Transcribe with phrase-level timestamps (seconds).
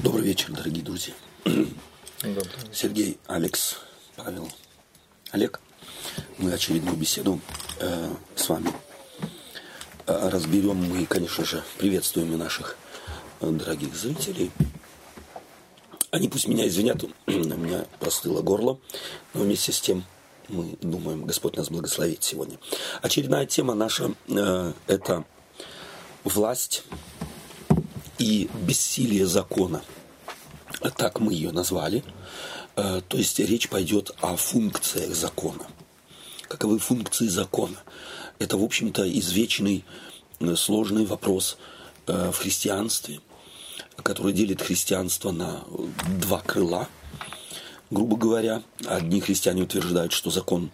[0.00, 1.12] Добрый вечер, дорогие друзья.
[1.44, 2.46] Добрый.
[2.72, 3.78] Сергей, Алекс,
[4.14, 4.48] Павел,
[5.32, 5.60] Олег.
[6.38, 7.40] Мы очередную беседу
[7.80, 8.70] э, с вами
[10.06, 10.76] э, разберем.
[10.76, 12.76] Мы, конечно же, приветствуем и наших
[13.40, 14.52] э, дорогих зрителей.
[16.12, 18.78] Они пусть меня извинят, у меня простыло горло,
[19.34, 20.04] но вместе с тем
[20.48, 22.56] мы думаем, Господь нас благословит сегодня.
[23.02, 25.24] Очередная тема наша э,– это
[26.22, 26.84] власть
[28.18, 29.82] и бессилие закона.
[30.96, 32.04] Так мы ее назвали.
[32.76, 35.66] Э, то есть речь пойдет о функциях закона.
[36.42, 37.76] Каковы функции закона?
[38.38, 39.84] Это, в общем-то, извечный
[40.40, 41.58] э, сложный вопрос
[42.06, 43.20] э, в христианстве,
[44.02, 45.64] который делит христианство на
[46.20, 46.88] два крыла.
[47.90, 50.70] Грубо говоря, одни христиане утверждают, что закон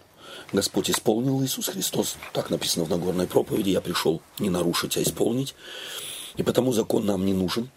[0.53, 2.17] Господь исполнил Иисус Христос.
[2.33, 3.71] Так написано в Нагорной проповеди.
[3.71, 5.55] Я пришел не нарушить, а исполнить.
[6.37, 7.71] И потому закон нам не нужен,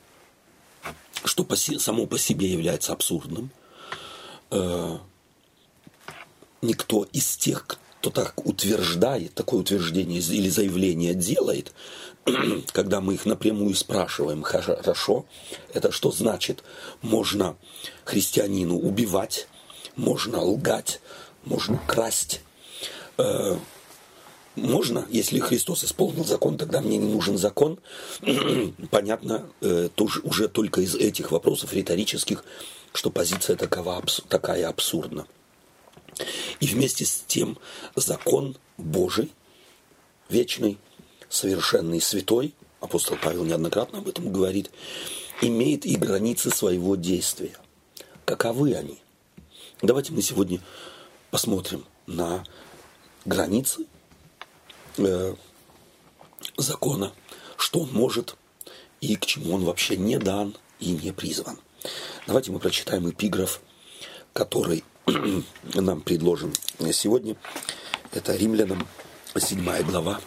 [1.24, 3.52] что по, само по себе является абсурдным.
[4.52, 4.98] Э,
[6.62, 11.74] никто из тех, кто так утверждает, такое утверждение или заявление делает,
[12.72, 15.26] когда мы их напрямую спрашиваем, хорошо,
[15.74, 16.64] это что значит?
[17.02, 17.58] Можно
[18.06, 19.48] христианину убивать,
[19.96, 21.00] можно лгать,
[21.44, 22.42] можно красть,
[23.18, 23.58] э,
[24.58, 27.80] можно, если Христос исполнил закон, тогда мне не нужен закон.
[28.92, 32.44] Понятно, э, тоже уже только из этих вопросов риторических,
[32.94, 35.28] что позиция такова, такая абсурдна.
[36.60, 37.58] И вместе с тем
[37.96, 39.32] закон Божий,
[40.30, 40.80] вечный,
[41.30, 44.72] совершенный, святой, апостол Павел неоднократно об этом говорит,
[45.42, 47.56] имеет и границы своего действия.
[48.26, 48.98] Каковы они?
[49.84, 50.60] Давайте мы сегодня
[51.30, 52.44] посмотрим на
[53.26, 53.86] границы
[54.98, 55.36] э,
[56.58, 57.14] закона,
[57.58, 58.36] что он может
[59.02, 61.60] и к чему он вообще не дан и не призван.
[62.26, 63.62] Давайте мы прочитаем эпиграф,
[64.34, 64.84] который
[65.74, 66.54] нам предложен
[66.92, 67.36] сегодня.
[68.12, 68.88] Это Римлянам
[69.36, 70.20] 7 глава,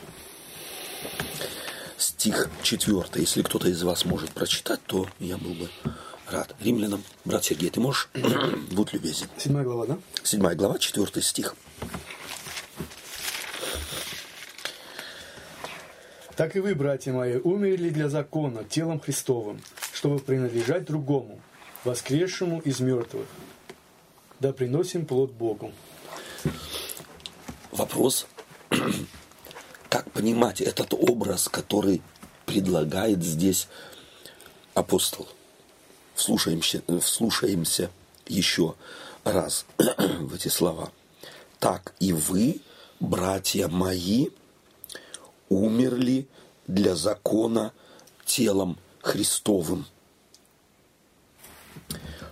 [1.98, 3.04] стих 4.
[3.16, 5.68] Если кто-то из вас может прочитать, то я был бы
[6.28, 6.54] рад.
[6.60, 8.08] Римлянам, брат Сергей, ты можешь?
[8.70, 9.28] Будь любезен.
[9.36, 9.98] Седьмая глава, да?
[10.22, 11.54] Седьмая глава, четвертый стих.
[16.40, 19.60] Так и вы, братья мои, умерли для закона телом Христовым,
[19.92, 21.38] чтобы принадлежать другому,
[21.84, 23.26] воскресшему из мертвых.
[24.38, 25.70] Да приносим плод Богу.
[27.72, 28.26] Вопрос,
[29.90, 32.00] как понимать этот образ, который
[32.46, 33.68] предлагает здесь
[34.72, 35.28] апостол.
[36.14, 37.90] Вслушаемся, вслушаемся
[38.26, 38.76] еще
[39.24, 40.90] раз в эти слова.
[41.58, 42.62] Так и вы,
[42.98, 44.28] братья мои,
[45.50, 46.26] умерли
[46.66, 47.72] для закона
[48.24, 49.84] телом Христовым,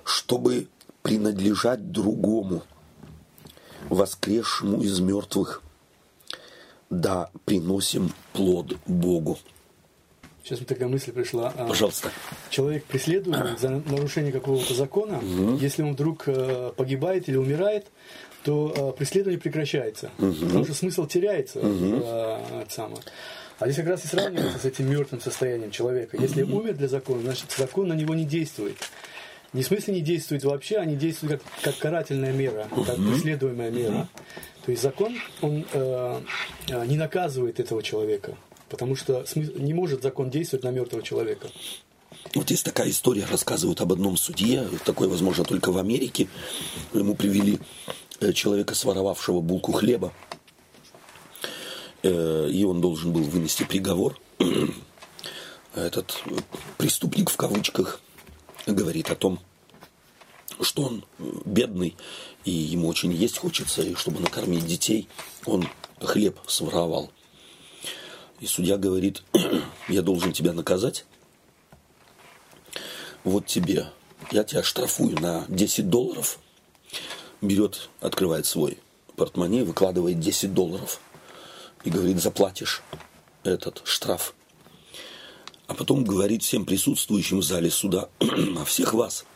[0.05, 0.69] чтобы
[1.03, 2.63] принадлежать другому,
[3.91, 5.63] воскресшему из мертвых,
[6.89, 9.39] да приносим плод Богу.
[10.43, 11.53] Сейчас мне такая мысль пришла.
[11.57, 12.11] А, Пожалуйста.
[12.49, 15.57] Человек преследуемый за нарушение какого-то закона, угу.
[15.57, 17.87] если он вдруг э, погибает или умирает,
[18.45, 20.33] то э, преследование прекращается, угу.
[20.35, 21.61] потому что смысл теряется.
[21.61, 22.03] Угу.
[22.05, 22.61] Э.
[23.59, 26.17] А здесь как раз и сравнивается с этим мертвым состоянием человека.
[26.17, 28.77] Если умер для закона, значит закон на него не действует.
[29.53, 33.71] Не в смысле не действует вообще, а не действует как, как карательная мера, как преследуемая
[33.71, 34.09] мера.
[34.65, 36.21] То есть закон, он э,
[36.69, 38.37] э не наказывает этого человека,
[38.69, 41.49] потому что не может закон действовать на мертвого человека.
[42.35, 46.29] Вот есть такая история, рассказывают об одном судье, такой, возможно, только в Америке.
[46.93, 47.59] Ему привели
[48.21, 50.13] человека, своровавшего булку хлеба,
[52.03, 54.19] э, и он должен был вынести приговор.
[55.75, 56.23] Этот
[56.77, 58.01] преступник в кавычках
[58.67, 59.39] говорит о том,
[60.61, 61.05] что он
[61.45, 61.97] бедный,
[62.45, 65.09] и ему очень есть хочется, и чтобы накормить детей,
[65.45, 65.69] он
[66.01, 67.13] хлеб своровал.
[68.41, 69.23] И судья говорит,
[69.89, 71.05] я должен тебя наказать,
[73.23, 73.87] вот тебе,
[74.33, 76.41] я тебя штрафую на 10 долларов–
[77.41, 78.79] берет, открывает свой
[79.17, 81.01] портмоне, выкладывает 10 долларов
[81.85, 82.83] и говорит, заплатишь
[83.43, 84.35] этот штраф.
[85.67, 89.27] А потом говорит всем присутствующим в зале суда, а всех вас,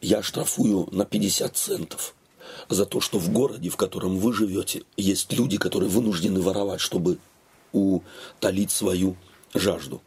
[0.00, 2.14] я штрафую на 50 центов
[2.68, 7.18] за то, что в городе, в котором вы живете, есть люди, которые вынуждены воровать, чтобы
[7.72, 9.16] утолить свою
[9.54, 10.00] жажду.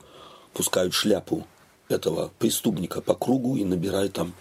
[0.54, 1.46] Пускают шляпу
[1.90, 4.34] этого преступника по кругу и набирают там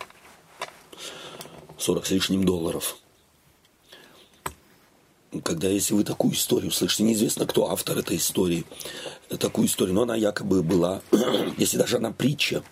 [1.83, 2.97] 40 с лишним долларов.
[5.43, 8.65] Когда если вы такую историю слышите, неизвестно, кто автор этой истории,
[9.41, 11.03] такую историю, но она якобы была,
[11.57, 12.63] если даже она притча,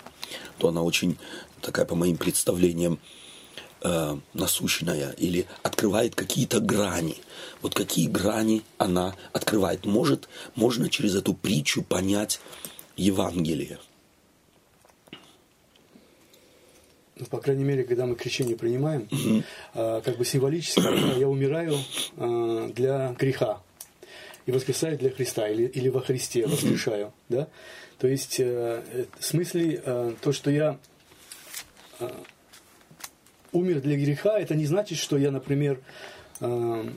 [0.58, 1.18] то она очень
[1.60, 3.00] такая, по моим представлениям,
[3.82, 7.16] э, насущная или открывает какие-то грани.
[7.62, 9.86] Вот какие грани она открывает.
[9.86, 12.40] Может, можно через эту притчу понять
[12.96, 13.80] Евангелие.
[17.20, 19.08] Ну, по крайней мере, когда мы крещение принимаем,
[19.74, 21.76] э, как бы символически я умираю
[22.16, 23.60] э, для греха
[24.46, 27.12] и воскресаю для Христа, или, или во Христе воскрешаю.
[27.28, 27.48] Да?
[27.98, 30.78] То есть, э, в смысле, э, то, что я
[31.98, 32.10] э,
[33.52, 35.80] умер для греха, это не значит, что я, например,
[36.40, 36.90] э,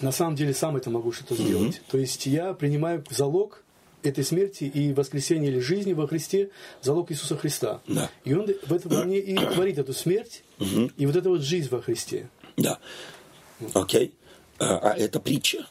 [0.00, 1.76] на самом деле сам это могу что-то сделать.
[1.76, 1.90] Mm-hmm.
[1.90, 3.62] То есть я принимаю залог
[4.02, 6.50] этой смерти и воскресения или жизни во Христе,
[6.82, 7.80] залог Иисуса Христа.
[7.86, 8.10] Да.
[8.24, 10.92] И Он в этом во мне и творит эту смерть Мгм.
[10.96, 12.28] и вот эту вот жизнь во Христе.
[12.56, 12.78] Да.
[13.74, 14.14] Окей.
[14.58, 15.66] А, а это притча?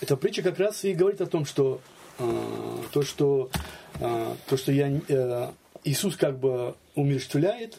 [0.00, 1.80] Эта притча как раз и говорит о том, что
[2.18, 3.50] э, то, что
[4.00, 5.50] э, то, что я э,
[5.84, 7.78] Иисус как бы умерщвляет,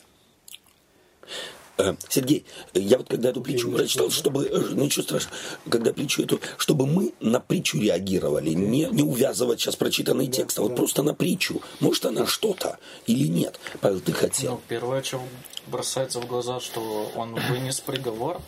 [2.10, 5.36] Сергей, я вот когда эту притчу прочитал, читал, чтобы, э, ну ничего страшного,
[5.70, 10.64] когда притчу эту, чтобы мы на притчу реагировали, не, не увязывать сейчас прочитанный текст, а
[10.64, 10.76] вот да.
[10.76, 11.62] просто на притчу.
[11.80, 13.60] Может она что-то или нет?
[13.80, 14.62] Павел, ты Ну, хотел?
[14.68, 15.22] первое, что
[15.68, 18.42] бросается в глаза, что он вынес приговор.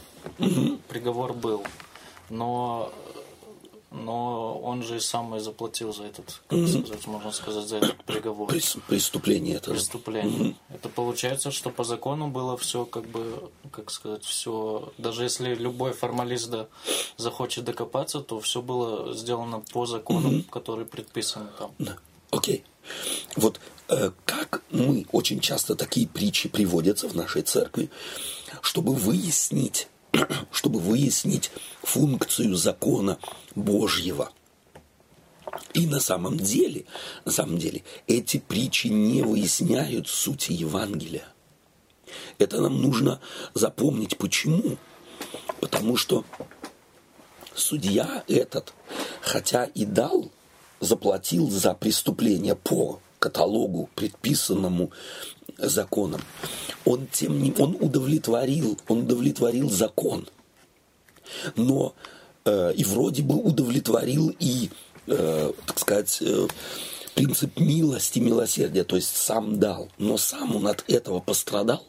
[0.87, 1.63] Приговор был.
[2.29, 2.91] Но,
[3.91, 8.50] но он же сам и заплатил за этот, как сказать, можно сказать, за этот приговор.
[8.50, 9.71] Прес- Преступление это.
[9.71, 10.56] Преступление.
[10.69, 14.91] Это получается, что по закону было все как бы, как сказать, все.
[14.97, 16.68] Даже если любой формалист да,
[17.18, 21.71] захочет докопаться, то все было сделано по закону, который предписан там.
[21.80, 21.97] Да.
[22.31, 22.63] Окей.
[23.35, 27.89] Вот э, как мы очень часто такие притчи приводятся в нашей церкви,
[28.62, 29.88] чтобы выяснить,
[30.51, 31.51] чтобы выяснить
[31.81, 33.17] функцию закона
[33.56, 34.31] Божьего.
[35.73, 36.85] И на самом деле,
[37.25, 41.25] на самом деле, эти притчи не выясняют сути Евангелия.
[42.38, 43.19] Это нам нужно
[43.53, 44.17] запомнить.
[44.17, 44.77] Почему?
[45.59, 46.25] Потому что
[47.53, 48.73] судья этот,
[49.21, 50.31] хотя и дал,
[50.79, 54.91] заплатил за преступление по каталогу, предписанному
[55.61, 56.21] законом,
[56.85, 60.27] он тем не он удовлетворил, он удовлетворил закон.
[61.56, 61.94] Но
[62.45, 64.69] э, и вроде бы удовлетворил и,
[65.07, 66.47] э, так сказать, э,
[67.13, 69.89] принцип милости, милосердия, то есть сам дал.
[69.97, 71.85] Но сам он от этого пострадал,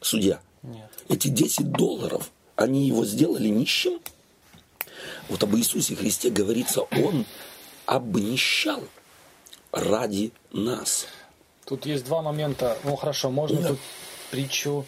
[0.00, 0.40] судья.
[0.62, 0.90] Нет.
[1.08, 4.00] Эти 10 долларов, они его сделали нищим.
[5.28, 7.24] Вот об Иисусе Христе говорится, Он
[7.86, 8.82] обнищал
[9.72, 11.06] ради нас.
[11.72, 12.76] Тут есть два момента.
[12.84, 13.78] Ну хорошо, можно тут
[14.30, 14.84] притчу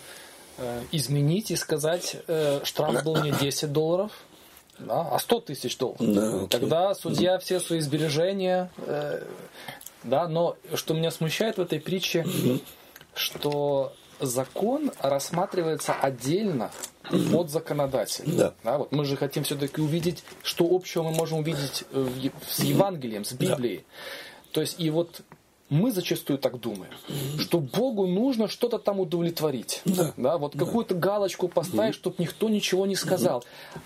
[0.58, 4.12] э, изменить и сказать, э, штраф был не 10 долларов,
[4.78, 6.00] да, а 100 тысяч долларов.
[6.06, 6.48] Да, окей.
[6.48, 9.24] Тогда судья все свои сбережения, э,
[10.02, 12.26] да, но что меня смущает в этой притче,
[13.14, 16.70] что закон рассматривается отдельно
[17.32, 18.52] от законодателя.
[18.62, 18.76] Да.
[18.76, 22.12] вот мы же хотим все-таки увидеть, что общего мы можем увидеть в
[22.46, 23.86] с Евангелием, с Библией.
[24.52, 25.22] То есть и вот
[25.74, 26.92] мы зачастую так думаем,
[27.38, 29.82] что Богу нужно что-то там удовлетворить.
[30.16, 30.38] Да.
[30.38, 33.44] вот какую-то галочку поставить, чтобы никто ничего не сказал.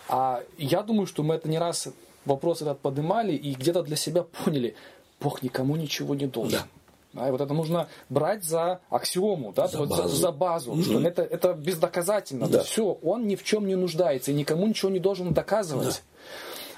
[0.09, 1.89] А я думаю, что мы это не раз
[2.25, 4.75] вопрос этот поднимали и где-то для себя поняли,
[5.21, 6.61] Бог никому ничего не должен.
[6.61, 6.67] Да.
[7.15, 10.15] Да, и вот это нужно брать за аксиому, да, За вот базу.
[10.15, 12.49] за, базу, что это, это бездоказательно.
[12.49, 12.63] Да.
[12.63, 16.03] Все, он ни в чем не нуждается и никому ничего не должен доказывать.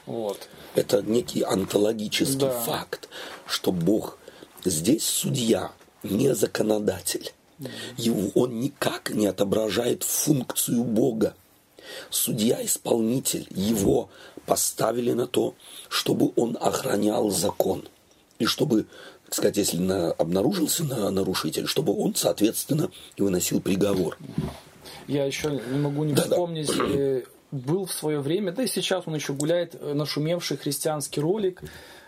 [0.07, 0.49] Вот.
[0.77, 2.51] Это некий онтологический Да.
[2.61, 3.09] факт,
[3.47, 4.19] что Бог
[4.65, 7.33] здесь судья, не законодатель.
[7.99, 11.35] Его, он никак не отображает функцию Бога.
[12.11, 14.09] Судья-исполнитель, его
[14.47, 15.55] поставили на то,
[15.89, 17.89] чтобы он охранял закон.
[18.39, 18.87] И чтобы,
[19.27, 24.17] так сказать, если на- обнаружился на нарушитель, чтобы он, соответственно, и выносил приговор.
[25.07, 26.31] Я еще не могу не Да-да.
[26.31, 31.21] вспомнить, э, был в свое время, да и сейчас он еще гуляет, э, нашумевший христианский
[31.21, 31.63] ролик.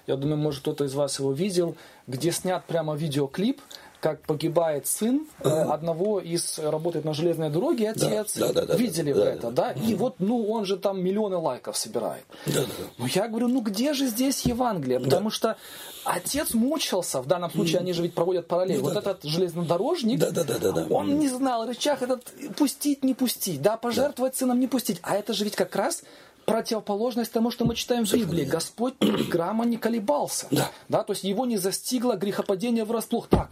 [0.07, 3.61] Я думаю, может кто-то из вас его видел, где снят прямо видеоклип,
[4.03, 8.37] как погибает сын э, одного из работает на железной дороге, отец.
[8.37, 9.73] да, да, да, Видели да, вы да, это, да?
[9.73, 12.25] И вот, ну, он же там миллионы лайков собирает.
[12.47, 12.85] Да-да-да.
[12.99, 14.99] Ну, я говорю, ну где же здесь Евангелие?
[14.99, 15.57] Потому что
[16.05, 18.79] отец мучился, в данном случае они же ведь проводят параллель.
[18.79, 20.87] Ну, вот да, этот железнодорожник, Да-да-да-да-да.
[20.91, 22.25] он не знал, рычаг этот
[22.57, 24.99] пустить, не пустить, да, пожертвовать сыном, не пустить.
[25.03, 26.03] А это же ведь как раз
[26.45, 28.45] противоположность тому, что мы читаем в Библии.
[28.45, 28.95] Господь
[29.29, 30.47] грамма не колебался.
[30.89, 31.03] Да.
[31.03, 33.29] то есть его не застигло грехопадение врасплох.
[33.29, 33.51] Так,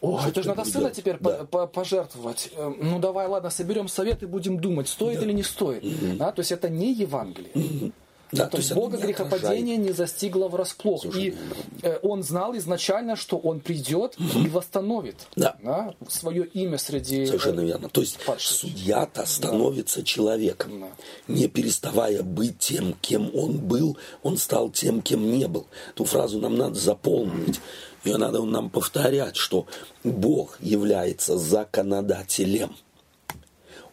[0.00, 0.94] о, это же надо сына делать?
[0.96, 1.30] теперь Да.
[1.30, 2.50] по- по- пожертвовать.
[2.56, 5.82] Э, Ну давай, ладно, соберем совет и будем думать, стоит или не стоит.
[6.18, 7.92] Да, то есть это не Евангелие.
[8.30, 11.02] Да, то, то есть Бога грехопадение не застигло врасплох.
[11.02, 11.36] Слушай, и
[11.82, 15.94] э, он знал изначально, что он придет и восстановит Да.
[16.08, 17.22] свое имя среди...
[17.22, 17.88] э, Совершенно верно.
[17.88, 20.80] То есть судья-то становится человеком.
[20.80, 20.88] Да.
[21.32, 25.66] Не переставая быть тем, кем он был, он стал тем, кем не был.
[25.94, 27.60] Эту фразу нам надо заполнить.
[28.04, 29.66] Ее надо нам повторять, что
[30.04, 32.76] Бог является законодателем.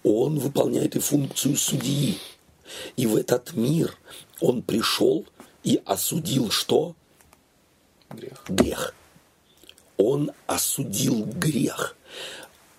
[0.04, 2.18] Он выполняет и функцию судьи.
[2.96, 3.96] И в этот мир
[4.39, 5.25] он пришел
[5.63, 6.96] и осудил что?
[8.10, 8.44] Грех.
[8.48, 8.96] грех.
[9.98, 11.96] Он осудил грех.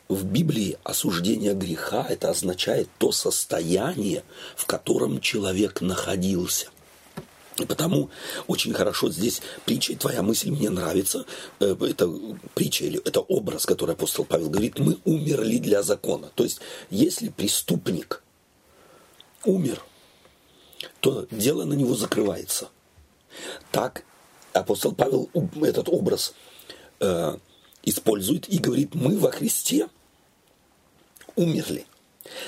[0.09, 4.23] В Библии осуждение греха это означает то состояние,
[4.55, 6.69] в котором человек находился.
[7.59, 8.11] И потому
[8.47, 11.25] очень хорошо здесь притча, твоя мысль мне нравится.
[11.59, 12.13] Э, Это
[12.55, 16.31] притча или это образ, который апостол Павел говорит, мы умерли для закона.
[16.35, 16.61] То есть,
[16.91, 18.23] если преступник
[19.45, 19.83] умер,
[21.07, 22.69] то дело на него закрывается.
[23.71, 24.03] Так
[24.53, 25.31] апостол Павел
[25.63, 26.35] этот образ
[26.99, 27.37] э,
[27.85, 29.89] использует и говорит, мы во Христе
[31.37, 31.87] умерли.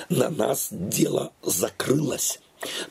[0.09, 2.41] На нас дело закрылось.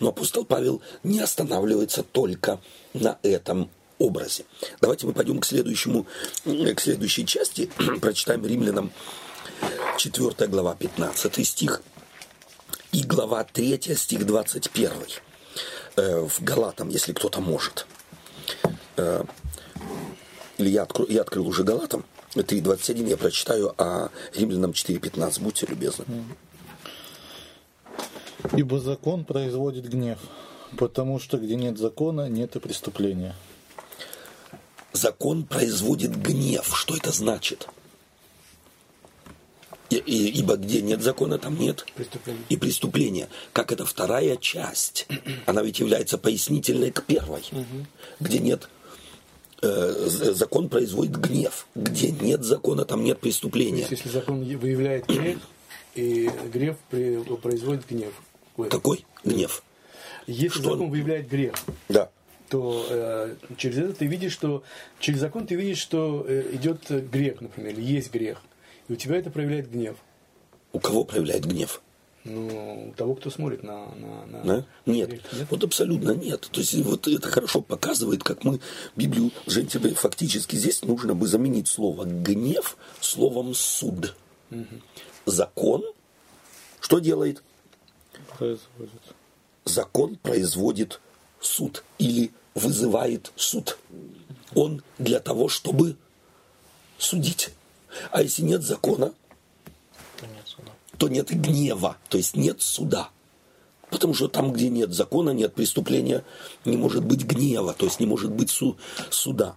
[0.00, 2.62] Но апостол Павел не останавливается только
[2.94, 4.46] на этом образе.
[4.80, 6.06] Давайте мы пойдем к следующему,
[6.46, 7.70] э, к следующей части.
[8.00, 8.90] Прочитаем римлянам
[9.98, 11.82] 4 глава, 15 стих
[12.90, 14.92] и глава 3, стих 21.
[15.98, 17.86] Э, в Галатам, если кто-то может.
[18.96, 19.24] Э,
[20.58, 26.04] или я, открою, я открыл уже Галатам, 3.21, я прочитаю, а Римлянам 4.15, будьте любезны.
[28.56, 30.18] Ибо закон производит гнев,
[30.76, 33.34] потому что где нет закона, нет и преступления.
[34.92, 36.70] Закон производит гнев.
[36.76, 37.68] Что это значит?
[39.90, 41.86] И- и- ибо где нет закона, там нет
[42.50, 43.28] и преступления.
[43.54, 45.06] Как это вторая часть.
[45.46, 47.42] Она ведь является пояснительной к первой.
[48.20, 48.68] Где нет
[49.62, 51.66] э, закон производит гнев.
[51.74, 53.78] Где нет закона, там нет То преступления.
[53.80, 55.38] есть, если закон выявляет грех,
[55.94, 58.12] и грех при- производит гнев.
[58.56, 59.62] Ой, Какой гнев?
[60.26, 60.72] Если Что?
[60.72, 61.54] закон выявляет грех,
[61.88, 62.10] Да.
[62.50, 64.62] то э, через это ты видишь, что
[65.00, 68.42] через закон ты видишь, что э, идет грех, например, или есть грех.
[68.88, 69.96] И у тебя это проявляет гнев.
[70.72, 71.82] У кого проявляет гнев?
[72.24, 74.66] Ну, у того, кто смотрит на, на, на Да?
[74.86, 75.10] Нет.
[75.10, 75.22] Нет?
[75.50, 76.48] Вот абсолютно нет.
[76.52, 78.60] То есть вот это хорошо показывает, как мы
[78.96, 84.14] Библию, Жень, тебе фактически здесь нужно бы заменить слово гнев словом суд.
[85.24, 85.84] Закон
[86.88, 87.42] что делает?
[88.38, 89.02] Производит.
[89.66, 91.00] Закон производит
[91.38, 93.78] суд или вызывает суд.
[94.54, 95.96] Он для того, чтобы
[96.96, 97.50] судить.
[98.10, 99.12] А если нет закона,
[100.18, 100.72] То нет суда.
[100.98, 103.10] то нет гнева, то есть нет суда.
[103.90, 106.24] Потому что там, где нет закона, нет преступления,
[106.64, 108.76] не может быть гнева, то есть не может быть су-
[109.10, 109.54] суда.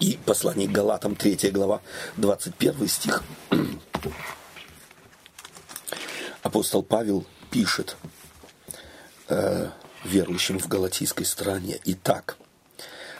[0.00, 1.80] И послание к Галатам, 3 глава,
[2.16, 3.22] 21 стих.
[6.42, 7.96] Апостол Павел пишет
[9.28, 9.68] э,
[10.04, 11.80] верующим в галатийской стране.
[11.84, 12.36] Итак,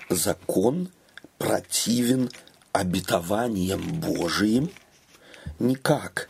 [0.08, 0.88] закон
[1.36, 2.30] противен
[2.78, 4.70] обетованиям Божиим
[5.58, 6.28] никак.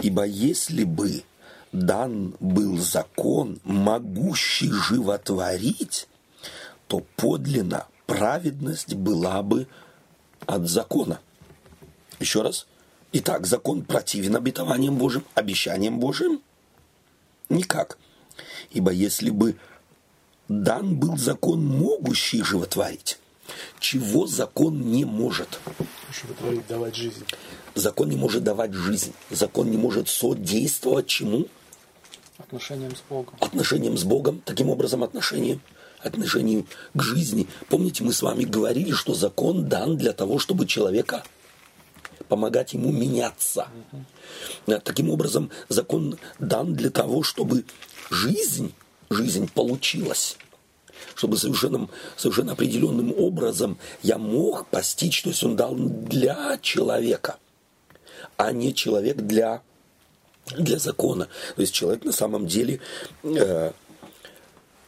[0.00, 1.22] Ибо если бы
[1.72, 6.06] дан был закон, могущий животворить,
[6.88, 9.66] то подлинно праведность была бы
[10.46, 11.20] от закона.
[12.20, 12.66] Еще раз.
[13.12, 16.42] Итак, закон противен обетованиям Божьим, обещаниям Божьим?
[17.48, 17.96] Никак.
[18.70, 19.56] Ибо если бы
[20.48, 23.18] дан был закон, могущий животворить,
[23.80, 25.60] чего закон не может?
[26.10, 27.24] Чтобы творить, давать жизнь.
[27.74, 29.12] Закон не может давать жизнь.
[29.30, 31.46] Закон не может содействовать чему?
[32.38, 33.34] Отношением с Богом.
[33.40, 34.42] Отношениям с Богом.
[34.44, 35.60] Таким образом, отношениям,
[36.00, 37.48] отношению к жизни.
[37.68, 41.24] Помните, мы с вами говорили, что закон дан для того, чтобы человека
[42.28, 43.68] помогать ему меняться.
[44.66, 47.64] Да, Таким образом, закон дан для того, чтобы
[48.10, 48.74] жизнь,
[49.10, 50.36] жизнь получилась.
[51.14, 57.36] Чтобы совершенно, совершенно определенным образом я мог постичь, то есть он дал для человека,
[58.36, 59.62] а не человек для
[60.56, 61.28] для закона.
[61.56, 62.80] То есть человек на самом деле
[63.22, 63.72] э,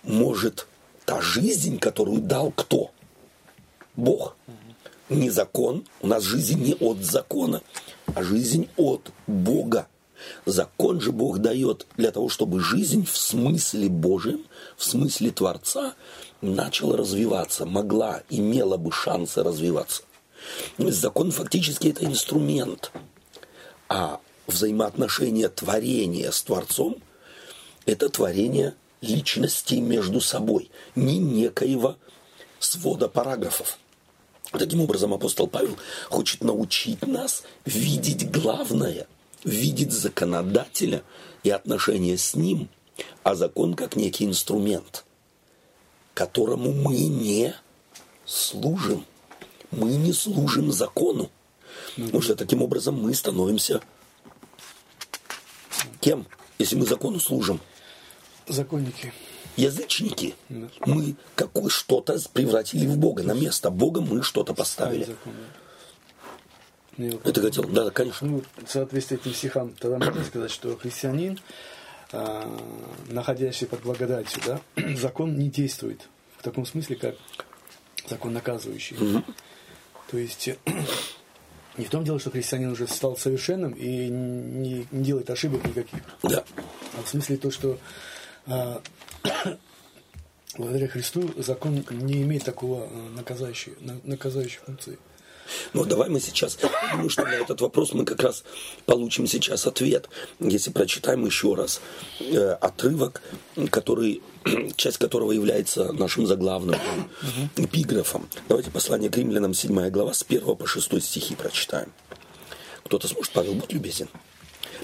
[0.03, 0.67] может
[1.05, 2.91] та жизнь, которую дал кто?
[3.97, 4.37] Бог.
[5.09, 5.85] Не закон.
[6.01, 7.63] У нас жизнь не от закона,
[8.15, 9.89] а жизнь от Бога.
[10.47, 14.45] Закон же Бог дает для того, чтобы жизнь в смысле Божьем,
[14.77, 15.95] в смысле Творца
[16.41, 20.03] начала развиваться, могла, имела бы шансы развиваться.
[20.79, 22.91] Закон фактически это инструмент.
[23.89, 26.97] А взаимоотношения творения с Творцом–
[27.87, 31.97] это творение личностей между собой, не некоего
[32.59, 33.79] свода параграфов.
[34.53, 35.77] Таким образом, апостол Павел
[36.09, 39.07] хочет научить нас видеть главное,
[39.45, 41.03] видеть законодателя
[41.43, 42.69] и отношения с ним,
[43.23, 45.05] а закон как некий инструмент,
[46.15, 47.55] которому мы не
[48.25, 49.05] служим.
[49.71, 51.31] Мы не служим закону.
[51.97, 53.81] Потому что таким образом мы становимся
[56.01, 56.27] кем,
[56.59, 57.61] если мы закону служим?
[58.49, 59.13] Законники.
[59.57, 60.35] Язычники.
[60.49, 65.05] Мы какое что-то превратили в Бога, на место Бога мы что-то поставили.
[65.05, 65.60] Закон, да.
[67.09, 68.27] Ну, Это хотел, да, конечно.
[68.29, 71.39] Ну, в соответствии с этим стихам, тогда можно сказать, что христианин,
[72.13, 72.47] а,
[73.09, 74.61] находящий под благодатью, да,
[74.97, 77.15] закон не действует в таком смысле, как
[78.09, 78.97] закон наказывающий.
[80.11, 80.49] То есть
[81.77, 86.01] не в том дело, что христианин уже стал совершенным и не, не делает ошибок никаких,
[86.23, 86.45] Да.
[86.99, 87.79] а в смысле то, что
[88.47, 88.83] а,
[90.59, 94.99] благодаря Христу закон не имеет такого а, наказающей, на- наказающей функции.
[95.73, 96.59] Но давай мы сейчас,
[96.93, 98.45] думаю, что на этот вопрос мы как раз
[98.87, 101.81] получим сейчас ответ, если прочитаем еще раз
[102.21, 103.23] э, отрывок,
[103.71, 104.23] который,
[104.77, 106.79] часть которого является нашим заглавным
[107.57, 108.29] эпиграфом.
[108.49, 111.93] Давайте послание к римлянам, 7 глава, с 1 по 6 стихи прочитаем.
[112.85, 114.09] Кто-то сможет, Павел, будь любезен.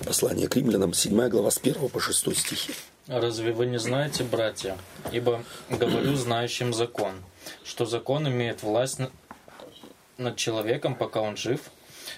[0.04, 2.72] Послание к римлянам, 7 глава, с 1 по 6 стихи.
[3.08, 4.76] Разве вы не знаете, братья?
[5.12, 7.14] Ибо говорю знающим закон,
[7.64, 8.98] что закон имеет власть
[10.18, 11.60] над человеком, пока он жив.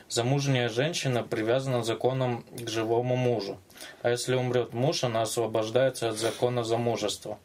[0.09, 3.59] Замужняя женщина привязана законом к живому мужу.
[4.03, 7.39] А если умрет муж, она освобождается от закона замужества.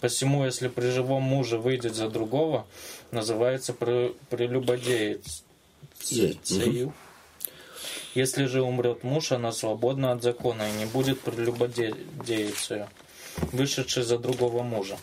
[0.00, 2.66] Посему, если при живом муже выйдет за другого,
[3.10, 5.44] называется при- прелюбодеец.
[6.08, 6.92] Ей, Цею.
[8.14, 12.84] Если же умрет муж, она свободна от закона и не будет прелюбодеицей,
[13.52, 14.98] вышедшей за другого мужа.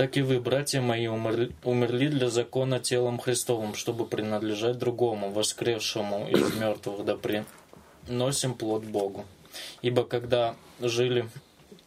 [0.00, 6.54] Так и вы, братья мои, умерли, для закона телом Христовым, чтобы принадлежать другому, воскресшему из
[6.54, 7.18] мертвых, да
[8.06, 9.26] приносим плод Богу.
[9.82, 11.28] Ибо когда жили,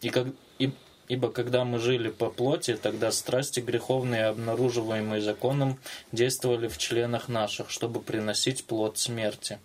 [0.01, 0.27] и как,
[0.59, 0.73] и-
[1.07, 5.79] ибо когда мы жили по плоти, тогда страсти греховные, обнаруживаемые законом,
[6.11, 9.57] действовали в членах наших, чтобы приносить плод смерти.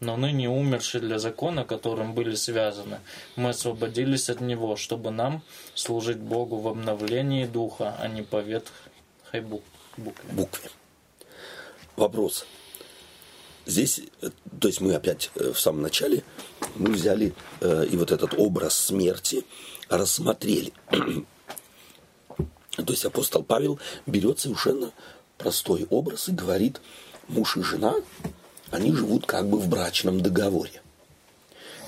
[0.00, 3.00] Но ныне умершие для закона, которым были связаны,
[3.34, 5.42] мы освободились от него, чтобы нам
[5.74, 9.62] служить Богу в обновлении духа, а не по ветхой бу-
[9.96, 10.32] букве.
[10.32, 10.70] букве.
[11.96, 12.46] Вопрос.
[13.66, 14.30] Здесь, э,
[14.60, 16.22] то есть мы опять э, в самом начале,
[16.76, 19.44] мы взяли э, и вот этот образ смерти
[19.88, 20.72] рассмотрели.
[22.76, 24.92] То есть апостол Павел берет совершенно
[25.36, 26.80] простой образ и говорит,
[27.26, 27.96] муж и жена,
[28.70, 30.82] они живут как бы в брачном договоре.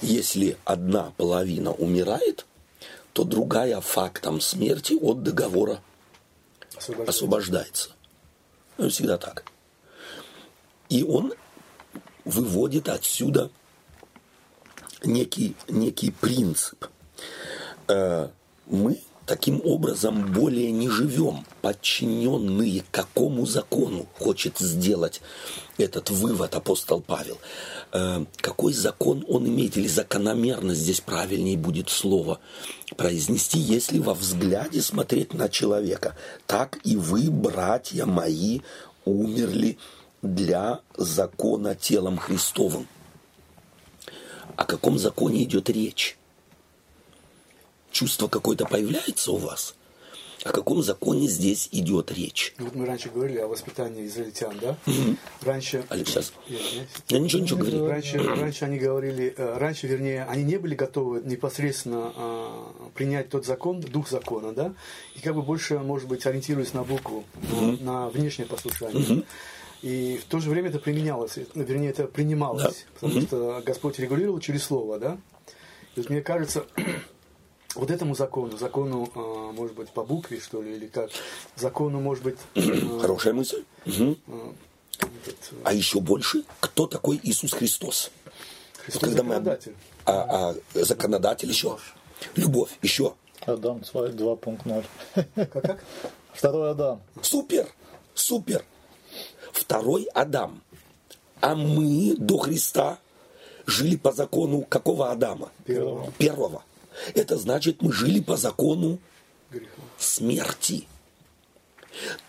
[0.02, 2.46] Если одна половина умирает,
[3.12, 5.80] то другая фактом смерти от договора
[6.76, 7.10] Освобождается.
[7.10, 7.90] освобождается.
[8.78, 9.44] Ну, всегда так.
[10.88, 11.34] И он
[12.24, 13.50] выводит отсюда
[15.04, 16.86] некий, некий принцип.
[17.88, 18.28] Э,
[18.66, 25.20] Мы таким образом более не живем, подчиненные какому закону хочет сделать
[25.78, 27.38] этот вывод апостол Павел.
[27.92, 32.40] Э, Какой закон он имеет, или закономерность здесь правильнее будет слово
[32.96, 36.16] произнести, если во взгляде смотреть на человека.
[36.48, 38.62] Так и вы, братья мои,
[39.04, 39.78] умерли
[40.22, 42.88] для закона телом Христовым.
[44.56, 46.18] О каком законе идет речь?
[47.90, 49.74] Чувство какое-то появляется у вас?
[50.42, 52.54] О каком законе здесь идет речь?
[52.58, 54.76] Ну, Вот мы раньше говорили о воспитании израильтян, да?
[55.42, 55.84] Раньше...
[55.90, 56.32] Алекс, сейчас.
[56.48, 56.88] Я извиняюсь.
[57.08, 57.86] Я ничего, ничего говорю.
[57.86, 63.44] Раньше, раньше они говорили, э, раньше, вернее, они не были готовы непосредственно а, принять тот
[63.44, 64.72] закон, дух закона, да,
[65.14, 69.24] и как бы больше, может быть, ориентируясь на букву, на, на внешнее послушание.
[69.82, 74.40] И в то же время это применялось, э, вернее, это принималось, потому что Господь регулировал
[74.40, 75.18] через слово, да.
[75.96, 76.64] И вот мне кажется,
[77.74, 81.10] вот этому закону, закону, а, может быть, по букве, что ли, или как,
[81.56, 83.64] закону, может быть, э, Хорошая мысль.
[83.86, 84.18] Мгм.
[84.98, 88.10] этот, э, А еще больше, кто такой Иисус Христос?
[88.78, 89.74] Христос когда мы- законодатель.
[90.06, 91.78] А, а законодатель еще.
[92.36, 93.14] Любовь еще.
[93.46, 94.84] Адам 2 2.0.
[95.34, 95.84] Как, как?
[96.34, 97.00] Второй Адам.
[97.22, 97.66] Супер,
[98.14, 98.64] супер.
[99.52, 100.60] Второй Адам.
[101.40, 102.98] А мы до Христа
[103.66, 105.50] жили по закону какого Адама?
[105.64, 106.10] Первого.
[106.18, 106.62] Первого.
[107.14, 108.98] Это значит, мы жили по закону
[109.98, 110.86] смерти.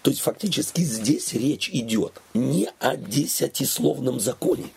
[0.02, 4.70] То есть фактически здесь речь идет не о десятисловном законе.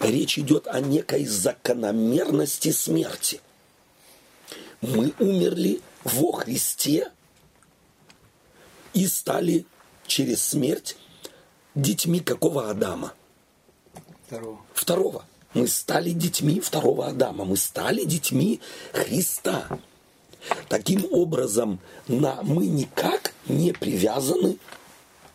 [0.00, 3.40] Речь идет о некой закономерности смерти.
[4.80, 7.12] Мы умерли во Христе
[8.94, 9.66] и стали
[10.06, 10.96] через смерть
[11.74, 13.12] детьми какого Адама?
[14.26, 14.60] Второго.
[14.74, 15.24] Второго.
[15.54, 17.44] Мы стали детьми второго Адама.
[17.44, 18.60] Мы стали детьми
[18.92, 19.66] Христа.
[20.68, 24.58] Таким образом, на, мы никак не привязаны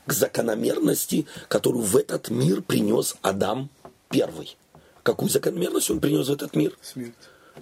[0.06, 3.70] к закономерности, которую в этот мир принес Адам
[4.10, 4.58] первый.
[5.04, 6.78] Какую закономерность он принес в этот мир?
[6.82, 7.14] Смерть.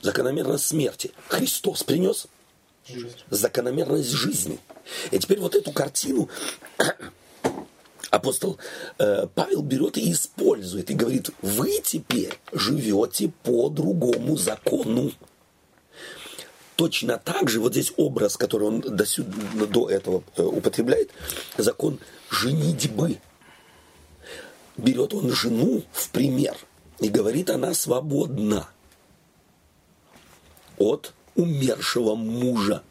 [0.01, 1.11] Закономерность смерти.
[1.27, 2.27] Христос принес
[3.29, 4.59] закономерность жизни.
[5.11, 6.29] И теперь вот эту картину
[8.15, 8.57] апостол
[8.97, 15.11] э, Павел берет и использует, и говорит, вы теперь живете по другому закону.
[16.75, 21.11] Точно так же, вот здесь образ, который он до, сюда, до этого э, употребляет,
[21.57, 21.99] закон
[22.29, 23.19] женитьбы.
[24.77, 26.57] Берет он жену в пример
[26.99, 28.67] и говорит, она свободна
[30.77, 32.83] от умершего мужа.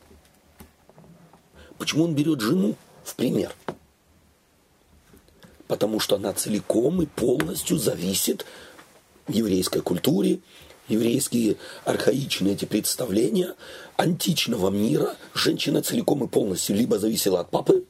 [1.76, 3.54] Почему он берет жену в пример?
[5.66, 8.44] Потому что она целиком и полностью зависит
[9.28, 10.40] еврейской культуре,
[10.88, 13.54] еврейские архаичные эти представления
[13.96, 15.16] античного мира.
[15.32, 17.84] Женщина целиком и полностью либо зависела от папы,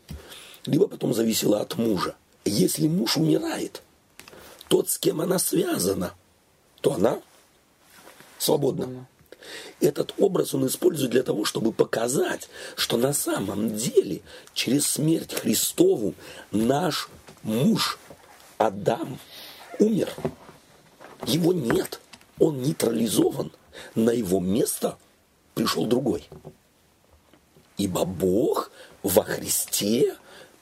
[0.66, 2.14] либо потом зависела от мужа.
[2.44, 3.82] Если муж умирает,
[4.68, 6.14] тот, с кем она связана,
[6.80, 7.20] то она
[8.38, 9.06] свободна.
[9.80, 14.22] Этот образ он использует для того, чтобы показать, что на самом деле
[14.54, 16.14] через смерть Христову
[16.50, 17.08] наш
[17.44, 17.98] муж
[18.58, 19.18] Адам
[19.78, 20.12] умер.
[21.26, 22.00] Его нет.
[22.38, 23.52] Он нейтрализован.
[23.94, 24.98] На его место
[25.54, 26.28] пришел другой.
[27.76, 28.70] Ибо Бог
[29.02, 30.16] во Христе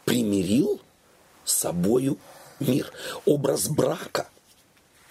[0.05, 0.81] примирил
[1.45, 2.19] с собою
[2.61, 2.93] мир.
[3.25, 4.29] Образ брака–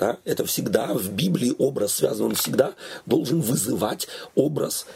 [0.01, 2.73] да, это всегда в Библии образ связан, он всегда
[3.05, 4.87] должен вызывать образ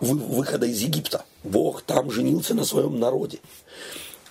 [0.00, 1.24] выхода из Египта.
[1.42, 3.40] Бог там женился на своем народе.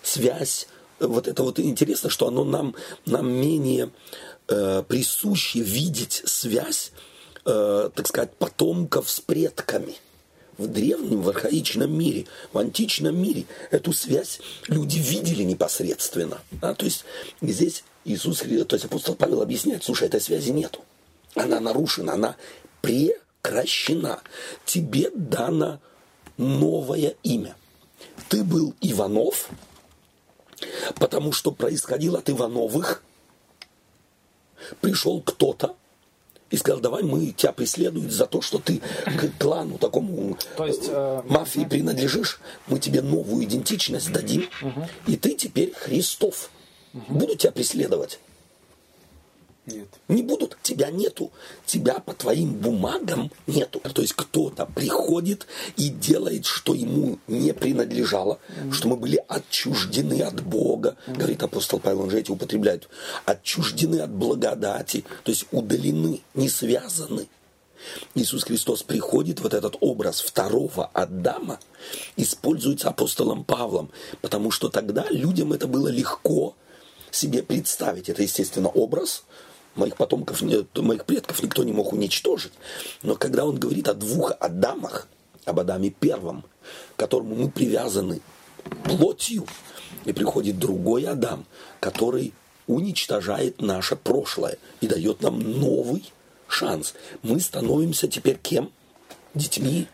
[0.03, 0.67] Связь,
[1.07, 3.91] вот это вот интересно, что оно нам, нам менее
[4.47, 6.91] э, присуще видеть связь,
[7.45, 9.95] э, так сказать, потомков с предками–
[10.61, 16.39] в древнем, в архаичном мире, в античном мире эту связь люди видели непосредственно.
[16.51, 16.73] Да?
[16.73, 17.05] То есть
[17.41, 20.81] здесь Иисус, то есть апостол Павел объясняет, слушай, этой связи нету.
[21.35, 22.35] Она нарушена, она
[22.81, 24.21] прекращена.
[24.65, 25.79] Тебе дано
[26.37, 27.55] новое имя.
[28.29, 29.49] Ты был Иванов,
[30.95, 33.03] потому что происходил от Ивановых.
[34.79, 35.75] Пришел кто-то
[36.51, 40.87] и сказал, давай мы тебя преследуем за то, что ты к клану такому то есть,
[40.87, 42.39] э, мафии принадлежишь.
[42.67, 44.47] Мы тебе новую идентичность дадим,
[45.07, 46.49] и ты теперь Христов.
[46.93, 47.13] Угу.
[47.13, 48.19] Будут тебя преследовать?
[49.67, 49.87] Нет.
[50.07, 50.57] Не будут.
[50.63, 51.31] Тебя нету.
[51.65, 53.79] Тебя по твоим бумагам нету.
[53.79, 55.45] То есть кто-то приходит
[55.77, 60.97] и делает, что ему не принадлежало, mm что мы были отчуждены от Бога.
[61.05, 62.89] mm Говорит апостол Павел, он же эти употребляет.
[63.25, 65.05] Отчуждены от благодати.
[65.23, 67.27] То есть удалены, не связаны.
[68.15, 71.59] Иисус Христос приходит, вот этот образ второго Адама
[72.15, 73.89] используется апостолом Павлом,
[74.21, 76.55] потому что тогда людям это было легко
[77.11, 78.09] себе представить.
[78.09, 79.23] Это, естественно, образ.
[79.75, 82.51] Моих потомков, моих предков никто не мог уничтожить.
[83.03, 85.07] Но когда он говорит о двух Адамах,
[85.45, 86.43] об Адаме первом,
[86.95, 88.19] к которому мы привязаны
[88.83, 89.45] плотью,
[90.05, 91.45] и приходит другой Адам,
[91.79, 92.33] который
[92.67, 96.11] уничтожает наше прошлое и дает нам новый
[96.47, 96.93] шанс.
[97.21, 98.71] Мы становимся теперь кем?
[99.33, 99.87] Детьми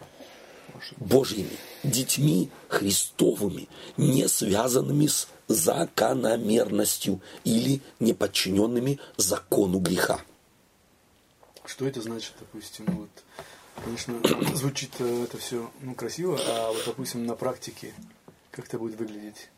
[0.97, 10.19] Божьими, детьми Христовыми, не связанными с закономерностью или неподчиненными закону греха.
[11.65, 13.09] Что это значит, допустим, вот,
[13.83, 14.15] конечно,
[14.55, 17.93] звучит э, это все ну, красиво, а вот, допустим, на практике
[18.51, 19.49] как это будет выглядеть?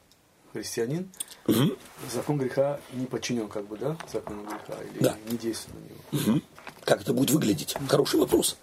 [0.52, 1.10] Христианин,
[1.48, 1.78] угу.
[2.12, 5.16] закон греха не подчинен, как бы, да, закону греха, или да.
[5.30, 5.78] не действует
[6.12, 6.34] на него.
[6.34, 6.42] Угу.
[6.86, 7.76] Как это будет выглядеть?
[7.88, 8.58] Хороший вопрос.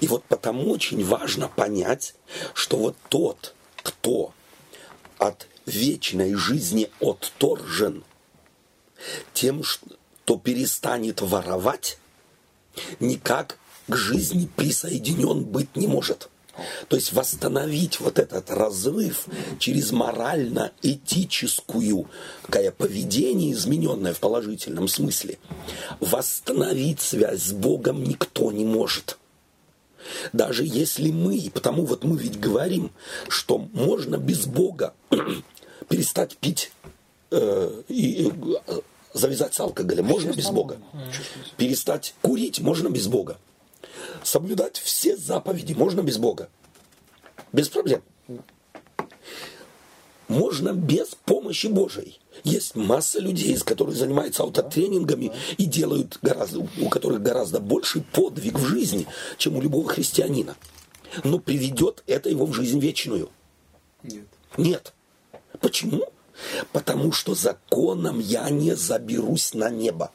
[0.00, 2.14] И вот потому очень важно понять,
[2.54, 4.32] что вот тот, кто
[5.18, 8.04] от вечной жизни отторжен
[9.32, 11.98] тем, что перестанет воровать,
[13.00, 16.30] никак к жизни присоединен быть не может.
[16.88, 19.26] То есть восстановить вот этот разрыв
[19.58, 22.08] через морально-этическую
[22.42, 25.38] какое поведение, измененное в положительном смысле,
[25.98, 29.18] восстановить связь с Богом никто не может.
[30.32, 32.90] Даже если мы, потому вот мы ведь говорим,
[33.28, 34.94] что можно без Бога
[35.88, 36.72] перестать пить
[37.30, 38.30] э, и
[38.66, 38.80] э,
[39.12, 40.78] завязать с алкоголем можно без Бога.
[41.56, 43.38] Перестать курить можно без Бога.
[44.22, 46.48] соблюдать все заповеди можно без Бога.
[47.52, 48.02] Без проблем.
[50.28, 52.18] Можно без помощи Божией.
[52.42, 58.66] Есть масса людей, которые занимаются аутотренингами и делают гораздо, у которых гораздо больший подвиг в
[58.66, 59.06] жизни,
[59.38, 60.56] чем у любого христианина.
[61.22, 63.30] Но приведет это его в жизнь вечную.
[64.02, 64.26] Нет.
[64.56, 64.92] Нет.
[65.60, 66.04] Почему?
[66.72, 70.10] Потому что законом я не заберусь на небо.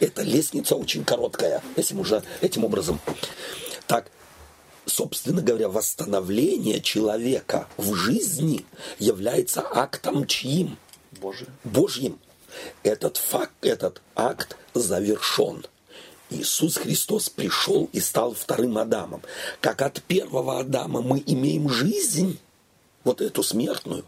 [0.00, 3.00] Эта лестница очень короткая, этим, уже, этим образом.
[3.86, 4.10] Так,
[4.86, 8.66] собственно говоря, восстановление человека в жизни
[8.98, 10.76] является актом чьим?
[11.20, 11.46] Боже.
[11.64, 12.18] Божьим.
[12.82, 15.66] Этот факт, этот акт завершен.
[16.30, 19.22] Иисус Христос пришел и стал вторым Адамом.
[19.60, 22.38] Как от первого Адама мы имеем жизнь,
[23.04, 24.04] вот эту смертную,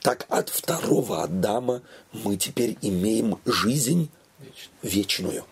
[0.00, 4.10] так от второго Адама мы теперь имеем жизнь
[4.82, 5.44] вечную.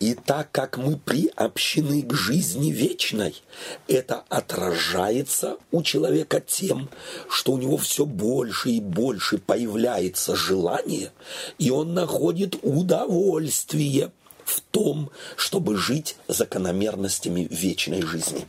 [0.00, 3.42] И так как мы приобщены к жизни вечной,
[3.88, 6.88] это отражается у человека тем,
[7.28, 11.12] что у него все больше и больше появляется желание,
[11.58, 14.12] и он находит удовольствие
[14.44, 18.46] в том, чтобы жить закономерностями вечной жизни.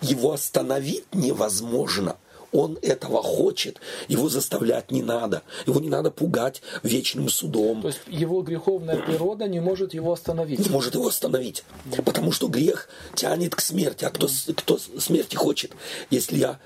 [0.00, 2.16] Его остановить невозможно,
[2.54, 7.82] он этого хочет, его заставлять не надо, его не надо пугать вечным судом.
[7.82, 10.60] То есть его греховная природа не может его остановить.
[10.60, 11.64] Не может его остановить,
[12.04, 14.04] потому что грех тянет к смерти.
[14.04, 15.72] А кто, кто смерти хочет?
[16.10, 16.60] Если я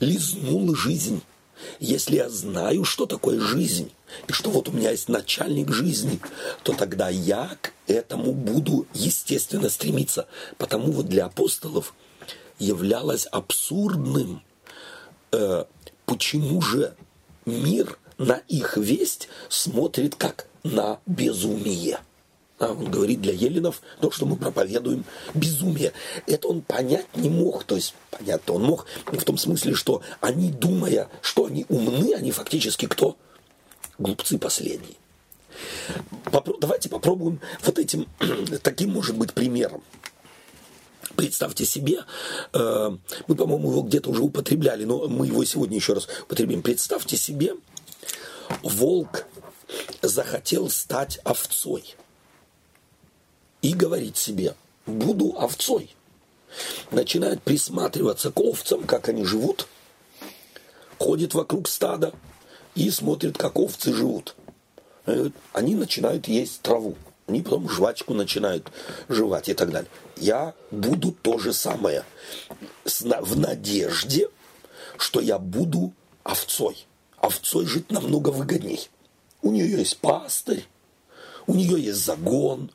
[0.00, 1.20] лизнул жизнь,
[1.78, 3.92] если я знаю, что такое жизнь,
[4.28, 6.20] и что вот у меня есть начальник жизни,
[6.62, 10.26] то тогда я к этому буду естественно стремиться.
[10.56, 11.92] Потому вот для апостолов
[12.58, 14.42] являлось абсурдным
[15.32, 15.64] э,
[16.06, 16.94] почему же
[17.44, 22.00] мир на их весть смотрит как на безумие.
[22.58, 25.92] А он говорит для еленов то, что мы проповедуем, безумие.
[26.26, 27.62] Это он понять не мог.
[27.62, 32.32] То есть, понятно, он мог в том смысле, что они, думая, что они умны, они
[32.32, 33.16] фактически кто?
[33.98, 34.96] Глупцы последние.
[36.24, 38.08] Попро- давайте попробуем вот этим,
[38.62, 39.82] таким может быть примером.
[41.18, 42.04] Представьте себе,
[42.52, 46.62] э, мы, по-моему, его где-то уже употребляли, но мы его сегодня еще раз употребим.
[46.62, 47.54] Представьте себе,
[48.62, 49.26] волк
[50.00, 51.96] захотел стать овцой
[53.62, 54.54] и говорит себе,
[54.86, 55.90] буду овцой.
[56.92, 59.66] Начинает присматриваться к овцам, как они живут,
[61.00, 62.12] ходит вокруг стада
[62.76, 64.36] и смотрит, как овцы живут.
[65.52, 66.94] Они начинают есть траву
[67.28, 68.72] они потом жвачку начинают
[69.08, 69.90] жевать и так далее.
[70.16, 72.04] Я буду то же самое
[72.84, 74.30] в надежде,
[74.96, 75.92] что я буду
[76.24, 76.86] овцой.
[77.18, 78.88] Овцой жить намного выгодней.
[79.42, 80.66] У нее есть пастырь,
[81.46, 82.70] у нее есть загон,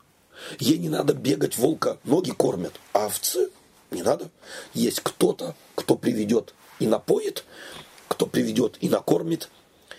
[0.60, 3.50] ей не надо бегать, волка ноги кормят, а овцы
[3.92, 4.30] не надо.
[4.74, 7.44] Есть кто-то, кто приведет и напоит,
[8.08, 9.50] кто приведет и накормит.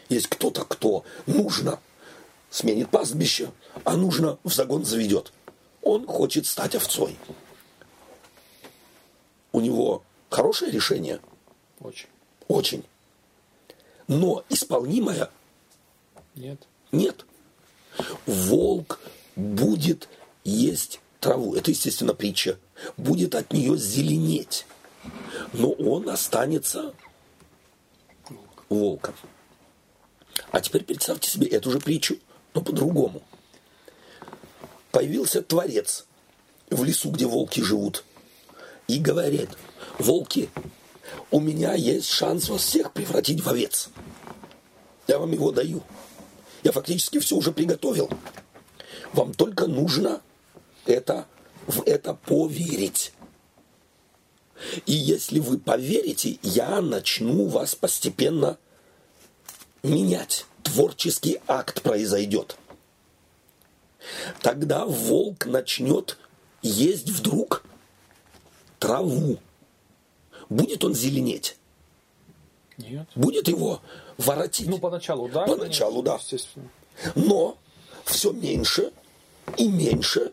[0.08, 1.80] Есть кто-то, кто нужно
[2.54, 3.50] сменит пастбище,
[3.82, 5.32] а нужно в загон заведет.
[5.82, 7.16] Он хочет стать овцой.
[9.50, 11.20] У него хорошее решение?
[11.80, 12.06] Очень.
[12.46, 12.84] Очень.
[14.06, 15.30] Но исполнимое?
[16.36, 16.68] Нет.
[16.92, 17.26] Нет.
[18.24, 19.00] Волк
[19.34, 20.08] будет
[20.44, 21.56] есть траву.
[21.56, 22.56] Это, естественно, притча.
[22.96, 24.64] Будет от нее зеленеть.
[25.52, 26.94] Но он останется
[28.68, 29.14] волком.
[30.52, 32.16] А теперь представьте себе эту же притчу–
[32.54, 33.22] но по-другому.
[34.92, 36.06] Появился Творец
[36.70, 38.04] в лесу, где волки живут,
[38.86, 39.50] и говорит,
[39.98, 40.48] волки,
[41.30, 43.90] у меня есть шанс вас всех превратить в овец.
[45.06, 45.82] Я вам его даю.
[46.62, 48.08] Я фактически все уже приготовил.
[49.12, 50.22] Вам только нужно
[50.86, 51.26] это,
[51.66, 53.12] в это поверить.
[54.86, 58.56] И если вы поверите, я начну вас постепенно
[59.82, 62.57] менять творческий акт произойдет.
[64.42, 66.18] Тогда волк начнет
[66.62, 67.64] есть вдруг
[68.79, 69.38] траву.
[70.48, 71.57] Будет он зеленеть?
[72.77, 73.09] Нет.
[73.14, 73.81] Будет его
[74.18, 74.68] воротить?
[74.68, 75.46] Ну, поначалу, да.
[75.46, 76.16] Поначалу, конечно, да.
[76.16, 76.68] Естественно.
[77.14, 77.57] Но
[78.05, 78.92] все меньше
[79.57, 80.33] и меньше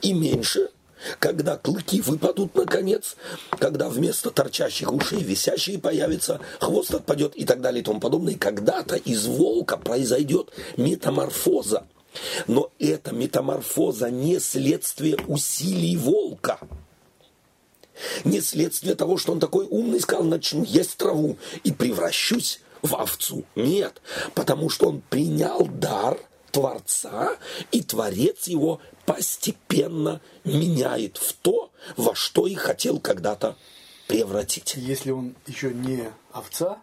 [0.00, 0.70] и меньше
[1.18, 3.16] когда клыки выпадут наконец,
[3.58, 8.34] когда вместо торчащих ушей висящие появятся, хвост отпадет и так далее и тому подобное.
[8.34, 11.86] И когда-то из волка произойдет метаморфоза.
[12.46, 16.58] Но эта метаморфоза не следствие усилий волка.
[18.24, 23.44] Не следствие того, что он такой умный, сказал, начну есть траву и превращусь в овцу.
[23.54, 24.00] Нет,
[24.34, 26.18] потому что он принял дар
[26.54, 27.36] Творца,
[27.72, 33.56] и Творец его постепенно меняет в то, во что и хотел когда-то
[34.06, 34.74] превратить.
[34.76, 36.78] Если он еще не овца,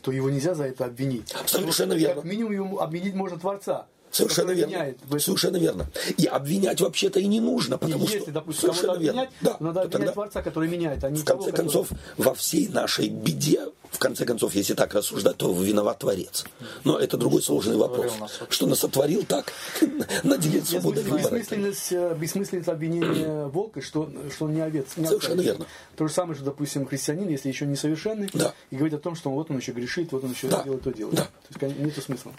[0.00, 1.34] то его нельзя за это обвинить.
[1.46, 2.20] Совершенно Как верно.
[2.22, 3.86] минимум ему обвинить можно Творца.
[4.10, 4.74] Совершенно верно.
[4.76, 5.20] этом.
[5.20, 5.86] Совершенно верно.
[6.16, 8.30] И обвинять вообще-то и не нужно, И потому если, что...
[8.32, 11.50] допустим, кого-то обвинять, Да, надо обвинять тогда, Творца, который меняет, а не в того, конце
[11.52, 16.44] который- концов, во всей нашей беде, в конце концов, если так рассуждать, то виноват Творец.
[16.84, 18.12] Но это другой сложный вопрос.
[18.18, 18.40] нас?
[18.48, 19.52] Что нас сотворил так,
[20.22, 21.22] наделил Я свободой выбора.
[21.38, 24.86] бессмысленность, э, бессмысленность обвинения волка, что, что он не овец.
[24.96, 25.44] Не Совершенно овца.
[25.52, 25.66] верно.
[25.96, 28.52] То же самое, что, допустим, христианин, если еще не совершенный, Да.
[28.70, 30.62] и говорит о том, что вот он еще грешит, вот он еще Да.
[30.64, 31.16] делает то делает.
[31.16, 31.24] Да.
[31.58, 32.32] То есть нету смысла.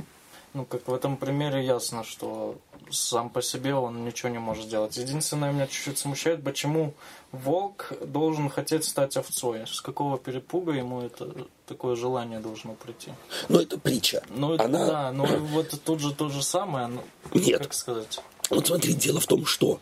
[0.54, 2.56] Ну, как в этом примере ясно, что
[2.90, 4.98] сам по себе он ничего не может сделать.
[4.98, 6.94] Единственное, меня чуть-чуть смущает, почему
[7.32, 9.68] волк должен хотеть стать овцой.
[9.68, 11.30] С какого перепуга ему это
[11.68, 13.12] такое желание должно прийти?
[13.50, 14.24] Но это притча.
[14.30, 14.86] Ну, это Она...
[14.86, 16.88] да, но вот тут же то же самое.
[16.88, 17.02] ну,
[17.34, 17.62] Нет.
[17.62, 18.20] Как сказать?
[18.50, 19.80] Вот смотри, дело в том, что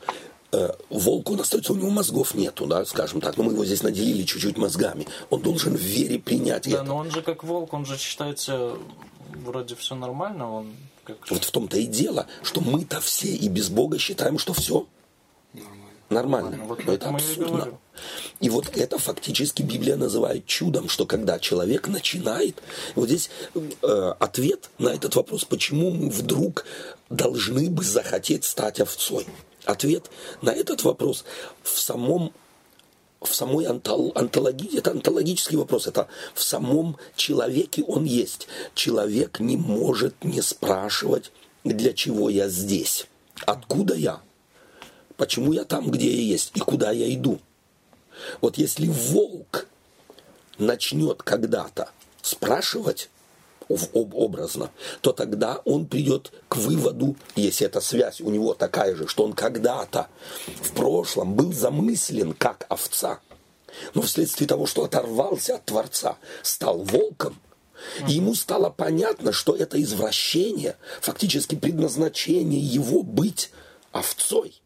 [0.52, 3.84] э, волк, он остается, у него мозгов нету, да, скажем так, но мы его здесь
[3.84, 5.08] наделили чуть-чуть мозгами.
[5.30, 6.84] Он должен в вере принять Да, это.
[6.84, 8.76] но он же как волк, он же считается
[9.36, 11.30] вроде все нормально, он как...
[11.30, 14.88] Вот в том-то и дело, что мы-то все и без Бога считаем, что все
[16.10, 16.64] нормально.
[16.66, 17.48] Вот Но это и абсурдно.
[17.48, 17.80] говорю.
[18.40, 22.62] И вот это фактически Библия называет чудом, что когда человек начинает,
[22.96, 26.66] вот здесь э, ответ на этот вопрос, почему мы вдруг
[27.10, 29.26] должны бы захотеть стать овцой.
[29.66, 31.26] Ответ на этот вопрос
[31.64, 32.34] в самом
[33.26, 38.48] в самой онтол- онтологии, это онтологический вопрос, это в самом человеке он есть.
[38.74, 41.32] Человек не может не спрашивать,
[41.64, 43.08] для чего я здесь,
[43.46, 44.22] откуда я,
[45.18, 47.40] почему я там, где я есть и куда я иду.
[48.42, 49.68] Вот если волк
[50.58, 51.90] начнет когда-то
[52.22, 53.10] спрашивать
[53.68, 59.24] образно, то тогда он придет к выводу, если эта связь у него такая же, что
[59.24, 60.08] он когда-то
[60.62, 63.20] в прошлом был замыслен как овца,
[63.94, 67.40] но вследствие того, что оторвался от Творца, стал волком,
[68.08, 73.52] и ему стало понятно, что это извращение, фактически предназначение его быть
[73.92, 74.62] овцой,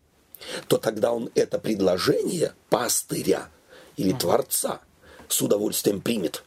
[0.68, 3.50] то тогда он это предложение пастыря
[3.98, 4.80] или Творца
[5.28, 6.44] с удовольствием примет.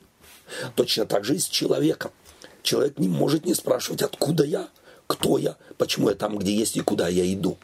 [0.74, 2.10] Точно так же и с человеком.
[2.62, 4.68] Человек не может не спрашивать, откуда я,
[5.06, 7.58] кто я, почему я там, где есть и куда я иду.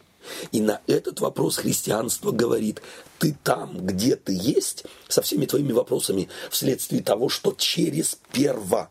[0.53, 2.83] И на этот вопрос христианство говорит,
[3.19, 8.91] ты там, где ты есть, со всеми твоими вопросами, вследствие того, что через перво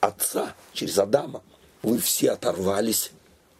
[0.00, 1.42] отца, через Адама,
[1.82, 3.10] вы все оторвались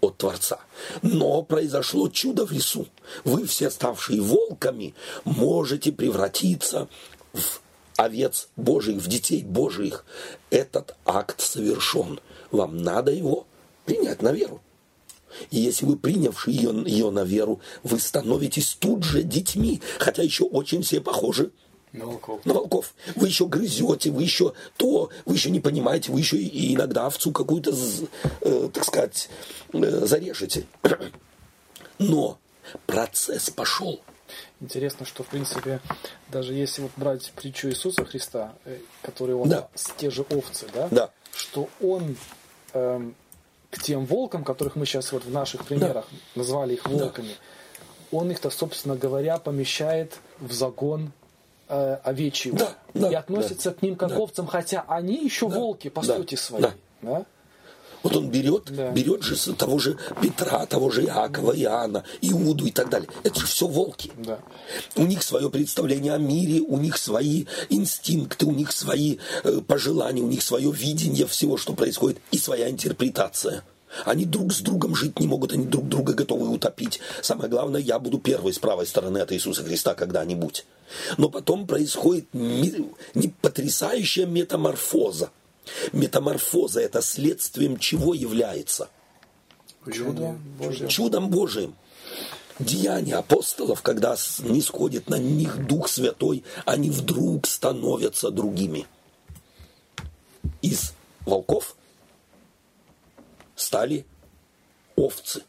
[0.00, 0.60] от Творца.
[1.02, 2.86] Но произошло чудо в лесу.
[3.24, 6.88] Вы все, ставшие волками, можете превратиться
[7.32, 7.60] в
[7.96, 10.04] овец Божьих, в детей Божьих.
[10.50, 12.20] Этот акт совершен.
[12.50, 13.46] Вам надо его
[13.84, 14.60] принять на веру.
[15.50, 20.44] И если вы, принявши ее, ее на веру, вы становитесь тут же детьми, хотя еще
[20.44, 21.50] очень все похожи
[21.92, 22.44] На волков.
[22.44, 22.94] на волков.
[23.16, 27.32] Вы еще грызете, вы еще то, вы еще не понимаете, вы еще и иногда овцу
[27.32, 27.74] какую-то,
[28.42, 29.30] э, так сказать,
[29.72, 30.66] э, зарежете.
[31.98, 32.38] Но
[32.86, 34.02] процесс пошел.
[34.60, 35.80] Интересно, что, в принципе,
[36.28, 39.68] даже если вот брать притчу Иисуса Христа, э, который он Да.
[39.74, 41.10] с те же овцы, да, Да.
[41.34, 42.16] что он
[42.74, 43.14] эм,
[43.70, 47.34] к тем волкам, которых мы сейчас вот в наших примерах назвали их волками,
[48.10, 51.12] он их-то, собственно говоря, помещает в загон
[51.68, 52.52] э, овечий.
[52.52, 54.16] Да, да, и относится да, к ним как да.
[54.16, 56.62] к овцам, хотя они еще волки по да, сути своей.
[56.64, 56.74] да.
[57.00, 57.26] да?
[58.02, 58.90] Вот он берет, Да.
[58.90, 63.08] берет же того же Петра, того же Иакова, Иоанна, Иуду и так далее.
[63.22, 64.10] Это же все волки.
[64.16, 64.38] Да.
[64.96, 70.22] У них свое представление о мире, у них свои инстинкты, у них свои э, пожелания,
[70.22, 73.64] у них свое видение всего, что происходит, и своя интерпретация.
[74.06, 77.00] Они друг с другом жить не могут, они друг друга готовы утопить.
[77.20, 80.64] Самое главное, я буду первой с правой стороны от Иисуса Христа когда-нибудь.
[81.18, 82.26] Но потом происходит
[83.42, 85.30] потрясающая метаморфоза.
[85.92, 88.88] Метаморфоза– это следствием чего является?
[89.92, 90.88] Чудо Божье.
[90.88, 91.74] чудом Божиим.
[92.58, 98.86] Деяния апостолов, когда с- нисходит на них Дух Святой, они вдруг становятся другими.
[100.60, 100.92] Из
[101.26, 101.74] волков
[103.56, 104.04] стали
[104.96, 105.42] овцы.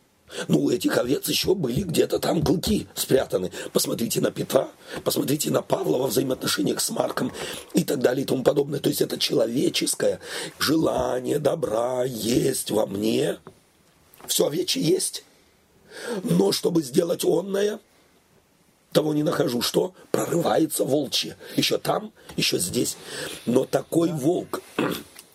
[0.48, 3.52] Ну, у этих овец еще были где-то там клыки спрятаны.
[3.72, 4.70] Посмотрите на Петра,
[5.04, 7.32] посмотрите на Павла во взаимоотношениях с Марком
[7.74, 8.80] и так далее и тому подобное.
[8.80, 10.20] То есть это человеческое
[10.60, 13.38] желание добра есть во мне.
[14.28, 15.24] Все овечье есть.
[16.24, 17.80] Но чтобы сделать онное,
[18.92, 21.36] того не нахожу, что прорывается волчье.
[21.56, 22.98] Еще там, еще здесь.
[23.46, 24.62] Но такой волк,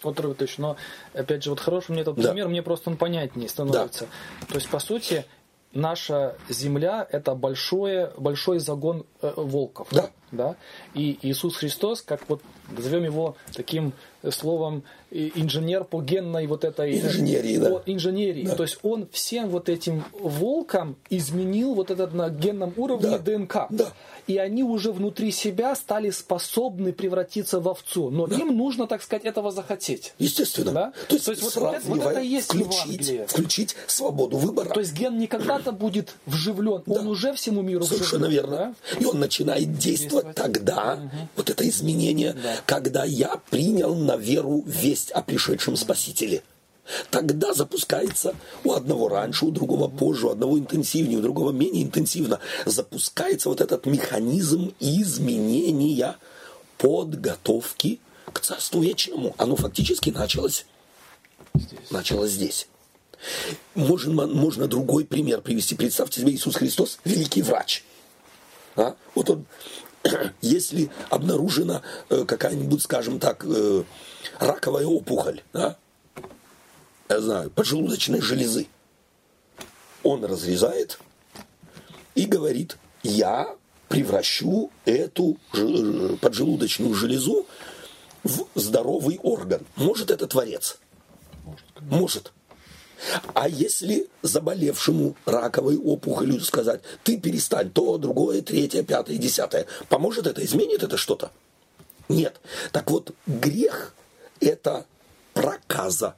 [0.03, 0.77] Отрывы точно.
[1.15, 2.29] Но, опять же, вот хороший мне этот Да.
[2.29, 4.07] пример, мне просто он понятнее становится.
[4.49, 5.25] То есть, по сути,
[5.73, 9.89] наша земля– это большое, большой загон э, волков.
[9.91, 10.11] Да.
[10.33, 10.57] Да?
[10.95, 12.43] И Иисус Христос, как вот
[12.77, 17.71] назовем его таким э, словом инженер по генной вот этой Инженерии, да.
[17.71, 18.47] по инженерии.
[18.47, 23.19] То есть он всем вот этим волкам изменил вот этот на генном уровне Да.
[23.19, 23.55] ДНК.
[23.71, 23.93] Да.
[24.27, 28.11] И они уже внутри себя стали способны превратиться в овцу.
[28.11, 30.13] Но им нужно, так сказать, этого захотеть.
[30.19, 30.73] Естественно.
[30.73, 30.93] Да?
[31.09, 33.27] То есть, То есть вот- это- вот это есть включить, Евангелие.
[33.27, 34.69] включить свободу выбора.
[34.75, 38.51] То есть ген не когда-то будет вживлен, он уже всему миру Совершенно вживлен.
[38.51, 38.75] верно.
[38.93, 39.01] да?
[39.01, 40.37] И он начинает действовать Действовать.
[40.37, 46.43] тогда, вот это изменение, когда я принял на веру весть о пришедшем Спасителе.
[47.11, 52.41] Тогда запускается у одного раньше, у другого позже, у одного интенсивнее, у другого менее интенсивно.
[52.65, 56.17] Запускается вот этот механизм изменения
[56.79, 58.01] подготовки
[58.33, 59.35] к Царству Вечному.
[59.37, 60.65] Оно фактически началось,
[61.91, 62.69] началось здесь.
[63.75, 65.75] Можно, можно другой пример привести.
[65.75, 67.85] Представьте себе Иисус Христос, великий врач.
[68.77, 68.95] А?
[69.15, 69.45] Вот он,
[70.41, 73.85] если обнаружена э, какая-нибудь, скажем так, э,
[74.39, 75.77] раковая опухоль, да,
[77.09, 78.67] я знаю, поджелудочной железы,
[80.03, 80.99] он разрезает
[82.15, 83.57] и говорит, я
[83.89, 87.47] превращу эту ж- поджелудочную железу
[88.25, 89.67] в здоровый орган.
[89.77, 90.79] Может это творец?
[91.81, 92.33] Может.
[93.35, 100.45] А если заболевшему раковой опухолью сказать, ты перестань то, другое, третье, пятое, десятое, поможет это,
[100.45, 101.31] изменит это что-то?
[102.09, 102.41] Нет.
[102.73, 103.95] Так вот, грех–
[104.41, 104.87] это
[105.35, 106.17] проказа,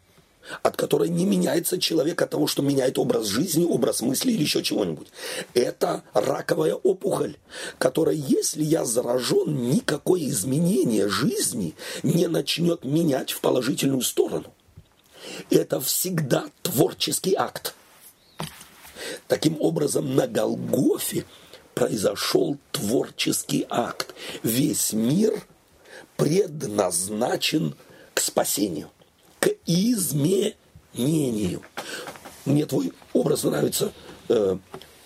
[0.63, 4.63] от которой не меняется человек от того, что меняет образ жизни, образ мысли или еще
[4.63, 5.09] чего-нибудь.
[5.55, 7.37] Это раковая опухоль,
[7.79, 14.53] которая, если я заражен, никакое изменение жизни не начнет менять в положительную сторону.
[15.51, 17.75] Это всегда творческий акт.
[19.29, 21.25] Таким образом, на Голгофе
[21.75, 24.15] произошел творческий акт.
[24.43, 25.43] Весь мир
[26.17, 27.75] предназначен
[28.15, 28.91] к спасению,
[29.39, 31.63] к изменению.
[32.45, 33.93] Мне твой образ нравится,
[34.29, 34.59] э,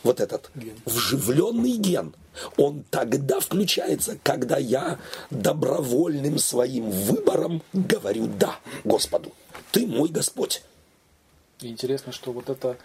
[0.02, 0.50] вот этот
[0.84, 2.14] вживленный ген.
[2.56, 4.98] Он тогда включается, когда я
[5.30, 9.32] добровольным своим выбором говорю «да» Господу.
[9.74, 10.62] Ты мой Господь.
[11.60, 12.76] Интересно, что вот это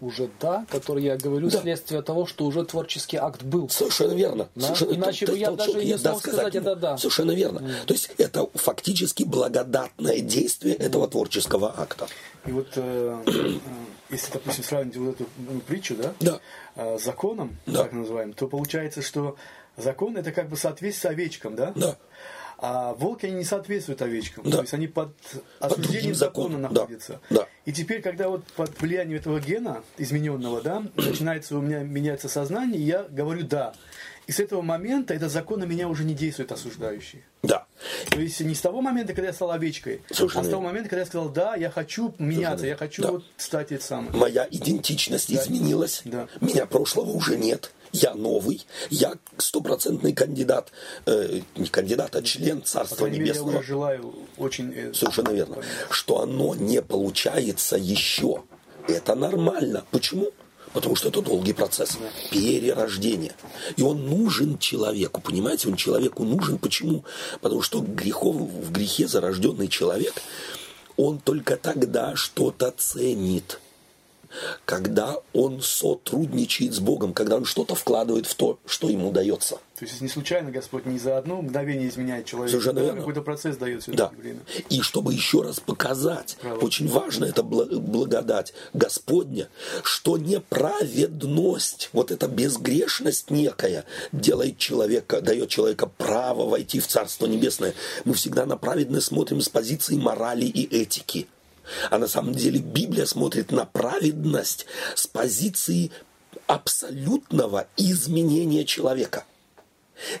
[0.00, 1.60] уже да, который я говорю, Да.
[1.60, 3.68] следствие того, что уже творческий акт был.
[3.68, 4.48] Совершенно верно.
[4.54, 4.62] Да?
[4.66, 6.62] Совершенно- Иначе то- бы я даже не есть, да, смог сказать ему.
[6.66, 6.96] это «да».
[6.98, 7.60] Совершенно верно.
[7.86, 12.06] То есть это фактически благодатное действие этого творческого акта.
[12.46, 13.58] И вот э, э,
[14.10, 16.40] если, допустим, сравнить вот эту ну, притчу, да, Да.
[16.76, 17.82] э, с законом, Да.
[17.82, 19.34] так называем, то получается, что
[19.76, 21.72] закон это как бы соответствие овечкам, да?
[21.74, 21.96] Да.
[22.60, 24.44] А волки, они не соответствуют овечкам.
[24.44, 24.56] Да.
[24.56, 25.14] То есть они под
[25.60, 26.80] осуждением другим закона законом, да.
[26.80, 27.20] находятся.
[27.30, 27.46] Да.
[27.64, 32.80] И теперь, когда вот под влиянием этого гена измененного, да, начинается у меня меняется сознание,
[32.82, 33.74] я говорю «да».
[34.26, 37.24] И с этого момента этот закон на меня уже не действует осуждающий.
[37.42, 37.64] Да.
[38.10, 40.90] То есть не с того момента, когда я стал овечкой, Совершенно а с того момента,
[40.90, 43.12] когда я сказал «да, я хочу меняться, я хочу Да.
[43.12, 44.12] вот стать это самое».
[44.12, 46.02] Моя идентичность изменилась.
[46.04, 46.28] Да.
[46.42, 47.70] Меня прошлого уже нет.
[47.92, 48.66] Я новый.
[48.90, 50.72] Я стопроцентный кандидат.
[51.06, 53.62] э, не кандидат, а член По Царства крайней мере, я Небесного.
[53.62, 54.72] желаю очень...
[54.74, 55.56] э, Совершенно верно.
[55.90, 58.42] Что оно не получается еще.
[58.86, 59.84] Это нормально.
[59.90, 60.30] Почему?
[60.72, 61.96] Потому что это долгий процесс
[62.30, 63.32] перерождения.
[63.76, 65.68] И он нужен человеку, понимаете?
[65.68, 66.58] Он человеку нужен.
[66.58, 67.04] Почему?
[67.40, 70.14] Потому что грехов, в грехе зарожденный человек,
[70.96, 73.60] он только тогда что-то ценит.
[74.64, 79.58] Когда он сотрудничает с Богом, когда он что-то вкладывает в то, что ему дается.
[79.78, 82.98] То есть не случайно Господь не за одно мгновение изменяет человека, Совершенно да, верно.
[83.00, 83.82] какой-то процесс дает Да.
[83.82, 84.40] все-таки время.
[84.70, 86.58] И чтобы еще раз показать, Право.
[86.64, 89.48] очень важно это бла- благодать Господня,
[89.84, 97.74] что неправедность, вот эта безгрешность некая, делает человека, дает человека право войти в Царство Небесное.
[98.04, 101.28] Мы всегда на праведность смотрим с позиции морали и этики.
[101.90, 105.90] А на самом деле Библия смотрит на праведность с позиции
[106.46, 109.24] абсолютного изменения человека.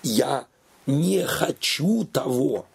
[0.02, 0.46] Я
[0.86, 2.66] не хочу того,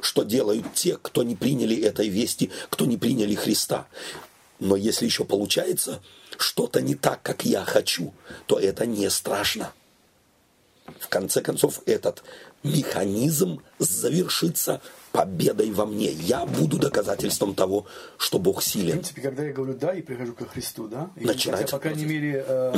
[0.00, 3.86] что делают те, кто не приняли этой вести, кто не приняли Христа.
[4.58, 6.02] Но если еще получается
[6.38, 8.14] что-то не так, как я хочу,
[8.46, 9.72] то это не страшно.
[10.98, 12.22] В конце концов, этот
[12.62, 14.80] механизм завершится
[15.12, 16.10] победой во мне.
[16.12, 17.86] Я буду доказательством того,
[18.16, 18.92] что Бог В силен.
[18.92, 22.04] принципе, когда я говорю «да» и прихожу ко Христу, да, и Начинается я, по крайней
[22.04, 22.12] процесс.
[22.20, 22.74] мере, э,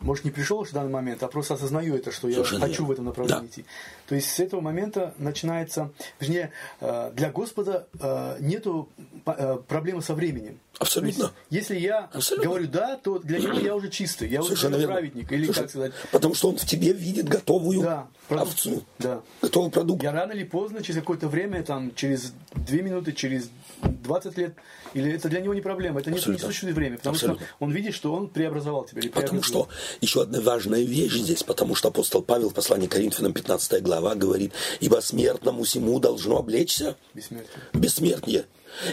[0.00, 2.86] может, не пришел в данный момент, а просто осознаю это, что я Совершенно хочу верно.
[2.86, 3.46] в этом направлении Да.
[3.46, 3.64] идти.
[4.08, 8.88] То есть с этого момента начинается, вернее, э, для Господа э, нету
[9.26, 10.58] э, проблемы со временем.
[10.78, 11.12] Абсолютно.
[11.12, 12.48] То есть, если я Абсолютно.
[12.48, 14.94] говорю «да», то для него я уже чистый, я уже Совершенно верно.
[14.94, 18.52] праведник, или Совершенно- как сказать, Потому что он в тебе видит готовую Да, продукт.
[18.52, 19.20] овцу, Да.
[19.42, 20.02] готовый продукт.
[20.02, 22.32] Я рано или поздно, через какое-то время, там, через
[22.66, 23.48] 2 минуты, через
[23.82, 24.56] 20 лет,
[24.92, 26.46] или это для него не проблема, это не, не Абсолютно.
[26.48, 27.46] существует время, потому Абсолютно.
[27.46, 29.02] что он видит, что он преобразовал тебя.
[29.02, 29.68] Или Потому что
[30.00, 34.16] еще одна важная вещь здесь, потому что апостол Павел в послании к Коринфянам 15 глава
[34.16, 37.62] говорит, ибо смертному всему должно облечься Бессмертие.
[37.72, 38.46] бессмертие,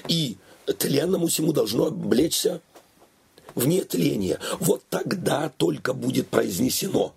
[0.08, 0.38] и
[0.78, 2.62] тленному всему должно облечься
[3.56, 4.38] вне тления.
[4.60, 7.16] Вот тогда только будет произнесено,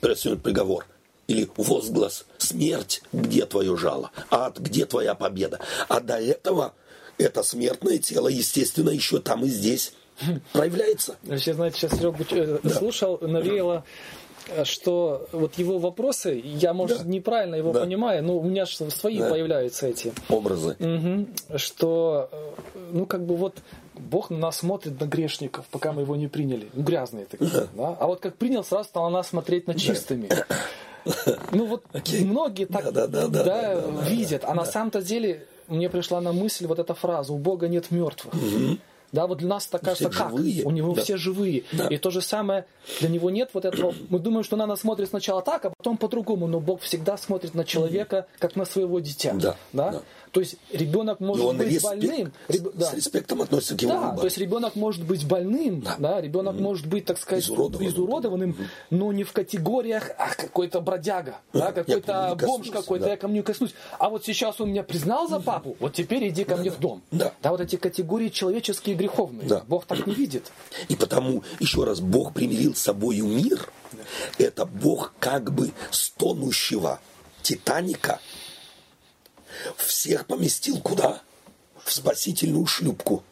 [0.00, 0.86] произнесен приговор
[1.32, 4.10] или возглас «Смерть, где твое жало?
[4.30, 5.58] Ад, где твоя победа?»
[5.88, 6.74] А до этого
[7.18, 9.92] это смертное тело, естественно, еще там и здесь
[10.52, 11.16] проявляется.
[11.24, 13.84] Вообще, знаете, сейчас Серегу э, слушал, навеяло,
[14.64, 17.08] что вот его вопросы, я, может, Да.
[17.08, 17.80] неправильно его Да.
[17.80, 19.30] понимаю, но у меня же свои Да.
[19.30, 20.12] появляются эти.
[20.28, 20.76] Образы.
[20.78, 21.28] Мгм.
[21.56, 22.50] Что, э,
[22.92, 23.56] ну, как бы вот
[23.94, 26.68] Бог на нас смотрит на грешников, пока мы его не приняли.
[26.72, 27.96] Ну, грязные такие, да?
[28.00, 30.28] А вот как принял, сразу стал на нас смотреть на чистыми.
[31.52, 31.84] Ну, вот
[32.20, 34.44] многие так Да, да, да, да, да, да, да, видят.
[34.44, 38.34] А на самом-то деле мне пришла на мысль вот эта фраза «У Бога нет мертвых».
[39.12, 40.30] Да, вот для нас это кажется, всех как?
[40.30, 40.64] живые.
[40.64, 41.02] У него Да.
[41.02, 41.64] все живые.
[41.72, 41.86] Да.
[41.88, 42.64] И то же самое,
[43.00, 43.94] для него нет вот этого...
[44.08, 46.46] Мы думаем, что на нас смотрит сначала так, а потом по-другому.
[46.46, 49.34] Но Бог всегда смотрит на человека, как на своего дитя.
[49.34, 50.00] Да, да.
[50.32, 52.32] То есть ребенок может быть респект- больным.
[52.48, 52.86] Реб- да.
[52.86, 54.18] с респектом относится к его Да, выбору.
[54.20, 57.92] то есть ребенок может быть больным, да, ребенок может быть, так сказать, Изуродованным.
[57.92, 58.56] изуродованным,
[58.88, 63.10] но не в категориях, а какой-то бродяга, да, я к какой-то бомж какой-то, да.
[63.10, 63.74] я ко мне коснусь.
[63.98, 67.02] А вот сейчас он меня признал за папу, вот теперь иди ко мне в дом.
[67.10, 67.32] Да.
[67.44, 69.46] вот эти категории человеческие и греховные.
[69.46, 69.62] Да.
[69.68, 70.50] Бог так не видит.
[70.88, 73.70] И потому, еще раз, Бог примирил с собою мир.
[74.38, 77.00] Это Бог как бы стонущего
[77.42, 78.20] Титаника
[79.76, 81.22] всех поместил куда?
[81.84, 83.22] В спасительную шлюпку.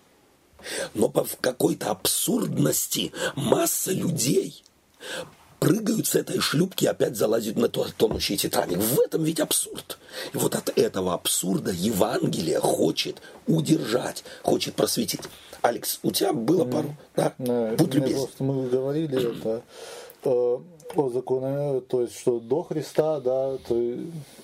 [0.95, 4.63] Но по в какой-то абсурдности масса людей
[5.61, 8.79] прыгают с этой шлюпки и опять залазят на тонущий Титаник.
[8.79, 9.99] В этом ведь абсурд.
[10.33, 15.21] И вот от этого абсурда Евангелие хочет удержать, хочет просветить.
[15.63, 16.97] Алекс, у тебя было пару?
[17.15, 17.35] Да?
[17.39, 18.17] Да, Будь любезен.
[18.17, 19.63] просто мы говорили это
[20.25, 20.59] э,
[20.95, 23.77] о законе, то есть что до Христа, да, то,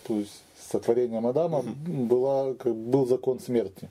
[0.09, 3.88] есть сотворением Адама была, был закон смерти.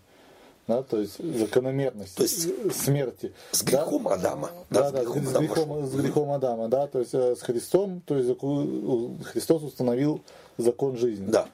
[0.68, 3.34] Да, то есть закономерность То есть смерти.
[3.52, 3.72] С да.
[3.84, 4.50] грехом Адама.
[4.72, 5.88] Да, с да, грехом с, Адама грехом, вошел.
[5.88, 8.40] с грехом Адама, да, то есть э, с Христом, то есть
[9.32, 10.22] Христос установил
[10.58, 11.28] закон жизни.
[11.28, 11.48] Да.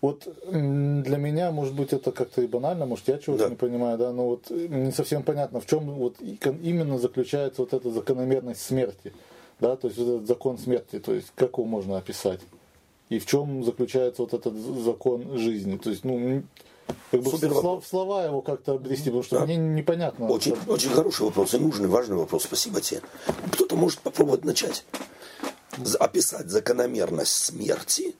[0.00, 3.50] Вот для меня, может быть, это как-то и банально, может, я чего-то Да.
[3.50, 7.74] не понимаю, да, но вот э, не совсем понятно, в чем вот именно заключается вот
[7.74, 9.12] эта закономерность смерти,
[9.60, 12.40] да, то есть вот этот закон смерти, то есть как его можно описать,
[13.10, 16.42] и в чем заключается вот этот закон жизни, то есть, ну,
[17.10, 19.44] как бы в, Супер слова, слова его как-то обрести, потому что Да.
[19.44, 20.26] мне непонятно.
[20.28, 22.44] Очень, очень хороший вопрос и нужный, важный вопрос.
[22.44, 23.02] Спасибо тебе.
[23.52, 24.84] Кто-то может попробовать начать.
[25.98, 28.14] Описать закономерность смерти,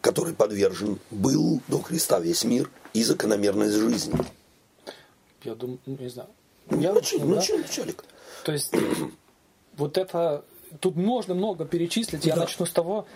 [0.00, 4.14] которой подвержен был до Христа весь мир, и закономерность жизни.
[5.42, 6.28] Я думаю, ну, не знаю.
[6.70, 7.24] Я Я начну, да?
[7.36, 8.04] начну, начальник.
[8.44, 8.72] То есть
[9.76, 10.44] вот это
[10.80, 12.24] тут можно много перечислить.
[12.24, 12.42] Я Да.
[12.42, 13.06] начну с того,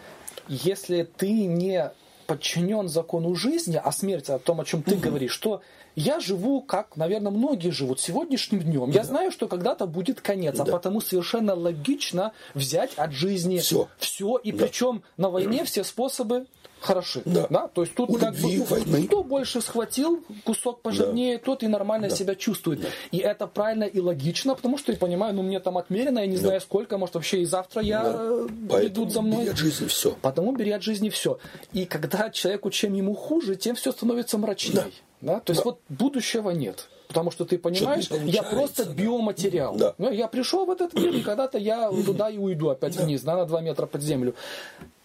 [0.49, 1.91] если ты не
[2.27, 5.63] подчинен закону жизни, а смерти, о том, о чем ты говоришь, что
[5.97, 8.91] я живу, как, наверное, многие живут сегодняшним днем.
[8.91, 10.73] Я знаю, что когда-то будет конец, а Да.
[10.73, 13.89] потому совершенно логично взять от жизни Всё.
[13.99, 14.65] все, и Да.
[14.67, 16.47] причем на войне все способы
[16.81, 17.23] хороши.
[17.25, 17.69] Да.
[17.69, 19.07] То есть тут У как любви, бы войны.
[19.07, 22.87] кто больше схватил кусок пожирнее, тот и нормально себя чувствует.
[23.11, 26.37] И это правильно и логично, потому что я понимаю, ну мне там отмерено, я не
[26.37, 28.79] знаю сколько, может вообще и завтра я Да.
[28.81, 29.41] э, идут за мной.
[29.43, 30.17] бери от жизни все.
[30.23, 31.39] Потому бери от жизни все.
[31.73, 34.83] И когда человеку чем ему хуже, тем все становится мрачней.
[35.21, 35.41] Да.
[35.41, 36.89] То есть вот будущего нет.
[37.09, 38.93] Потому что ты понимаешь, я просто да.
[38.93, 39.75] биоматериал.
[39.77, 39.95] Да.
[39.97, 43.35] Ну, Я пришел в этот мир, и когда-то я туда и уйду опять вниз, да,
[43.37, 44.35] на 2 метра под землю.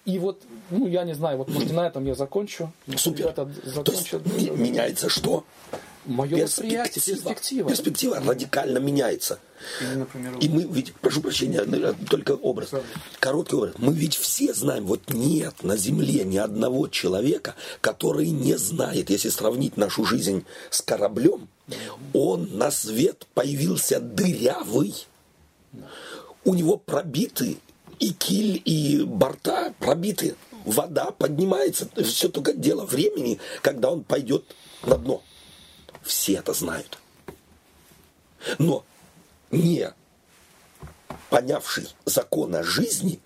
[0.06, 2.72] И вот, ну, я не знаю, вот может на этом я закончу.
[2.98, 3.28] Супер.
[3.28, 4.22] Это То есть закончу.
[4.56, 5.46] меняется что?
[6.06, 7.70] Мое восприятие, перспектива.
[7.70, 9.40] Перспектива радикально меняется.
[9.80, 12.72] Или, например, И мы ведь, прошу прощения, э, только образ,
[13.22, 13.76] короткий образ.
[13.78, 19.30] Мы ведь все знаем, вот нет на земле ни одного человека, который не знает, если
[19.30, 21.48] сравнить нашу жизнь с кораблем,
[22.12, 24.94] он на свет появился дырявый,
[26.44, 27.60] у него пробиты
[28.00, 30.36] и киль, и борта пробиты
[30.66, 31.90] вода поднимается.
[32.04, 35.22] Все только дело времени, когда он пойдет на дно.
[36.02, 37.00] Все это знают.
[38.60, 38.84] Но
[39.52, 39.94] не
[41.30, 43.20] понявший закона жизни,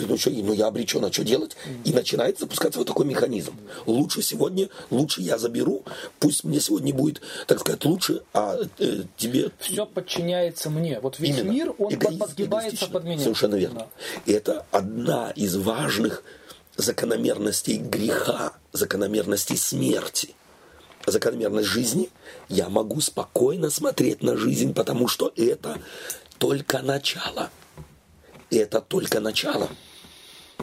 [0.00, 1.56] говорит, ну что, ну я обречен, а что делать?
[1.84, 3.54] И начинает запускаться вот такой механизм.
[3.86, 5.84] Лучше сегодня, лучше я заберу,
[6.18, 9.50] пусть мне сегодня будет, так сказать, лучше, а э, тебе...
[9.58, 11.00] Все подчиняется мне.
[11.00, 11.50] Вот весь Именно.
[11.50, 13.22] мир, он Эгоизм, подгибается под меня.
[13.22, 13.80] Совершенно верно.
[13.80, 13.88] Да.
[14.26, 16.22] И это одна из важных
[16.76, 20.34] закономерностей греха, закономерностей смерти.
[21.06, 22.10] Закономерность жизни,
[22.48, 25.78] я могу спокойно смотреть на жизнь, потому что это
[26.38, 27.50] только начало.
[28.50, 29.68] И это только начало.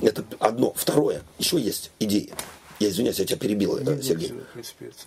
[0.02, 0.74] Это одно.
[0.74, 1.22] Второе.
[1.38, 2.34] Еще есть идеи.
[2.80, 4.28] Я извиняюсь, я тебя перебил, э, Нет, Сергей.
[4.30, 4.98] всё, в принципе, это.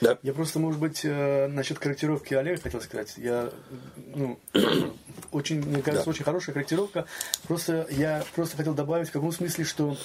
[0.00, 0.18] Да?
[0.22, 3.14] Я просто, может быть, э, насчет корректировки Олега хотел сказать.
[3.16, 3.50] Я,
[4.14, 4.38] ну,
[5.32, 6.10] очень, мне кажется, Да.
[6.10, 7.06] очень хорошая корректировка.
[7.46, 9.96] Просто я просто хотел добавить в каком смысле, что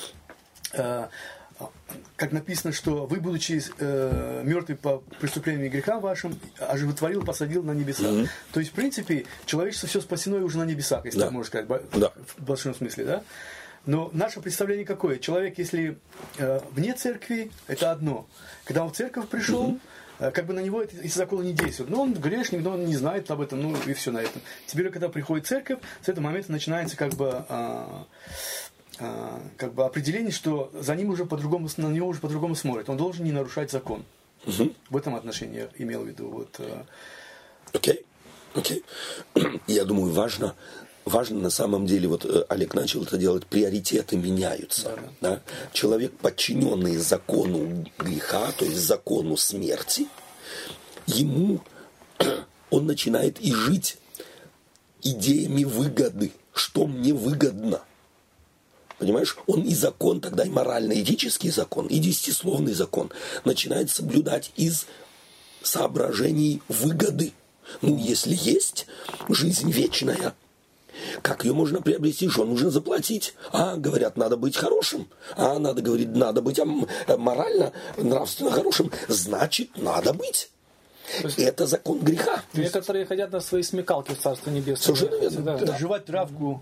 [0.74, 1.08] э,
[2.16, 7.72] как написано, что вы, будучи э, мертвы по преступлениям и грехам вашим, оживотворил, посадил на
[7.72, 8.28] небеса.
[8.52, 11.26] То есть, в принципе, человечество все спасено и уже на небесах, если Да.
[11.26, 12.12] так можно сказать, Да.
[12.38, 13.24] в большом смысле, да?
[13.86, 15.18] Но наше представление какое?
[15.20, 15.98] Человек, если
[16.38, 18.28] э, вне церкви, это одно.
[18.66, 19.80] Когда он в церковь пришел,
[20.20, 21.90] э, как бы на него эти, законы не действуют.
[21.90, 24.42] Ну, он грешник, но он не знает об этом, ну и все на этом.
[24.68, 28.06] Теперь, когда приходит церковь, с этого момента начинается как бы, а,
[29.58, 32.90] как бы определение, что за ним уже по-другому, на него уже по-другому смотрят.
[32.90, 34.04] Он должен не нарушать закон.
[34.46, 36.28] В этом отношении я имел в виду.
[36.30, 36.84] Вот, э,
[37.74, 38.06] Окей,
[38.56, 38.84] окей.
[39.68, 40.56] Я думаю, важно,
[41.06, 44.98] важно на самом деле, вот э, Олег начал это делать, приоритеты меняются.
[45.22, 45.42] Да?
[45.74, 50.08] Человек, подчиненный закону греха, то есть закону смерти,
[51.06, 51.62] ему
[52.70, 53.98] он начинает и жить
[55.02, 57.82] идеями выгоды, что мне выгодно.
[59.00, 63.12] Понимаешь, он и закон тогда, и морально-этический закон, и десятисловный закон
[63.46, 64.86] начинает соблюдать из
[65.64, 67.34] соображений выгоды.
[67.82, 68.88] Ну, если есть
[69.30, 70.34] жизнь вечная,
[71.22, 72.28] как ее можно приобрести?
[72.30, 73.36] Что нужно заплатить?
[73.54, 75.08] А, говорят, надо быть хорошим.
[75.38, 78.92] А, надо, говорит, надо быть э, морально, нравственно хорошим.
[79.08, 80.50] Значит, надо быть.
[81.38, 82.44] Это закон греха.
[82.54, 84.96] Некоторые хотят на свои смекалки в Царство Небесное.
[84.96, 85.58] Совершенно верно.
[85.58, 85.78] Да.
[85.78, 86.62] жевать травку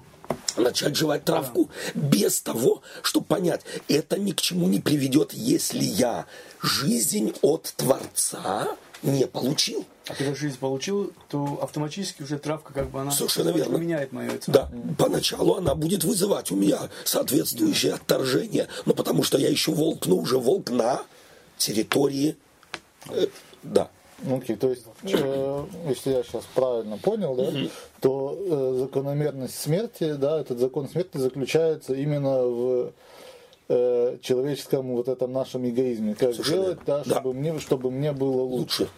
[0.56, 6.26] начать жевать травку без того, чтобы понять, это ни к чему не приведет, если я
[6.62, 9.86] жизнь от Творца не получил.
[10.08, 13.78] А когда жизнь получил, то автоматически уже травка как бы она Совершенно верно.
[13.78, 14.52] меняет мое это.
[14.52, 20.06] Да, поначалу она будет вызывать у меня соответствующее отторжение, но потому что я еще волк,
[20.08, 21.02] но уже волк на
[21.58, 22.38] территории,
[23.10, 23.28] э,
[23.64, 23.90] да,
[24.24, 27.52] Ну, Окей, то есть, э, если я сейчас правильно понял, да,
[28.02, 32.94] то э, закономерность смерти, да, этот закон смерти заключается именно в
[33.70, 36.16] э, человеческом вот этом нашем эгоизме.
[36.16, 38.84] Как Совершенно сделать, да, чтобы, мне, чтобы мне было лучше.
[38.84, 38.94] лучше.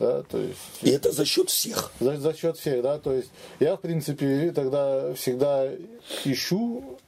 [0.00, 1.92] Да, то есть И это за счет всех.
[2.00, 5.68] за, за счет всех, да, то есть я, в принципе, тогда всегда
[6.24, 6.98] ищу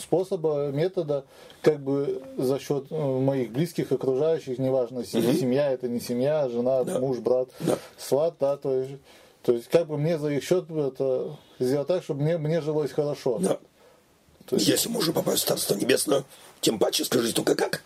[0.00, 1.24] способа, метода,
[1.62, 6.84] как бы за счет э, моих близких, окружающих, неважно, се- семья это не семья, жена,
[6.84, 7.78] муж, брат, Да.
[7.98, 8.92] сват, да, то есть,
[9.42, 12.92] то есть как бы мне за их счет это сделать так, чтобы мне, мне жилось
[12.92, 13.38] хорошо.
[13.40, 13.58] Да.
[14.46, 16.24] То есть- Если можно попасть в Царство Небесное,
[16.60, 17.82] тем паче скажи только как.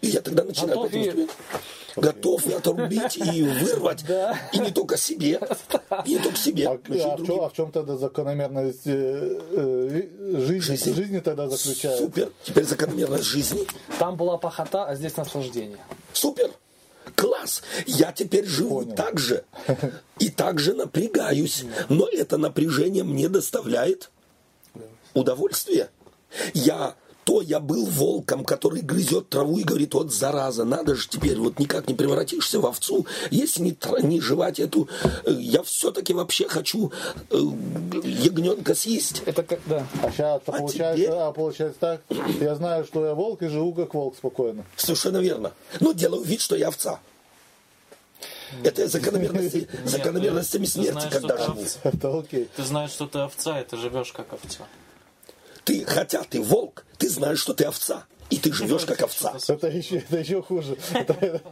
[0.00, 0.92] И я тогда начинаю Готов
[1.96, 4.04] Готов и отрубить, и вырвать.
[4.52, 5.40] И не только себе.
[6.04, 6.68] И не только себе.
[6.68, 10.02] А, а в, чем, а в чем тогда закономерность э, э,
[10.40, 10.92] жизни, Жизни.
[10.92, 12.04] жизни тогда заключается?
[12.04, 12.30] Супер.
[12.42, 13.66] Теперь закономерность жизни.
[13.98, 15.78] Там была похота, а здесь наслаждение.
[16.12, 16.50] Супер.
[17.16, 17.62] Класс.
[17.86, 18.96] Я теперь живу Понял.
[18.96, 19.44] так же.
[20.18, 21.64] И так же напрягаюсь.
[21.88, 24.10] Но это напряжение мне доставляет
[25.12, 25.90] удовольствие.
[26.54, 26.94] Я
[27.24, 31.58] то я был волком, который грызет траву и говорит, вот зараза, надо же теперь, вот
[31.58, 34.88] никак не превратишься в овцу, если не, не жевать эту,
[35.24, 36.92] э, я все-таки вообще хочу
[37.30, 37.36] э,
[38.04, 39.22] ягненка съесть.
[39.26, 39.86] Это как, да.
[40.02, 42.00] А сейчас А получается, теперь- а получается так,
[42.40, 44.64] я знаю, что я волк и живу как волк спокойно.
[44.76, 45.52] Совершенно верно.
[45.80, 47.00] Но делаю вид, что я овца.
[48.62, 51.60] Это закономерности, закономерностями смерти, знаешь, когда живу.
[51.62, 51.78] овца.
[51.82, 52.48] Это окей.
[52.54, 54.64] Ты знаешь, что ты овца, и ты живешь как овца.
[55.64, 58.04] Ты, хотя ты волк, ты знаешь, что ты овца.
[58.30, 59.36] И ты живешь как овца.
[59.48, 60.76] Это еще, это еще хуже.
[60.92, 61.42] Это, это-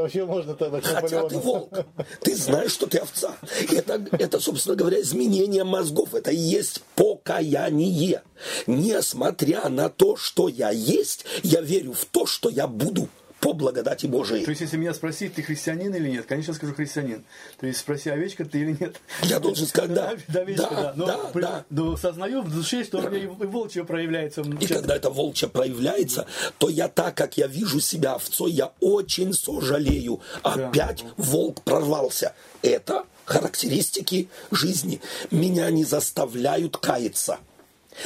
[0.00, 1.86] вообще можно тогда Хотя ты волк,
[2.20, 3.36] ты знаешь, что ты овца.
[3.72, 6.14] Это, это, собственно говоря, изменение мозгов.
[6.14, 8.22] Это и есть покаяние.
[8.66, 13.08] Несмотря на то, что я есть, я верю в то, что я буду
[13.40, 14.44] по благодати Божией.
[14.44, 17.24] То есть, если меня спросить, ты христианин или нет, конечно, скажу христианин.
[17.60, 19.00] То есть, спроси, овечка ты или нет.
[19.22, 20.14] Я должен сказать, да.
[20.28, 20.92] Да, овечка, Да, да.
[20.96, 21.64] Но, да, при- да.
[21.70, 24.40] но сознаю в душе, что у меня и волчье проявляется.
[24.60, 26.26] И когда это волчье проявляется,
[26.58, 30.20] то я так, как я вижу себя овцой, я очень сожалею.
[30.42, 32.34] Опять волк прорвался.
[32.62, 35.00] Это характеристики жизни.
[35.30, 37.38] Меня не заставляют каяться.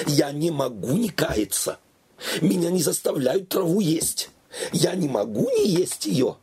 [0.07, 1.79] Я не могу не каяться.
[2.41, 4.31] Меня не заставляют траву есть.
[4.73, 6.37] Я не могу не есть ее.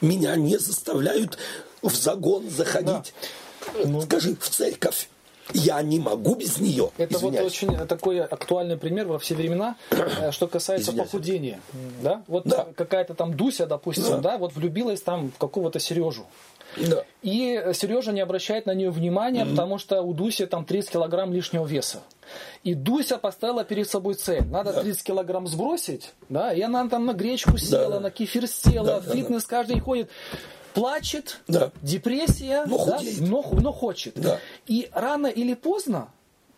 [0.00, 1.38] Меня не заставляют
[1.82, 3.14] в загон заходить.
[4.04, 5.08] Скажи, в церковь.
[5.54, 6.90] Я не могу без нее.
[6.98, 7.46] Это вот Извиняюсь.
[7.52, 11.10] очень такой актуальный пример во все времена, э, что касается Извиняюсь.
[11.10, 11.60] похудения.
[12.02, 12.22] Да?
[12.26, 12.66] Вот Да.
[12.76, 14.18] какая-то там Дуся, допустим, Да.
[14.32, 14.38] да.
[14.38, 16.24] вот влюбилась там в какого-то Сережу.
[16.76, 17.02] Да.
[17.22, 21.66] И Сережа не обращает на нее внимания, потому что у Дуси там 30 килограмм лишнего
[21.66, 21.98] веса.
[22.62, 24.44] И Дуся поставила перед собой цель.
[24.44, 28.00] Надо 30 килограмм сбросить, да, и она там на гречку села, да.
[28.00, 30.10] на кефир села, Да, в да, фитнес каждый день ходит.
[30.74, 31.70] Плачет, Да.
[31.82, 33.20] депрессия, Но да, худеет.
[33.20, 34.14] но, но хочет.
[34.20, 34.38] Да.
[34.66, 36.08] И рано или поздно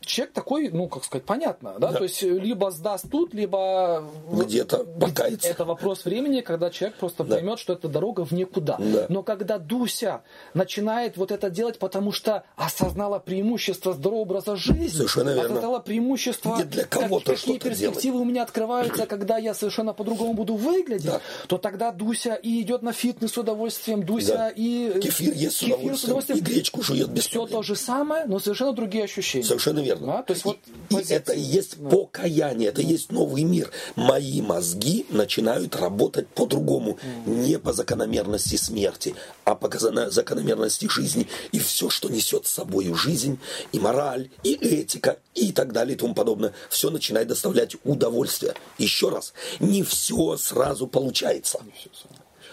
[0.05, 1.99] человек такой, ну, как сказать, понятно, да, Да.
[1.99, 5.49] то есть э, либо сдаст тут, либо Где-то покается.
[5.49, 7.35] это вопрос времени, когда человек просто Да.
[7.37, 8.77] поймет, что это дорога в никуда.
[8.79, 9.07] Да.
[9.09, 10.23] Но когда Дуся
[10.55, 15.45] начинает вот это делать, потому что осознала преимущество здорового образа жизни, Совершенно верно.
[15.51, 19.93] осознала преимущество, Где для как- кого-то какие что-то перспективы у меня открываются, когда я совершенно
[19.93, 21.21] по-другому буду выглядеть, Да.
[21.49, 24.49] то тогда Дуся и идет на фитнес с удовольствием, Дуся Да.
[24.55, 25.01] и...
[25.01, 25.63] Кефир ест с
[26.05, 27.59] удовольствием, и гречку жует без Все проблем.
[27.59, 29.45] то же самое, но совершенно другие ощущения.
[29.45, 29.91] Совершенно верно.
[30.01, 30.59] Да, то есть вот
[30.90, 31.16] И позиция.
[31.18, 33.70] это есть покаяние, это и есть новый мир.
[33.97, 39.14] Мои мозги начинают работать по-другому, не по закономерности смерти,
[39.45, 39.70] а по
[40.11, 41.28] закономерности жизни.
[41.53, 43.38] И все, что несет с собой жизнь,
[43.72, 48.55] и мораль, и этика, и так далее, и тому подобное, все начинает доставлять удовольствие.
[48.78, 51.61] Еще раз, не все сразу получается.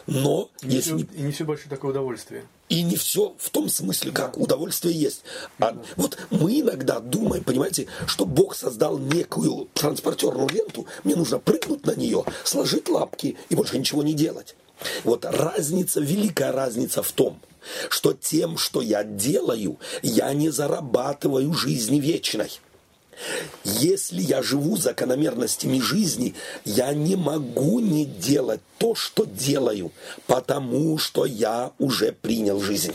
[0.08, 2.46] Но И если не И не все большое такое удовольствие.
[2.70, 5.24] И не все в том смысле, как удовольствие есть.
[5.60, 11.86] А вот мы иногда думаем, понимаете, что Бог создал некую транспортерную ленту, мне нужно прыгнуть
[11.86, 14.56] на нее, сложить лапки и больше ничего не делать.
[15.04, 17.40] Вот разница, великая разница в том,
[17.90, 22.50] что тем, что я делаю, я не зарабатываю жизни вечной.
[23.64, 26.34] Если я живу закономерностями жизни,
[26.66, 29.92] я не могу не делать то, что делаю,
[30.28, 32.94] потому что я уже принял жизнь.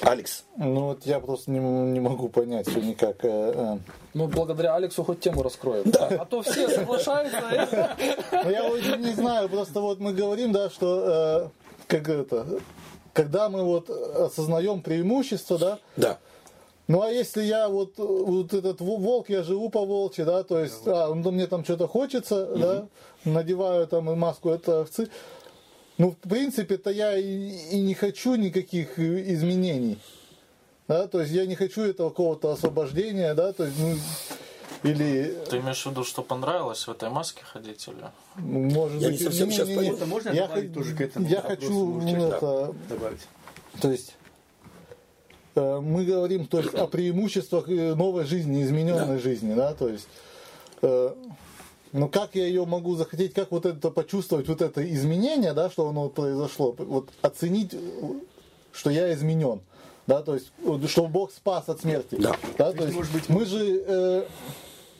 [0.00, 3.18] Алекс, Ну вот я просто не, не могу понять все никак.
[3.22, 3.78] э,
[4.14, 5.84] Мы благодаря Алексу хоть тему раскроем.
[5.90, 6.08] Да.
[6.08, 7.38] А то все соглашаются.
[7.52, 8.16] э.
[8.44, 11.48] Ну, я вот не знаю, просто вот мы говорим, да, что э,
[11.86, 12.46] как это,
[13.12, 16.18] когда мы вот осознаем преимущество, да, да,
[16.92, 20.58] ну а если я вот, вот этот во- волк, я живу по волчи, да, то
[20.58, 22.86] есть, а, ну, мне там что-то хочется, да,
[23.24, 25.08] надеваю там маску это овцы,
[25.96, 29.98] ну, в принципе-то я и, и не хочу никаких э, изменений,
[30.86, 33.94] да, то есть я не хочу этого какого-то освобождения, да, то есть, ну,
[34.82, 38.04] или, Ты имеешь в виду, что понравилось в этой маске ходить или?
[38.36, 41.00] ну, может Я не быть, совсем сейчас не-не-не, Это можно я, добавить хо- тоже к
[41.00, 42.36] этому я вопросу, хочу, да.
[42.36, 43.20] это, Добавить.
[43.80, 44.14] то есть
[45.60, 50.08] мы говорим то есть, о преимуществах э, новой жизни, измененной жизни, да, то есть,
[50.82, 51.14] э,
[51.92, 55.88] ну как я ее могу захотеть, как вот это почувствовать, вот это изменение, да, что
[55.88, 57.78] оно произошло, вот оценить, э,
[58.72, 59.60] что я изменен,
[60.06, 60.52] да, то есть,
[60.88, 62.72] что Бог спас от смерти, Да.
[62.72, 64.24] то есть, может быть, мы же э,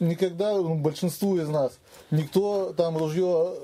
[0.02, 1.72] никогда, ну, большинству из нас,
[2.10, 3.54] никто там ружье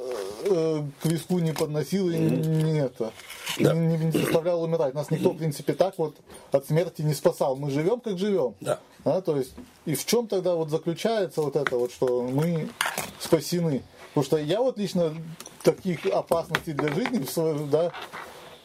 [0.45, 3.13] э, к виску не подносил и не это,
[3.59, 3.75] Да.
[3.75, 4.95] не, не заставлял умирать.
[4.95, 6.17] Нас никто, в принципе, так вот
[6.53, 7.57] от смерти не спасал.
[7.57, 8.55] Мы живем, как живем.
[8.61, 8.79] Да.
[9.05, 9.53] А, то есть,
[9.85, 12.69] и в чем тогда вот заключается вот это вот, что мы
[13.21, 13.83] спасены?
[14.09, 15.15] Потому что я вот лично
[15.63, 17.25] таких опасностей для жизни
[17.71, 17.93] да,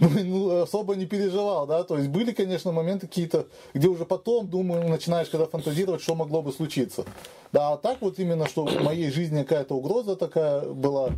[0.24, 4.88] ну, особо не переживал, да, то есть были, конечно, моменты какие-то, где уже потом, думаю,
[4.90, 7.06] начинаешь когда фантазировать, что могло бы случиться.
[7.52, 11.12] Да, а так вот именно, что в моей жизни какая-то угроза такая была,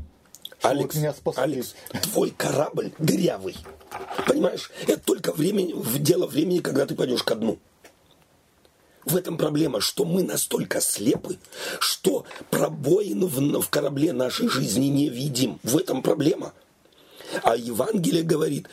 [0.60, 1.44] что Алекс, вот меня спасли.
[1.44, 3.56] Алекс, твой корабль дырявый.
[4.28, 4.72] Понимаешь?
[4.88, 7.58] Это только времени, дело времени, когда ты пойдешь ко дну.
[9.06, 11.38] В этом проблема, что мы настолько слепы,
[11.80, 15.60] что пробоин в, в корабле нашей жизни не видим.
[15.62, 16.54] В этом проблема.
[17.44, 18.68] А Евангелие говорит,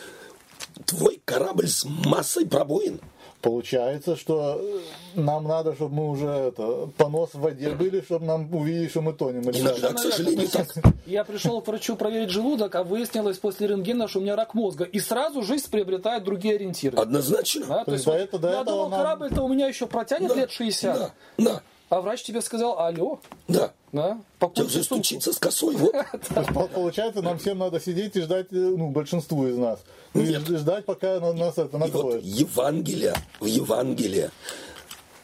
[0.86, 3.00] твой корабль с массой пробоин.
[3.40, 4.78] Получается, что э,
[5.20, 9.12] нам надо, чтобы мы уже это, понос в воде были, чтобы нам увидели, что мы
[9.14, 9.42] тонем.
[9.50, 9.96] Или Иногда, как?
[9.96, 10.68] к сожалению, так.
[11.06, 14.84] Я пришел к врачу проверить желудок, а выяснилось после рентгена, что у меня рак мозга.
[14.84, 16.96] И сразу жизнь приобретает другие ориентиры.
[16.96, 17.66] Однозначно.
[17.66, 19.88] Да, то То есть вот этого- до я этого думал, нам- корабль-то у меня еще
[19.88, 20.96] протянет Да, лет 60.
[20.96, 21.62] Да, да.
[21.92, 23.74] А врач тебе сказал, алло, Да.
[23.92, 25.04] да, Тебе покупай уже сумку.
[25.04, 25.76] стучится с косой.
[25.76, 25.92] Вот.
[26.74, 29.80] Получается, нам всем надо сидеть и ждать, э, ну, большинству из нас.
[30.14, 30.40] И Нет.
[30.48, 32.24] ждать, пока на- нас это И вот накроет.
[32.24, 34.30] Евангелие, в Евангелие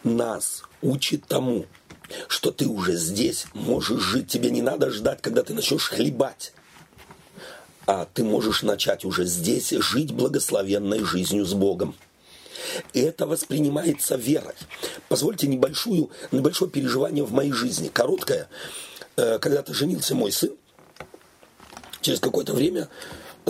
[0.05, 1.65] нас учит тому,
[2.29, 4.29] что ты уже здесь можешь жить.
[4.29, 6.53] Тебе не надо ждать, когда ты начнешь хлебать.
[7.87, 11.95] А ты можешь начать уже здесь жить благословенной жизнью с Богом.
[12.93, 14.55] И это воспринимается верой.
[15.09, 18.49] Позвольте небольшую, небольшое переживание в моей жизни, короткое.
[19.17, 20.57] Э, Когда-то женился мой сын,
[22.01, 22.89] через какое-то время,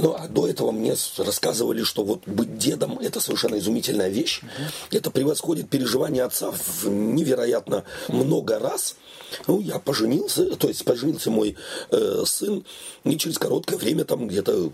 [0.00, 4.42] ну, а до этого мне рассказывали, что вот быть дедом– это совершенно изумительная вещь.
[4.90, 8.96] Это превосходит переживание отца в невероятно много раз.
[9.46, 11.56] Ну, я поженился, то есть поженился мой
[11.90, 12.64] э, сын,
[13.04, 14.72] и через короткое время там где-то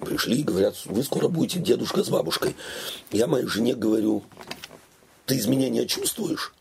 [0.00, 2.56] пришли и говорят, вы скоро будете дедушка с бабушкой.
[3.10, 4.22] Я моей жене говорю,
[5.26, 6.52] ты изменения чувствуешь?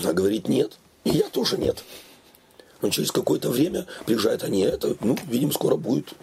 [0.00, 0.78] Она говорит, нет.
[1.04, 1.82] И я тоже нет.
[2.82, 6.14] Но через какое-то время приезжают они, это, ну, видим, скоро будет,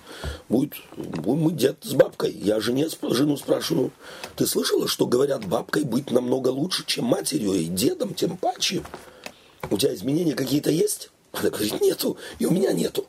[0.49, 2.33] будет, будем мы дед с бабкой.
[2.33, 3.91] Я жене, жену спрашиваю,
[4.35, 8.83] ты слышала, что говорят, бабкой быть намного лучше, чем матерью, и дедом тем паче?
[9.69, 11.11] У тебя изменения какие-то есть?
[11.31, 13.07] Она говорит, нету, и у меня нету.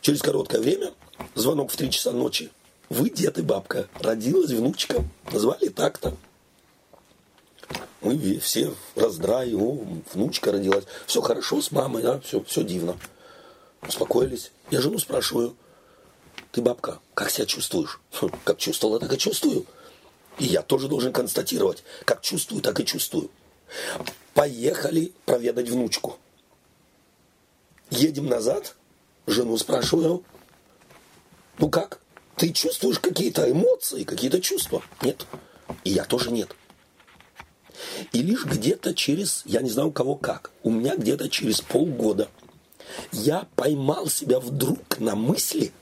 [0.00, 0.92] Через короткое время,
[1.34, 2.50] звонок в 3 часа ночи,
[2.88, 6.16] вы дед и бабка, родилась внучка, назвали так-то.
[8.00, 10.84] Мы все в раздрае, о, внучка родилась.
[11.06, 12.96] Все хорошо с мамой, да, все, все дивно.
[13.82, 14.52] Успокоились.
[14.70, 15.56] Я жену спрашиваю,
[16.52, 18.00] ты, бабка, как себя чувствуешь?
[18.12, 19.66] «Хм, Как чувствовала, так и чувствую.
[20.38, 23.30] И я тоже должен констатировать, как чувствую, так и чувствую.
[24.34, 26.18] Поехали проведать внучку.
[27.90, 28.74] Едем назад,
[29.26, 30.24] жену спрашиваю,
[31.58, 32.00] ну как,
[32.36, 34.82] ты чувствуешь какие-то эмоции, какие-то чувства?
[35.02, 35.26] Нет.
[35.84, 36.54] И я тоже нет.
[38.12, 42.28] И лишь где-то через, я не знаю у кого как, у меня где-то через полгода
[43.12, 45.72] я поймал себя вдруг на мысли,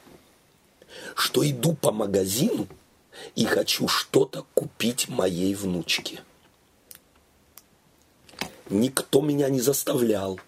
[1.14, 2.66] что иду по магазину
[3.34, 6.22] и хочу что-то купить моей внучке.
[8.70, 10.40] Никто меня не заставлял,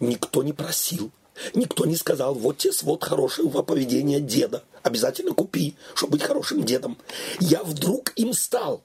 [0.00, 1.10] никто не просил,
[1.54, 6.98] никто не сказал, вот тебе свод хорошего поведения деда, обязательно купи, чтобы быть хорошим дедом.
[7.40, 8.82] Я вдруг им стал.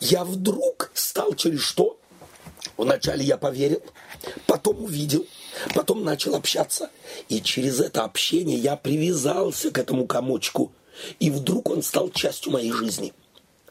[0.00, 1.98] Я вдруг стал через что?
[2.76, 3.82] Вначале я поверил,
[4.46, 5.26] потом увидел,
[5.74, 6.90] потом начал общаться.
[7.28, 10.72] И через это общение я привязался к этому комочку.
[11.20, 13.12] И вдруг он стал частью моей жизни.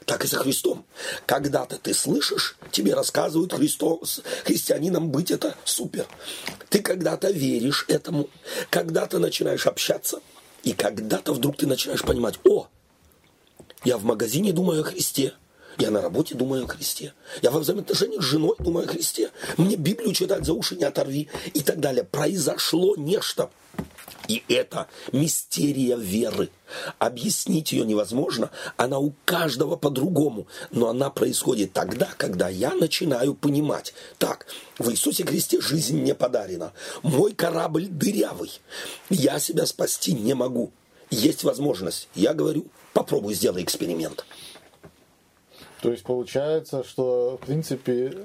[0.05, 0.85] Так и со Христом.
[1.25, 6.05] Когда-то ты слышишь, тебе рассказывают Христос, христианином быть это супер.
[6.69, 8.29] Ты когда-то веришь этому,
[8.69, 10.19] когда-то начинаешь общаться,
[10.63, 12.67] и когда-то вдруг ты начинаешь понимать, о,
[13.83, 15.33] я в магазине думаю о Христе.
[15.77, 17.13] Я на работе думаю о Христе.
[17.41, 19.31] Я во взаимоотношениях с женой думаю о Христе.
[19.57, 22.03] Мне Библию читать за уши не оторви и так далее.
[22.03, 23.49] Произошло нечто.
[24.27, 26.49] И это мистерия веры.
[26.97, 28.49] Объяснить ее невозможно.
[28.77, 30.47] Она у каждого по-другому.
[30.71, 33.93] Но она происходит тогда, когда я начинаю понимать.
[34.17, 34.47] Так,
[34.79, 36.71] в Иисусе Христе жизнь мне подарена.
[37.03, 38.51] Мой корабль дырявый.
[39.09, 40.71] Я себя спасти не могу.
[41.11, 42.07] Есть возможность.
[42.15, 44.25] Я говорю, попробуй сделай эксперимент.
[45.85, 48.17] То есть получается, что в принципе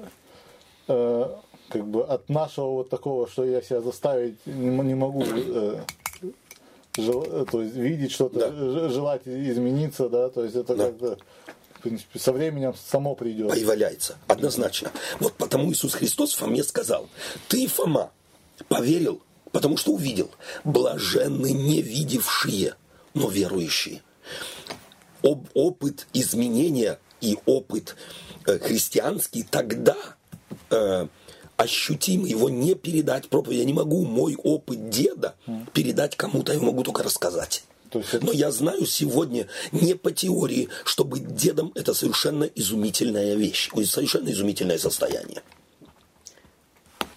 [0.87, 1.25] э,
[1.69, 5.79] как бы от нашего вот такого, что я себя заставить не, не могу э,
[6.97, 8.89] жел- э, то есть видеть что-то, Да.
[8.89, 10.87] желать измениться, да, то есть это Да.
[10.87, 11.17] как-то
[11.75, 13.49] в принципе со временем само придет.
[13.51, 14.17] появляется.
[14.25, 14.89] Однозначно.
[15.19, 17.09] Вот потому Иисус Христос Фоме сказал,
[17.47, 18.09] ты, Фома,
[18.69, 20.31] поверил, потому что увидел.
[20.63, 22.73] Блаженны не видевшие,
[23.13, 24.01] но верующие.
[25.21, 27.95] Об, опыт изменения и опыт
[28.47, 29.95] э, христианский тогда
[30.69, 31.07] э,
[31.57, 33.59] ощутим, его не передать проповедь.
[33.59, 35.35] Я не могу мой опыт деда
[35.73, 37.63] передать кому-то, я могу только рассказать.
[37.91, 42.45] То есть это- Но я знаю сегодня не по теории, что быть дедом– это совершенно
[42.45, 45.43] изумительная вещь, совершенно изумительное состояние.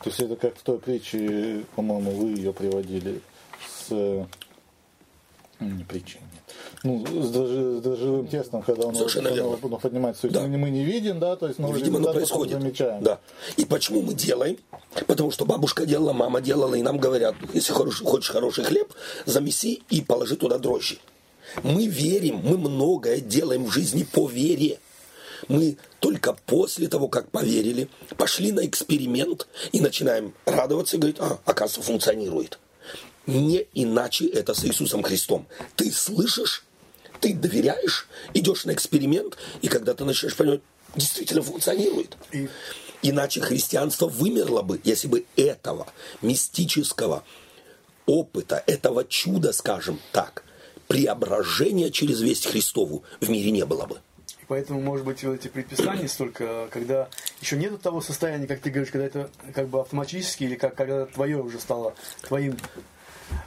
[0.03, 3.21] То есть это как в той притче, по-моему, вы ее приводили
[3.67, 4.27] с э,
[5.61, 6.19] не притчей.
[6.85, 9.59] Ну, с, дрожжи- с дрожжевым тестом, когда он, Совершенно он, верно.
[9.63, 10.21] он поднимается.
[10.23, 10.47] То есть Да.
[10.47, 12.61] мы, мы не видим, да, то есть но Видимо, оно происходит.
[12.61, 13.03] замечаем.
[13.03, 13.21] Да.
[13.57, 14.59] И почему мы делаем?
[15.07, 18.93] Потому что бабушка делала, мама делала, и нам говорят, если хочешь, хочешь хороший хлеб,
[19.25, 20.99] замеси и положи туда дрожжи.
[21.63, 24.79] Мы верим, мы многое делаем в жизни по вере.
[25.49, 31.39] Мы только после того, как поверили, пошли на эксперимент и начинаем радоваться и говорить, а,
[31.47, 32.59] оказывается, функционирует.
[33.27, 35.47] Не иначе это с Иисусом Христом.
[35.77, 36.65] Ты слышишь,
[37.25, 40.61] ты доверяешь, идешь на эксперимент, и когда ты начинаешь понимать,
[40.95, 42.17] действительно функционирует.
[42.33, 42.49] И-
[43.01, 45.87] Иначе христианство вымерло бы, если бы этого
[46.23, 47.23] мистического
[48.07, 50.45] опыта, этого чуда, скажем так,
[50.89, 53.97] преображения через весть Христову в мире не было бы.
[54.43, 57.09] И поэтому, может быть, вот эти предписания столько, когда
[57.41, 61.07] еще нету того состояния, как ты говоришь, когда это как бы автоматически, или как когда
[61.07, 62.57] твое уже стало твоим.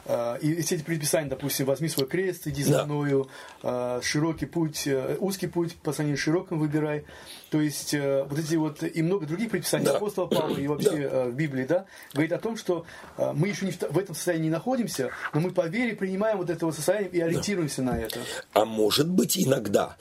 [0.06, 2.84] Э, И все эти предписания, допустим, возьми свой крест, иди за Да.
[2.86, 3.28] мною,
[3.62, 7.04] э, широкий путь, э, узкий путь по сравнению с широким выбирай.
[7.50, 9.96] То есть вот эти вот и много других предписаний Да.
[9.96, 11.24] апостола Павла и вообще Да.
[11.24, 12.84] в Библии, да, говорит о том, что
[13.16, 16.66] мы еще не в, этом состоянии не находимся, но мы по вере принимаем вот это
[16.66, 18.20] вот состояние и ориентируемся на это.
[18.52, 19.96] А может быть иногда,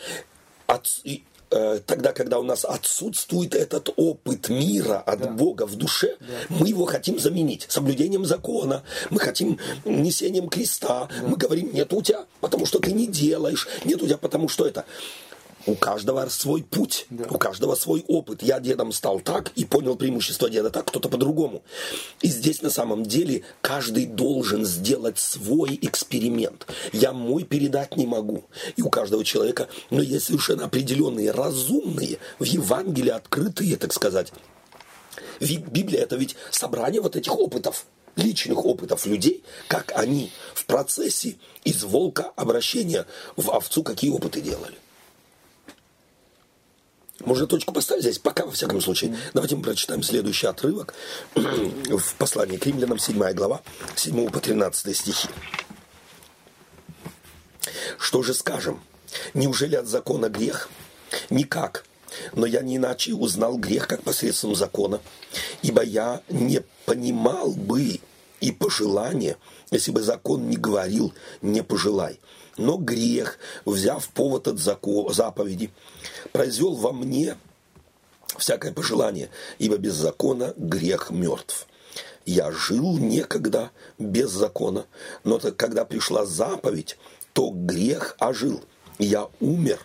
[0.67, 1.01] от-
[1.85, 5.31] тогда, когда у нас отсутствует этот опыт мира от Да.
[5.31, 6.17] Бога в душе,
[6.49, 12.25] мы его хотим заменить соблюдением закона, мы хотим несением креста, мы говорим, нет у тебя,
[12.41, 14.85] потому что ты не делаешь, нет у тебя, потому что это.
[15.68, 17.26] У каждого свой путь, Да.
[17.30, 18.41] у каждого свой опыт.
[18.41, 21.61] Я дедом стал так и понял преимущество деда так, кто-то по-другому.
[22.22, 26.68] И здесь на самом деле каждый должен сделать свой эксперимент.
[26.93, 28.45] Я мой передать не могу.
[28.78, 34.32] И у каждого человека, но есть совершенно определенные, разумные, в Евангелии открытые, так сказать.
[35.41, 41.36] Ведь Библия это ведь собрание вот этих опытов личных опытов людей, как они в процессе
[41.65, 43.05] из волка обращения
[43.36, 44.76] в овцу какие опыты делали.
[47.26, 49.18] Можно точку поставить здесь, пока, во всяком случае.
[49.34, 50.93] Давайте мы прочитаем следующий отрывок
[51.36, 53.61] в послании к римлянам, 7 глава,
[53.95, 55.30] 7 по 13 стихи.
[57.97, 58.82] Что же скажем?
[59.34, 60.70] Неужели от закона грех?
[61.30, 61.86] Никак.
[62.34, 65.01] Но я не иначе узнал грех, как посредством закона.
[65.61, 67.99] Ибо я не понимал бы
[68.39, 69.38] и пожелания,
[69.72, 72.20] если бы закон не говорил «не пожелай».
[72.58, 75.72] Но грех, взяв повод от заповеди,
[76.32, 77.38] произвел во мне
[78.38, 79.30] всякое пожелание,
[79.60, 81.68] ибо без закона грех мертв.
[82.26, 84.86] Я жил некогда без закона,
[85.24, 86.97] но когда пришла заповедь,
[87.34, 88.64] то грех ожил.
[88.99, 89.80] Я умер.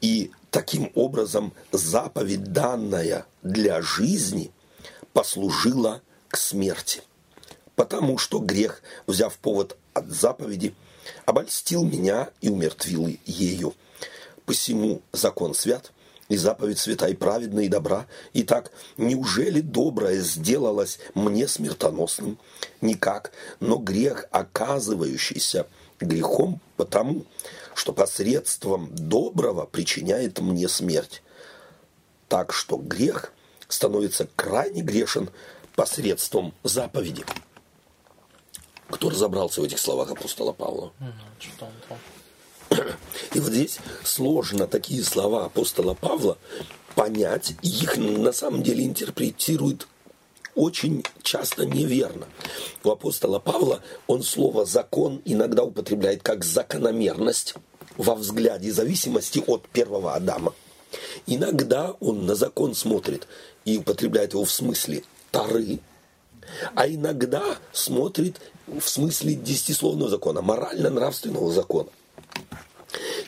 [0.00, 4.52] И таким образом заповедь, данная для жизни,
[5.12, 7.02] послужила к смерти.
[7.74, 10.74] Потому что грех, взяв повод от заповеди,
[11.26, 13.74] обольстил меня и умертвил ею.
[14.44, 15.92] Посему закон свят,
[16.30, 18.06] и заповедь свята и праведна и добра.
[18.32, 22.38] Итак, неужели доброе сделалось мне смертоносным?
[22.80, 25.66] Никак, но грех, оказывающийся
[25.98, 27.26] грехом, потому
[27.74, 31.22] что посредством доброго причиняет мне смерть.
[32.28, 33.32] Так что грех
[33.68, 35.30] становится крайне грешен
[35.74, 37.24] посредством заповеди.
[38.90, 40.92] Кто разобрался в этих словах апостола Павла?
[41.38, 41.98] Что он там?
[43.34, 46.38] И вот здесь сложно такие слова апостола Павла
[46.94, 49.86] понять, и их на самом деле интерпретируют
[50.54, 52.26] очень часто неверно.
[52.84, 57.54] У апостола Павла он слово «закон» иногда употребляет как закономерность
[57.96, 60.54] во взгляде зависимости от первого Адама.
[61.26, 63.26] Иногда он на закон смотрит
[63.64, 65.78] и употребляет его в смысле Тары,
[66.74, 68.40] а иногда смотрит
[68.78, 71.88] в смысле десятисловного закона, морально-нравственного закона.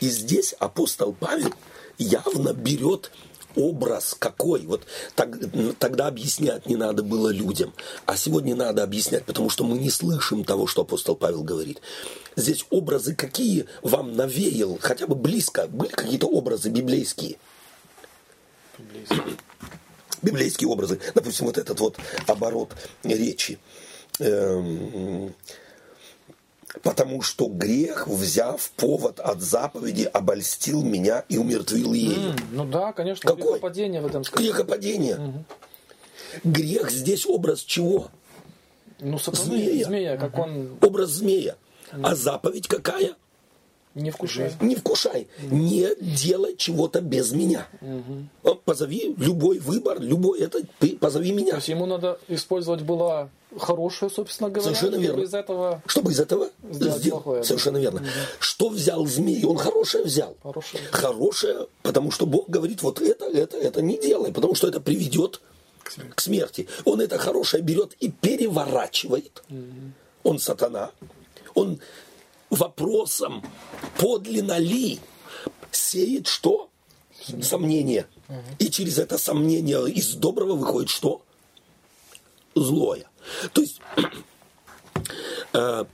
[0.01, 1.53] И здесь апостол Павел
[1.99, 3.11] явно берет
[3.55, 4.63] образ какой.
[4.63, 5.39] Вот так-
[5.79, 7.73] тогда объяснять не надо было людям,
[8.07, 11.81] а сегодня надо объяснять, потому что мы не слышим того, что апостол Павел говорит.
[12.35, 17.37] Здесь образы какие вам навеял, хотя бы близко, были какие-то образы библейские?
[20.23, 21.01] библейские образы.
[21.15, 23.59] Допустим, вот этот вот оборот речи.
[24.21, 25.35] Эм,
[26.83, 32.31] Потому что грех, взяв повод от заповеди, обольстил меня и умертвил ею.
[32.31, 33.43] М, Ну да, конечно, Какой?
[33.53, 34.47] грехопадение в этом сказано.
[34.49, 35.45] Грехопадение.
[36.45, 38.09] Грех здесь образ чего?
[39.01, 39.85] Ну, сатаны, Змея.
[39.85, 40.17] змея.
[40.17, 41.57] как он Образ змея.
[42.03, 43.17] А заповедь какая?
[43.95, 44.61] Не вкушает.
[44.63, 45.29] Не вкушай.
[45.51, 47.67] Не делай чего-то без меня.
[48.43, 51.55] О, Позови любой выбор, любой это, ты позови То меня.
[51.57, 55.21] есть ему надо использовать было хорошее, собственно говоря, Совершенно чтобы верно.
[55.23, 57.11] из этого Чтобы из этого Сделать сделать.
[57.23, 57.47] плохое, да.
[57.47, 58.03] Совершенно верно.
[58.41, 59.45] Что взял змей?
[59.45, 60.37] Он хорошее взял.
[60.43, 60.83] Хорошее.
[60.91, 65.41] Хорошее, потому что Бог говорит, вот это, это, это не делай, потому что это приведет
[66.15, 66.67] к смерти.
[66.87, 69.43] Он это хорошее берет и переворачивает.
[70.23, 70.91] Он сатана.
[71.55, 71.79] Он
[72.53, 73.43] вопросом
[73.99, 75.01] подлинно ли
[75.71, 76.71] сеет что?
[77.41, 78.07] Сомнение.
[78.59, 81.23] И через это сомнение из доброго выходит что?
[82.55, 83.09] Злое.
[83.53, 83.81] То есть
[85.53, 85.85] э,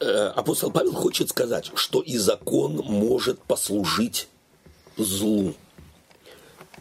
[0.00, 4.28] апостол Павел хочет сказать, что и закон может послужить
[4.96, 5.54] злу.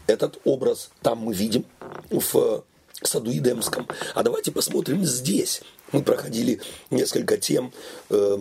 [0.08, 1.66] Этот образ там мы видим
[2.10, 2.64] в
[3.04, 3.88] саду Эдемском.
[4.16, 5.62] А давайте посмотрим здесь.
[5.92, 7.72] Мы проходили несколько тем
[8.10, 8.38] э,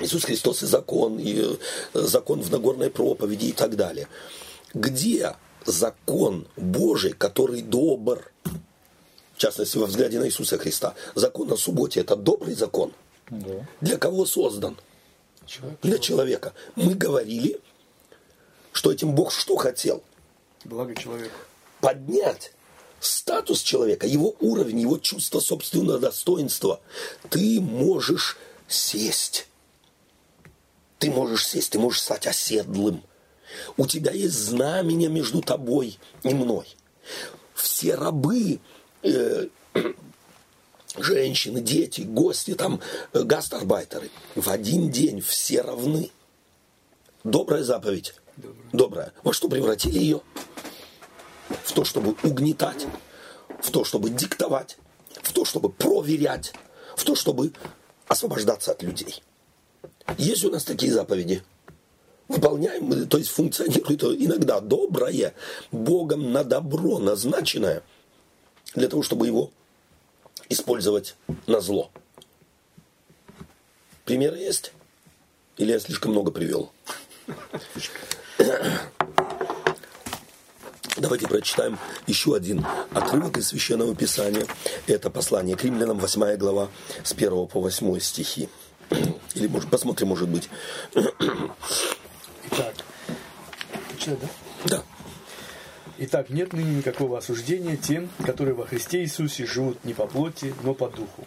[0.00, 1.56] Иисус Христос и закон, и э,
[1.92, 4.08] закон в Нагорной проповеди и так далее.
[4.72, 8.32] Где закон Божий, который добр,
[9.34, 12.92] в частности, во взгляде на Иисуса Христа, закон о субботе– это добрый закон?
[13.30, 13.66] Да.
[13.80, 14.78] Для кого создан?
[15.46, 15.78] Человек.
[15.82, 16.54] Для человека.
[16.76, 17.60] Мы говорили,
[18.72, 20.02] что этим Бог что хотел?
[20.64, 21.34] Благо человеку.
[21.80, 22.53] Поднять
[23.06, 26.80] статус человека, его уровень, его чувство собственного достоинства.
[27.30, 28.36] Ты можешь
[28.68, 29.48] сесть.
[30.98, 33.02] Ты можешь сесть, ты можешь стать оседлым.
[33.76, 36.66] У тебя есть знамение между тобой и мной.
[37.54, 38.60] Все рабы,
[39.02, 39.48] э,
[40.96, 42.80] женщины, дети, гости, там,
[43.12, 46.10] э, гастарбайтеры, в один день все равны.
[47.22, 48.14] Добрая заповедь.
[48.72, 49.12] Добрая.
[49.22, 50.20] Во что превратили ее?
[51.48, 52.86] В то, чтобы угнетать,
[53.60, 54.78] в то, чтобы диктовать,
[55.22, 56.52] в то, чтобы проверять,
[56.96, 57.52] в то, чтобы
[58.08, 59.22] освобождаться от людей.
[60.18, 61.42] Есть у нас такие заповеди?
[62.28, 65.34] Выполняем, то есть функционирует иногда доброе,
[65.72, 67.82] Богом на добро назначенное,
[68.74, 69.50] для того, чтобы его
[70.48, 71.16] использовать
[71.46, 71.90] на зло.
[74.04, 74.72] Примеры есть?
[75.56, 76.72] Или я слишком много привел?
[80.96, 81.76] Давайте прочитаем
[82.06, 84.46] еще один отрывок из Священного Писания.
[84.86, 86.68] Это послание к римлянам, 8 глава,
[87.02, 88.48] с 1 по 8 стихи.
[89.34, 90.48] Или, может, посмотрим, может быть.
[90.94, 92.74] Итак,
[93.98, 94.28] читать, да?
[94.66, 94.82] Да.
[95.98, 100.74] Итак, нет ныне никакого осуждения тем, которые во Христе Иисусе живут не по плоти, но
[100.74, 101.26] по духу.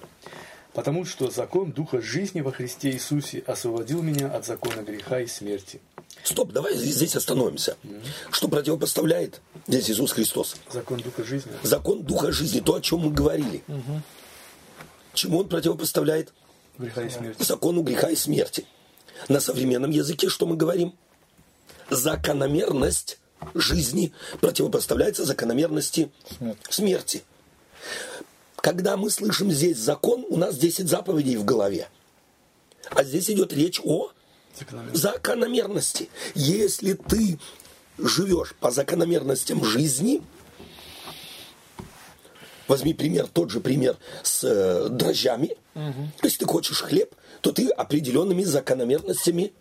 [0.78, 5.82] Потому что закон Духа жизни во Христе Иисусе освободил меня от закона греха и смерти.
[6.24, 7.76] Стоп, давай здесь остановимся.
[8.30, 10.56] Что противопоставляет здесь Иисус Христос?
[10.72, 11.52] Закон Духа жизни.
[11.64, 13.64] Закон Духа жизни, то, о чем мы говорили.
[15.16, 16.32] Чему он противопоставляет?
[16.78, 17.42] Греха и смерти.
[17.42, 18.68] закону греха и смерти.
[19.30, 20.94] На современном языке что мы говорим?
[21.90, 23.18] Закономерность
[23.56, 26.60] жизни противопоставляется закономерности Смерти.
[26.70, 27.24] смерти.
[28.58, 31.88] Когда мы слышим здесь закон, у нас 10 заповедей в голове.
[32.90, 34.12] А здесь идет речь о
[34.58, 34.98] Закономерно.
[34.98, 36.10] закономерности.
[36.36, 37.40] Если ты
[37.98, 40.22] живешь по закономерностям жизни,
[42.68, 45.56] возьми пример, тот же пример с э, дрожжами.
[46.24, 49.54] Если ты хочешь хлеб, то ты определенными закономерностями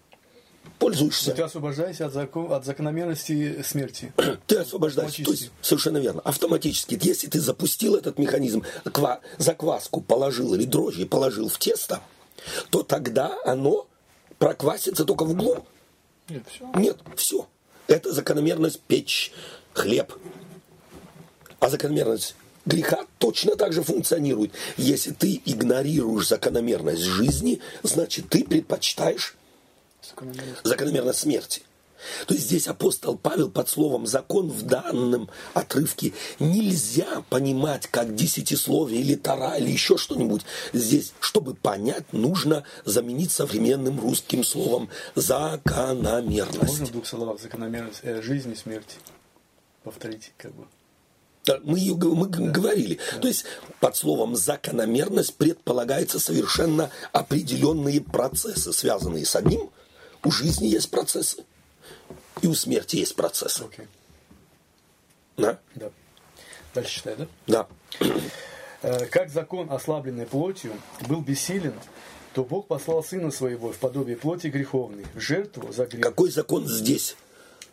[0.79, 1.33] пользуешься.
[1.33, 4.12] Ты освобождаешься от, закон, от закономерности смерти.
[4.47, 5.24] Ты освобождаешься.
[5.24, 6.20] То есть, совершенно верно.
[6.22, 6.99] Автоматически.
[7.01, 12.01] Если ты запустил этот механизм, ква- закваску положил или дрожжи положил в тесто,
[12.70, 13.87] то тогда оно
[14.39, 15.64] проквасится только в углу.
[16.29, 16.72] Нет, все.
[16.74, 17.47] Нет, все.
[17.87, 19.33] Это закономерность печь
[19.72, 20.12] хлеб.
[21.61, 22.35] А закономерность
[22.66, 24.53] греха точно так же функционирует.
[24.77, 29.37] Если ты игнорируешь закономерность жизни, значит ты предпочитаешь
[30.64, 31.62] закономерность смерти.
[32.26, 39.00] То есть здесь апостол Павел под словом «закон» в данном отрывке нельзя понимать как десятисловие
[39.00, 40.42] или тара или еще что-нибудь.
[40.74, 46.62] Здесь, чтобы понять, нужно заменить современным русским словом «закономерность».
[46.62, 48.96] Можно в двух словах закономерность э, жизни и смерти?
[49.82, 50.66] Повторите, как бы.
[51.46, 52.98] Да, Мы, ее, мы г- говорили.
[53.22, 53.44] То есть
[53.80, 59.70] под словом закономерность предполагается совершенно определенные процессы, связанные с одним.
[60.27, 61.45] У жизни есть процессы.
[62.43, 63.62] И у смерти есть процессы.
[63.62, 63.87] Окей.
[65.37, 65.61] Да?
[65.77, 65.91] Да.
[66.74, 67.16] Дальше читаю,
[67.47, 67.68] да?
[68.01, 68.09] Да.
[68.83, 70.72] Э, Как закон, ослабленный плотью,
[71.09, 71.74] был бессилен,
[72.35, 76.03] то Бог послал Сына Своего в подобие плоти греховной, в жертву за грех.
[76.03, 77.16] Какой закон здесь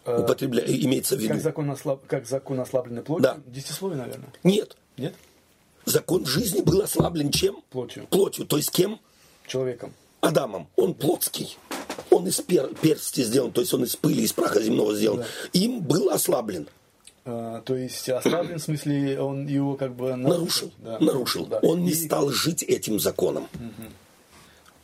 [0.05, 0.63] употребля...
[0.63, 1.33] имеется в виду?
[1.33, 2.05] Как закон, ослаб...
[2.05, 3.23] как закон ослабленный плотью?
[3.23, 3.39] Да.
[3.47, 4.29] Десятисловие, наверное.
[4.43, 4.77] Нет.
[4.97, 5.15] Нет?
[5.85, 7.63] Закон жизни был ослаблен чем?
[7.71, 8.05] Плотью.
[8.05, 8.45] Плотью.
[8.45, 9.01] То есть кем?
[9.47, 9.91] Человеком.
[10.21, 10.67] Адамом.
[10.75, 11.57] Он плотский.
[12.13, 15.19] Он из пер- персти сделан, то есть он из пыли, из праха земного сделан.
[15.19, 15.25] Да.
[15.53, 16.67] Им был ослаблен.
[17.25, 20.99] Э, то есть ослаблен, в смысле, он его как бы нарушил, Да.
[20.99, 21.45] нарушил.
[21.45, 21.59] Да.
[21.63, 23.47] Он не И стал жить этим законом.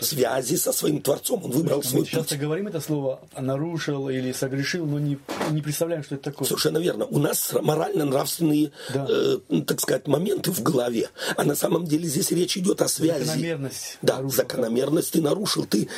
[0.01, 1.43] Связи со своим Творцом.
[1.43, 2.39] Он выбрал Мы свой часто путь.
[2.39, 5.19] говорим это слово нарушил или согрешил, но не,
[5.51, 6.47] не представляем, что это такое.
[6.47, 7.03] Совершенно верно.
[7.05, 9.05] У нас морально-нравственные, Да.
[9.09, 11.09] э, так сказать, моменты в голове.
[11.35, 13.25] А на самом деле здесь речь идет о связи.
[13.25, 14.37] Закономерность Да, нарушил.
[14.37, 15.65] закономерность ты нарушил.
[15.65, 15.89] Ты,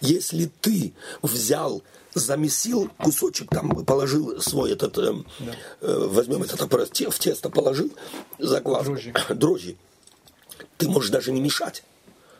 [0.00, 0.92] если ты
[1.22, 1.82] взял
[2.14, 5.12] замесил кусочек, там положил свой этот, э,
[5.80, 7.92] э, возьмем этот аппарат, в тесто положил
[8.38, 9.12] закваску, Дрожжи.
[9.30, 9.76] дрожжи.
[10.78, 11.82] Ты можешь даже не мешать.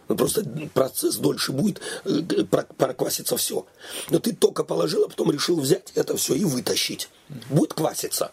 [0.06, 0.44] Ну, просто
[0.74, 3.66] процесс дольше будет, э, про- проквасится все.
[4.10, 7.09] Но ты только положил, а потом решил взять это все и вытащить.
[7.51, 8.31] Будет кваситься?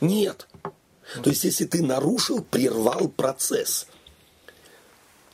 [0.00, 0.46] Нет.
[1.22, 3.86] То есть, если ты нарушил, прервал процесс.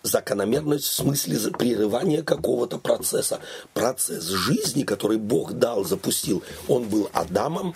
[0.02, 3.40] Закономерность в смысле прерывания какого-то процесса.
[3.74, 7.74] Процесс жизни, который Бог дал, запустил, он был Адамом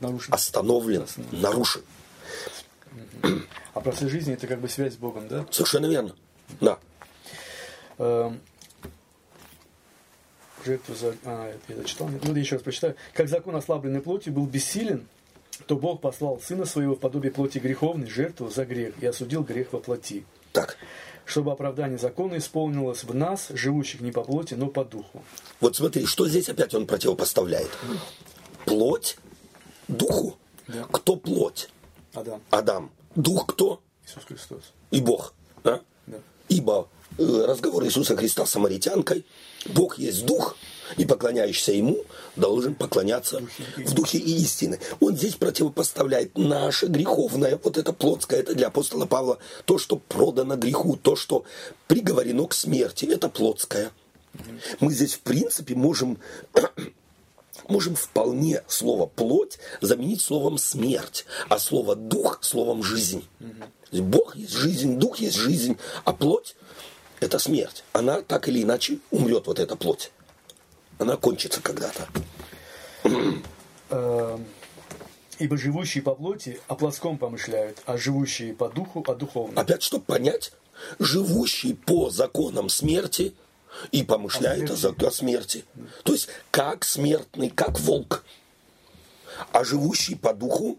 [0.00, 0.34] Нарушен.
[0.34, 1.82] остановлен, нарушен.
[3.74, 5.46] А процесс жизни это как бы связь с Богом, да?
[5.50, 6.14] Совершенно верно.
[6.60, 6.78] Да.
[7.98, 8.40] Эм,
[10.64, 11.14] жертву за...
[11.24, 12.08] А, я зачитал.
[12.22, 12.94] Ну, еще раз прочитаю.
[13.14, 15.06] Как закон ослабленной плоти был бессилен,
[15.66, 19.72] то Бог послал Сына Своего в подобие плоти греховной, жертву за грех, и осудил грех
[19.72, 20.24] во плоти.
[20.52, 20.76] Так.
[21.28, 25.22] Чтобы оправдание закона исполнилось в нас, живущих не по плоти, но по духу.
[25.60, 27.68] Вот смотри, что здесь опять он противопоставляет.
[28.64, 29.18] Плоть
[29.88, 30.38] духу.
[30.66, 30.86] Да.
[30.90, 31.68] Кто плоть?
[32.14, 32.90] Адам, Адам.
[33.14, 33.82] Дух кто?
[34.06, 34.72] Иисус Христос.
[34.90, 35.34] И Бог.
[35.62, 35.82] Да?
[36.06, 36.16] Да.
[36.48, 36.88] Ибо
[37.18, 39.24] разговор Иисуса Христа с самаритянкой,
[39.66, 40.56] Бог есть Дух,
[40.96, 42.04] и поклоняющийся Ему
[42.36, 43.42] должен поклоняться
[43.76, 44.80] в Духе и истины.
[45.00, 50.56] Он здесь противопоставляет наше греховное, вот это плотское, это для апостола Павла, то, что продано
[50.56, 51.44] греху, то, что
[51.86, 53.90] приговорено к смерти, это плотское.
[54.80, 56.18] Мы здесь, в принципе, можем
[57.68, 63.24] можем вполне слово плоть заменить словом смерть, а слово дух словом жизнь.
[63.92, 66.54] Бог есть жизнь, дух есть жизнь, а плоть
[67.20, 67.84] это смерть.
[67.92, 70.10] Она так или иначе умрет, вот эта плоть.
[70.98, 72.08] Она кончится когда-то.
[73.90, 74.46] Эм,
[75.38, 79.56] Ибо живущие по плоти о плоском помышляют, а живущие по духу о духовном.
[79.56, 80.52] Опять, чтобы понять,
[80.98, 83.34] живущий по законам смерти
[83.92, 85.64] и помышляет о, за- о смерти.
[86.02, 88.24] То есть, как смертный, как волк.
[89.52, 90.76] А живущий по духу,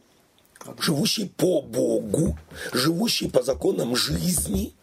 [0.79, 2.37] живущий по Богу,
[2.73, 4.73] живущий по законам жизни,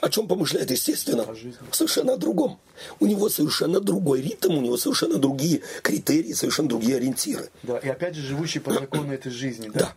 [0.00, 1.26] о чем помышляет, естественно?
[1.72, 2.58] Совершенно о другом.
[2.98, 7.50] У него совершенно другой ритм, у него совершенно другие критерии, совершенно другие ориентиры.
[7.62, 9.80] Да, и опять же, живущий по закону этой жизни, да?
[9.80, 9.92] Да.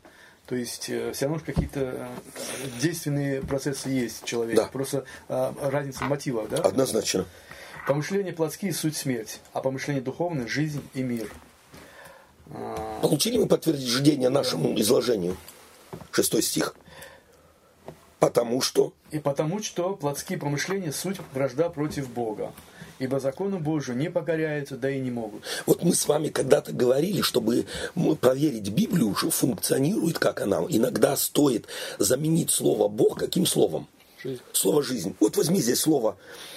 [0.45, 2.07] То есть все равно какие-то э,
[2.81, 4.57] действенные процессы есть в человеке.
[4.57, 4.67] Да.
[4.67, 6.57] Просто э, разница в мотивах, да?
[6.57, 7.25] Однозначно.
[7.87, 11.31] Помышления плотские– суть смерть, а помышления духовные– жизнь и мир.
[13.01, 15.37] Получили мы подтверждение нашему изложению?
[16.11, 16.75] Шестой стих.
[18.23, 22.53] Потому что И потому, что плотские помышления– суть вражда против Бога.
[22.97, 25.43] Ибо закону Божию не покоряются, да и не могут.
[25.65, 30.61] Вот мы с вами когда-то говорили, чтобы мы проверить Библию, что функционирует, как она.
[30.69, 31.67] Иногда стоит
[31.99, 33.89] заменить слово Бог каким словом?
[34.23, 34.41] Жизнь.
[34.53, 35.15] Слово жизнь.
[35.19, 36.15] Вот возьми здесь слово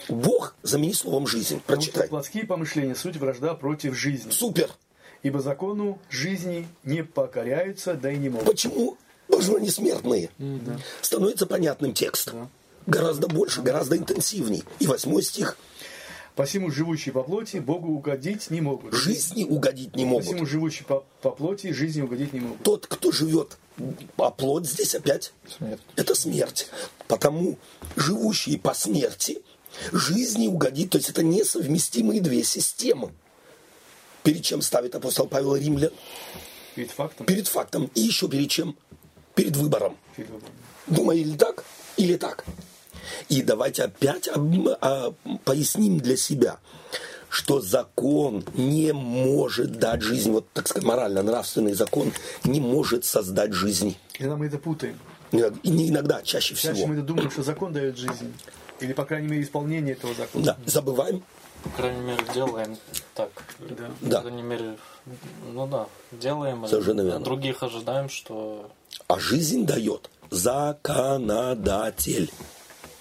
[0.09, 1.60] Бог, замени словом жизнь.
[1.66, 2.09] Потому что Прочитай.
[2.09, 4.30] плотские помышления– суть вражда против жизни.
[4.30, 4.70] Супер.
[5.24, 8.47] Ибо закону жизни не покоряются, да и не могут.
[8.47, 8.97] Почему?
[9.40, 10.30] Что они смертные.
[11.00, 12.32] Становится понятным текст.
[12.86, 14.64] Гораздо больше, гораздо интенсивней.
[14.78, 15.56] И восьмой стих.
[16.36, 18.92] Посему живущие по плоти Богу угодить не могут.
[18.92, 20.26] Жизни угодить не могут.
[20.26, 22.62] Посему живущие по, по плоти жизни угодить не могут.
[22.62, 23.56] Тот, кто живет,
[24.18, 25.80] а плоть здесь опять Смерть.
[25.96, 26.68] это смерть.
[27.08, 27.58] Потому
[27.96, 29.42] живущие по смерти
[29.92, 33.12] жизни угодить, то есть это несовместимые две системы.
[34.22, 35.92] Перед чем ставит апостол Павел Римлян?
[36.74, 37.24] Перед фактом.
[37.24, 37.90] Перед фактом.
[37.94, 38.76] И еще перед чем?
[39.36, 39.96] Перед выбором.
[40.16, 40.52] перед выбором.
[40.88, 41.64] Думай, или так,
[41.96, 42.44] или так.
[43.28, 45.12] И давайте опять об- а,
[45.44, 46.58] поясним для себя,
[47.28, 52.12] что закон не может дать жизнь, вот так сказать, морально-нравственный закон
[52.44, 53.96] не может создать жизнь.
[54.18, 54.98] Иногда мы это путаем.
[55.32, 56.86] И не иногда, чаще Чаще всего.
[56.86, 58.32] мы это думаем, что закон дает жизнь.
[58.80, 60.44] Или, по крайней мере, исполнение этого закона.
[60.44, 61.22] Да, забываем.
[61.62, 62.76] По крайней мере, делаем
[63.14, 63.30] так.
[63.58, 63.90] Да.
[64.00, 64.16] Да.
[64.18, 64.76] По крайней мере,
[65.52, 66.66] ну да, делаем.
[66.68, 67.16] Совершенно верно.
[67.18, 68.70] От других ожидаем, что
[69.08, 72.30] А жизнь дает законодатель.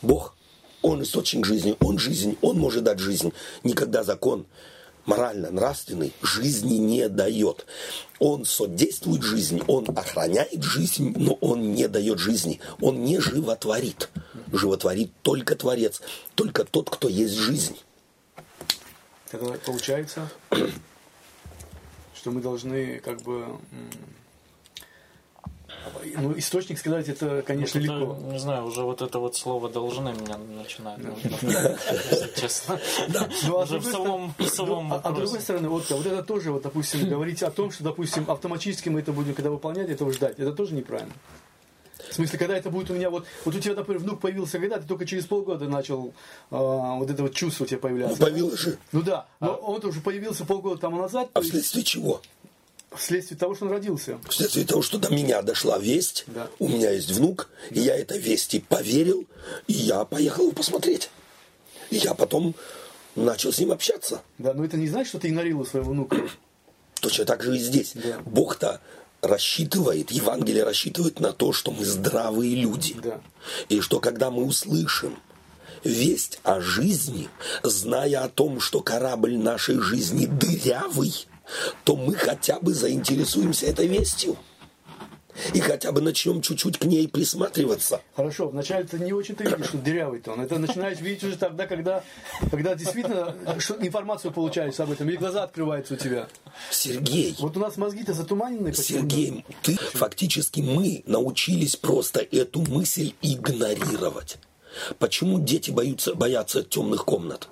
[0.02, 0.36] Бог.
[0.82, 3.34] Он источник жизни, он жизнь, он может дать жизнь.
[3.64, 4.46] Никогда закон
[5.06, 7.66] морально, нравственный жизни не дает.
[8.20, 12.60] Он содействует жизни, он охраняет жизнь, но он не дает жизни.
[12.82, 14.10] Он не животворит.
[14.52, 16.02] Животворит только Творец,
[16.36, 17.78] только тот, кто есть жизнь.
[19.32, 20.30] Это получается,
[22.16, 23.60] что мы должны как бы...
[26.18, 28.18] Ну, источник сказать, это, конечно, Вот это, легко.
[28.32, 31.00] не знаю, уже вот это вот слово должны меня начинает,
[31.42, 32.80] если честно.
[33.48, 36.24] Ну, а с Уже в самом ну, а- а с другой стороны, вот, вот это
[36.24, 40.12] тоже, вот, допустим, говорить о том, что, допустим, автоматически мы это будем, когда выполнять, этого
[40.12, 41.14] ждать, это тоже неправильно.
[42.10, 44.78] В смысле, когда это будет у меня вот, вот у тебя, например, внук появился, когда
[44.80, 46.14] ты только через полгода начал
[46.52, 48.22] а, вот это вот чувство у тебя появляться.
[48.22, 48.78] Появилось же.
[48.92, 52.22] Ну да, но он уже появился полгода тому назад, А есть вследствие чего?
[52.96, 54.20] Вследствие того, что он родился.
[54.30, 56.50] Вследствие того, что до меня дошла весть, Да.
[56.60, 59.26] у меня есть внук, и я этой вести поверил,
[59.68, 61.10] и я поехал его посмотреть.
[61.90, 62.56] И я потом
[63.16, 64.22] начал с ним общаться.
[64.38, 66.18] Да, но это не значит, что ты игнорировал своего внука.
[67.02, 67.92] Точно так же и здесь.
[67.96, 68.20] Да.
[68.26, 68.82] Бог-то
[69.22, 72.96] рассчитывает, Евангелие рассчитывает на то, что мы здравые люди.
[73.02, 73.22] Да.
[73.70, 75.18] И что когда мы услышим
[75.84, 77.30] весть о жизни,
[77.64, 81.28] зная о том, что корабль нашей жизни дырявый,
[81.84, 84.38] то мы хотя бы заинтересуемся этой вестью.
[85.54, 88.02] И хотя бы начнем чуть-чуть к ней присматриваться.
[88.16, 90.42] Хорошо, вначале ты не очень-то видишь, что дырявый-то он.
[90.42, 92.04] Это начинаешь видеть уже тогда, когда,
[92.50, 93.36] когда действительно
[93.82, 96.30] информацию получаешь об этом, или глаза открываются у тебя.
[96.72, 98.74] Сергей, Вот у нас мозги-то затуманены.
[98.74, 104.38] Сергей, ты фактически мы научились просто эту мысль игнорировать.
[105.00, 107.50] Почему дети боятся, боятся темных комнат?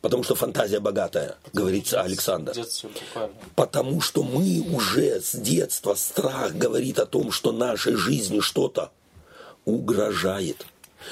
[0.00, 2.52] Потому что фантазия богатая, говорится Александр.
[2.52, 3.34] В детстве буквально.
[3.54, 8.92] Потому что мы уже с детства, страх говорит о том, что нашей жизни что-то
[9.66, 10.64] угрожает.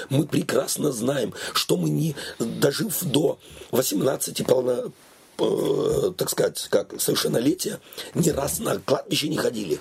[0.09, 3.39] Мы прекрасно знаем, что мы не, дожив до
[3.73, 4.93] 18 полно,
[5.39, 7.81] э, так сказать, как совершеннолетия,
[8.15, 9.81] ни раз на кладбище не ходили.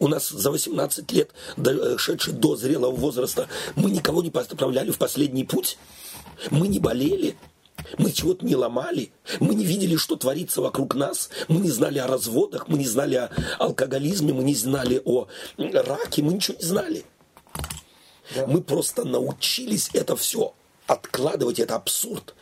[0.00, 5.44] У нас за 18 лет, дошедшие до зрелого возраста, мы никого не отправляли в последний
[5.44, 5.76] путь.
[6.50, 7.36] Мы не болели.
[7.98, 9.10] Мы чего-то не ломали,
[9.40, 13.14] мы не видели, что творится вокруг нас, мы не знали о разводах, мы не знали
[13.14, 17.04] о алкоголизме, мы не знали о раке, мы ничего не знали.
[18.46, 20.54] Мы просто научились это все
[20.86, 22.34] откладывать, это абсурд,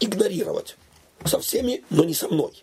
[0.00, 0.76] игнорировать.
[1.24, 2.62] Со всеми, но не со мной.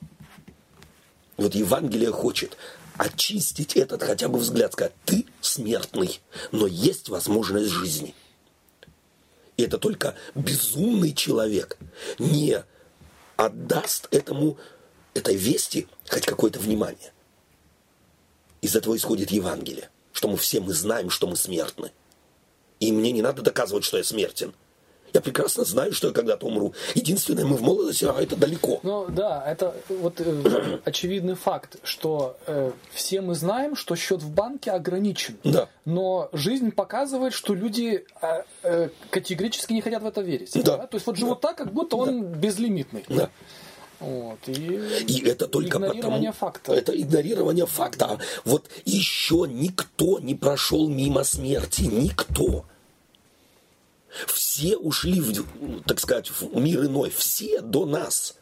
[1.38, 2.57] Вот Евангелие хочет
[2.98, 6.22] очистить этот хотя бы взгляд, сказать, ты смертный,
[6.52, 8.16] но есть возможность жизни.
[9.57, 11.77] И это только безумный человек
[12.19, 12.64] не
[13.38, 14.57] отдаст этому,
[15.14, 17.14] этой вести хоть какое-то внимание.
[18.61, 21.91] Из этого исходит Евангелие, что мы все мы знаем, что мы смертны.
[22.80, 24.53] И мне не надо доказывать, что я смертен.
[25.16, 26.74] Я прекрасно знаю, что я когда-то умру.
[26.94, 28.82] Единственное, мы в молодости, а это далеко.
[28.84, 34.30] Ну да, это вот э, очевидный факт, что э, все мы знаем, что счет в
[34.30, 35.38] банке ограничен.
[35.46, 35.70] Да.
[35.86, 40.52] Но жизнь показывает, что люди э, э, категорически не хотят в это верить.
[40.66, 40.86] Да.
[40.86, 43.06] То есть вот живут так, как будто он безлимитный.
[43.08, 43.30] Да.
[44.02, 44.40] Вот.
[44.48, 44.52] И,
[45.08, 46.52] И это только игнорирование потому...
[46.52, 46.74] факта.
[46.74, 48.20] Это игнорирование факта.
[48.44, 51.84] Вот еще никто не прошел мимо смерти.
[51.84, 52.66] Никто.
[54.28, 57.10] Все ушли, в, так сказать, в мир иной.
[57.10, 58.36] Все до нас.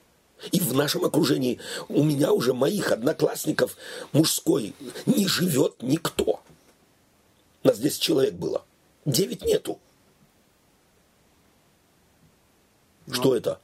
[0.51, 3.77] И в нашем окружении у меня уже моих одноклассников
[4.11, 4.73] мужской
[5.05, 6.41] не живет никто.
[7.63, 8.65] Нас 10 человек было.
[9.05, 9.79] Девять нету.
[13.09, 13.59] Что это?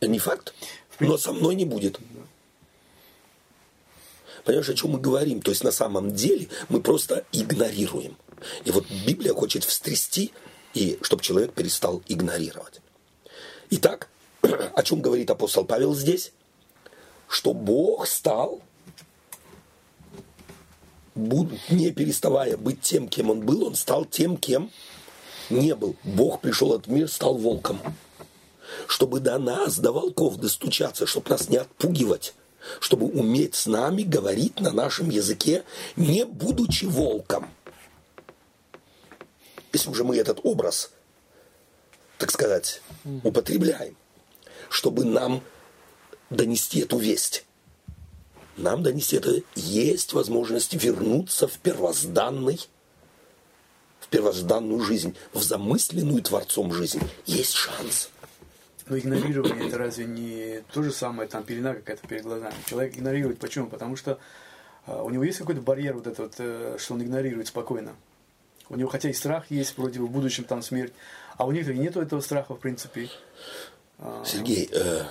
[0.00, 0.54] Это не факт,
[0.98, 1.98] но со мной не будет.
[4.44, 5.40] Понимаешь, о чем мы говорим?
[5.40, 8.16] То есть на самом деле мы просто игнорируем.
[8.64, 10.32] И вот Библия хочет встрясти,
[10.74, 12.80] и чтобы человек перестал игнорировать.
[13.70, 14.08] Итак,
[14.42, 16.32] о чем говорит апостол Павел здесь?
[17.28, 18.60] Что Бог стал,
[21.14, 24.70] не переставая быть тем, кем он был, он стал тем, кем
[25.50, 25.96] не был.
[26.04, 27.80] Бог пришел этот мир, стал волком.
[28.86, 32.34] Чтобы до нас, до волков достучаться, чтобы нас не отпугивать,
[32.80, 35.64] чтобы уметь с нами говорить на нашем языке,
[35.96, 37.48] не будучи волком.
[39.72, 40.90] Если уже мы этот образ,
[42.18, 42.82] так сказать,
[43.22, 43.96] употребляем,
[44.68, 45.42] чтобы нам
[46.30, 47.44] донести эту весть.
[48.56, 52.60] Нам донести это есть возможность вернуться в первозданный
[54.00, 57.00] в первозданную жизнь, в замысленную Творцом жизнь.
[57.24, 58.10] Есть шанс.
[58.88, 62.54] Но игнорирование это разве не то же самое, там пелена какая-то перед глазами.
[62.66, 63.38] Человек игнорирует.
[63.38, 63.68] Почему?
[63.68, 64.18] Потому что
[64.86, 67.94] а, у него есть какой-то барьер вот этот, э, что он игнорирует спокойно.
[68.72, 70.94] У него хотя и страх есть, вроде бы в будущем там смерть,
[71.36, 73.10] а у некоторых нету этого страха в принципе.
[73.98, 75.04] А, Сергей, э,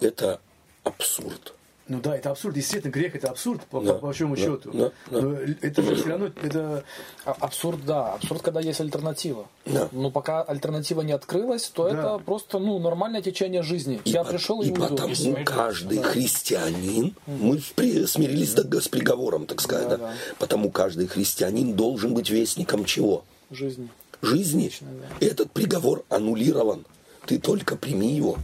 [0.00, 0.38] это
[0.82, 1.54] абсурд.
[1.86, 2.56] Ну да, это абсурд.
[2.56, 4.70] Естественно, грех это абсурд, по, Да, по большому да, счету.
[4.72, 5.20] да, да.
[5.20, 6.82] Но это же все равно, это
[7.26, 8.14] А- Абсурд, да.
[8.14, 9.46] Абсурд, когда есть альтернатива.
[9.66, 9.88] Да.
[9.92, 11.90] Но пока альтернатива не открылась, то Да.
[11.90, 14.00] это просто ну, нормальное течение жизни.
[14.06, 14.86] Я по- пришел и, и уйду.
[14.88, 15.44] потому смирились.
[15.46, 20.14] каждый христианин, мы при- смирились до- с приговором, так сказать, да, Да, да.
[20.38, 23.24] потому каждый христианин должен быть вестником чего?
[23.50, 23.88] Жизни.
[24.22, 24.70] Жизни.
[24.80, 25.26] да.
[25.26, 26.86] Этот приговор аннулирован.
[27.26, 28.36] Ты только прими его.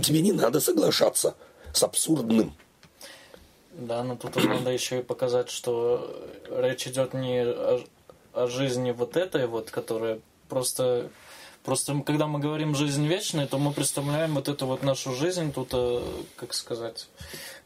[0.00, 1.34] Тебе не надо соглашаться
[1.72, 2.54] с абсурдным.
[3.72, 7.84] Да, но тут надо еще и показать, что речь идет не о,
[8.32, 11.10] о жизни вот этой вот, которая просто...
[11.62, 15.70] Просто когда мы говорим «жизнь вечная», то мы представляем вот эту вот нашу жизнь, тут,
[15.72, 16.00] э,
[16.36, 17.08] как сказать,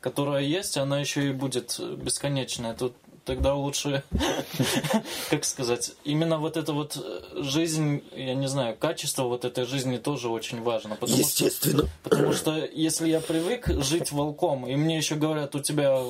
[0.00, 2.72] которая есть, она еще и будет бесконечная.
[2.72, 2.94] Тут,
[3.24, 4.02] тогда лучше,
[5.30, 9.98] как сказать, именно вот эта вот э, жизнь, я не знаю, качество вот этой жизни
[9.98, 10.96] тоже очень важно.
[10.96, 11.82] Потому Естественно.
[11.82, 16.00] Что, потому что если я привык жить волком, и мне еще говорят, у тебя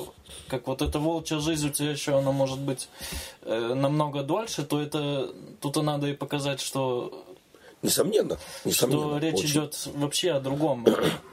[0.47, 2.89] как вот эта волчья жизнь у тебя еще она может быть
[3.41, 7.25] э, намного дольше, то это тут надо и показать, что
[7.81, 9.17] Несомненно, несомненно.
[9.17, 9.49] что речь очень.
[9.49, 10.85] идет вообще о другом.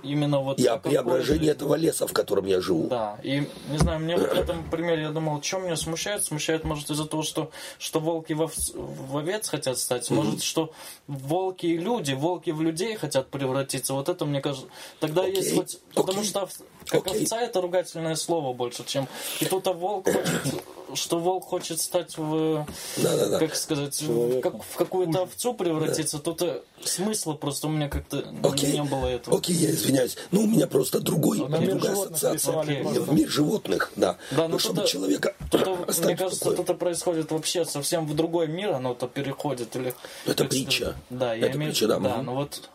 [0.03, 2.87] Именно вот И о преображении этого леса, в котором я живу.
[2.89, 6.25] Да, и не знаю, мне вот в этом примере я думал, что меня смущает?
[6.25, 10.73] Смущает, может, из-за того, что, что волки в, овц- в овец хотят стать, может, что
[11.07, 13.93] волки и люди, волки в людей хотят превратиться.
[13.93, 14.69] Вот это, мне кажется,
[15.01, 15.79] тогда Окей, есть хоть...
[15.95, 16.49] Потому окей, что
[16.87, 17.23] как окей.
[17.23, 19.07] овца это ругательное слово больше, чем...
[19.41, 20.62] И тут а волк хочет,
[20.94, 22.66] что волк хочет стать в...
[22.97, 23.39] Да-да-да.
[23.39, 28.24] Как сказать, в, как- в какую-то овцу превратиться, тут э, смысла просто у меня как-то
[28.43, 29.36] Окей, не было этого.
[29.39, 30.16] окей, я извиняюсь.
[30.31, 32.32] Ну, у меня просто другой, На другая ассоциация.
[32.35, 33.01] рисовали Я просто.
[33.02, 34.16] в мир животных, да.
[34.31, 38.73] Да, ну чтобы тут- человека Тут, мне кажется, это происходит вообще совсем в другой мир,
[38.73, 39.94] оно то переходит или.
[40.27, 40.94] Это притча.
[41.10, 42.69] Да, я Это имею притча, да, Да, ну вот.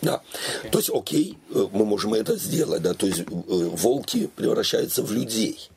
[0.00, 0.20] Да.
[0.70, 5.10] То есть, окей, э, мы можем это сделать, да, то есть э, волки превращаются в
[5.10, 5.70] людей.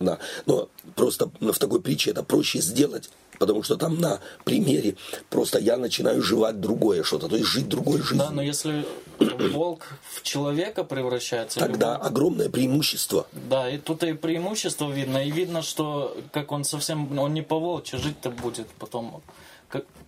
[0.00, 0.18] Да.
[0.46, 4.96] Но просто в такой притче это проще сделать, потому что там на примере
[5.28, 8.18] просто я начинаю жевать другое что-то, то есть жить другой жизнью.
[8.26, 8.86] Да, но если
[9.52, 13.26] волк в человека превращается, Тогда волк- огромное преимущество.
[13.32, 17.60] Да, и тут и преимущество видно, и видно, что как он совсем, он не по
[17.60, 19.22] волчьи жить-то будет потом,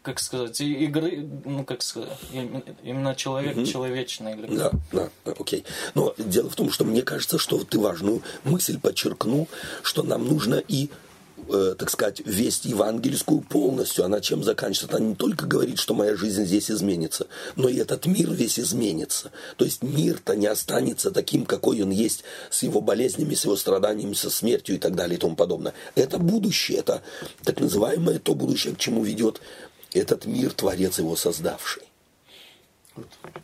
[0.03, 4.33] как, сказать, игры, ну как сказать, им- именно человек человечный.
[4.33, 5.65] Или да, да, окей.
[5.95, 9.49] Но дело в том, что мне кажется, что ты важную мысль подчеркнул,
[9.83, 10.91] что нам нужно и
[11.49, 14.05] э, так сказать, весть евангельскую полностью.
[14.05, 14.97] Она чем заканчивается?
[14.97, 17.27] Она не только говорит, что моя жизнь здесь изменится,
[17.57, 19.31] но и этот мир весь изменится.
[19.57, 24.15] То есть мир-то не останется таким, какой он есть, с его болезнями, с его страданиями,
[24.15, 25.75] со смертью и так далее и тому подобное.
[25.95, 27.03] Это будущее, это
[27.45, 29.41] так называемое то будущее, к чему ведет
[29.95, 31.83] этот мир, Творец его создавший.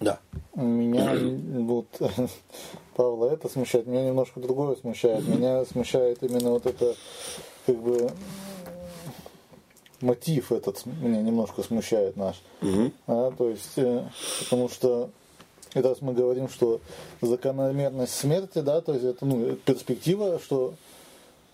[0.00, 0.18] Да.
[0.54, 1.16] Меня
[1.62, 1.86] вот
[2.96, 5.26] Павла это смущает, меня немножко другое смущает.
[5.26, 6.94] Меня смущает именно вот это
[7.66, 8.10] как бы
[10.00, 12.42] мотив этот меня немножко смущает наш.
[13.06, 14.04] А, то есть, э,
[14.40, 15.10] потому что
[15.74, 16.80] раз мы говорим, что
[17.20, 20.74] закономерность смерти, да, то есть это ну, перспектива, что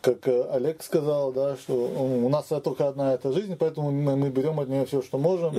[0.05, 4.61] как э, Олег сказал, да, что у нас только одна эта жизнь, поэтому мы, берем
[4.61, 5.55] от нее все, что можем,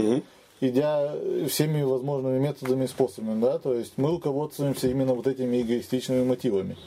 [0.62, 1.14] идя
[1.50, 6.78] всеми возможными методами и способами, да, то есть мы руководствуемся именно вот этими эгоистичными мотивами,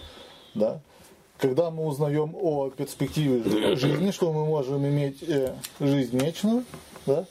[0.54, 0.80] да.
[1.36, 6.64] Когда мы узнаем о перспективе жи- жизни, что мы можем иметь э, жизнь вечную,
[7.06, 7.26] да,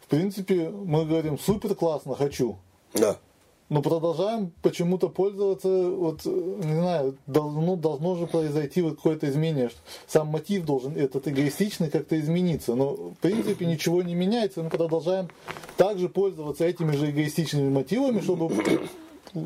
[0.00, 2.56] в принципе, мы говорим, супер классно, хочу,
[2.94, 3.16] Да.
[3.72, 9.70] Но продолжаем почему-то пользоваться, вот, не знаю, должно, должно же произойти вот какое-то изменение.
[9.70, 12.74] что Сам мотив должен, этот эгоистичный, как-то измениться.
[12.74, 15.28] Но, в принципе, ничего не меняется, мы продолжаем
[15.78, 18.50] также пользоваться этими же эгоистичными мотивами, чтобы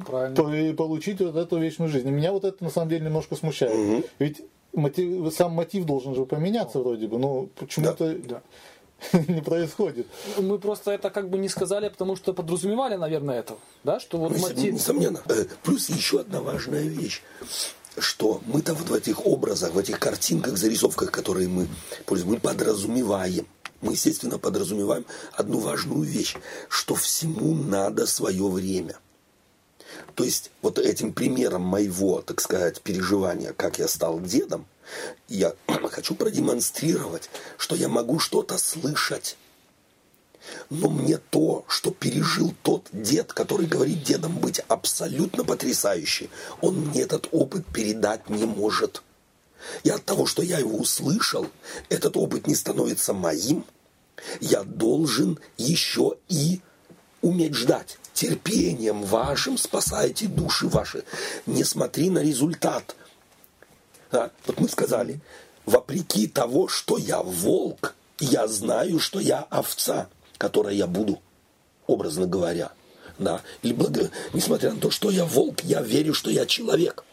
[0.04, 0.74] Правильно.
[0.74, 2.08] получить вот эту вечную жизнь.
[2.08, 4.04] И меня вот это, на самом деле, немножко смущает.
[4.18, 4.42] Ведь
[4.72, 8.42] мотив, сам мотив должен же поменяться вроде бы, но почему-то Да.
[9.28, 10.06] не происходит.
[10.38, 13.56] Мы просто это как бы не сказали, потому что подразумевали, наверное, это.
[13.84, 14.74] Да, что вот мотив...
[14.74, 15.22] Несомненно.
[15.28, 17.22] Э, Плюс еще одна важная вещь,
[17.98, 21.68] что мы-то вот в этих образах, в этих картинках, зарисовках, которые мы
[22.06, 23.46] пользуем, мы подразумеваем,
[23.80, 26.36] мы, естественно, подразумеваем одну важную вещь,
[26.68, 28.98] что всему надо свое время.
[30.14, 34.66] То есть вот этим примером моего, так сказать, переживания, как я стал дедом,
[35.28, 35.54] я
[35.90, 39.36] хочу продемонстрировать, что я могу что-то слышать.
[40.70, 46.28] Но мне то, что пережил тот дед, который говорит дедом быть абсолютно потрясающе,
[46.60, 49.02] он мне этот опыт передать не может.
[49.82, 51.48] И от того, что я его услышал,
[51.88, 53.64] этот опыт не становится моим,
[54.40, 56.60] я должен еще и
[57.22, 57.98] уметь ждать.
[58.14, 61.04] Терпением вашим спасайте души ваши.
[61.44, 62.96] Не смотри на результат.
[64.12, 65.20] Да, вот мы сказали,
[65.64, 70.08] вопреки того, что я волк, я знаю, что я овца,
[70.38, 71.20] которой я буду,
[71.86, 72.72] образно говоря.
[73.18, 73.40] Да.
[73.62, 77.04] Или благо- несмотря на то, что я волк, я верю, что я человек.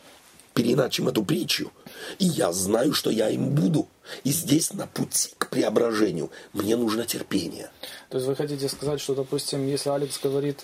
[0.54, 1.72] Переначим эту притчу.
[2.20, 3.88] И я знаю, что я им буду.
[4.24, 7.72] И здесь на пути к преображению мне нужно терпение.
[8.10, 10.60] То есть вы хотите сказать, что, допустим, если Алекс говорит,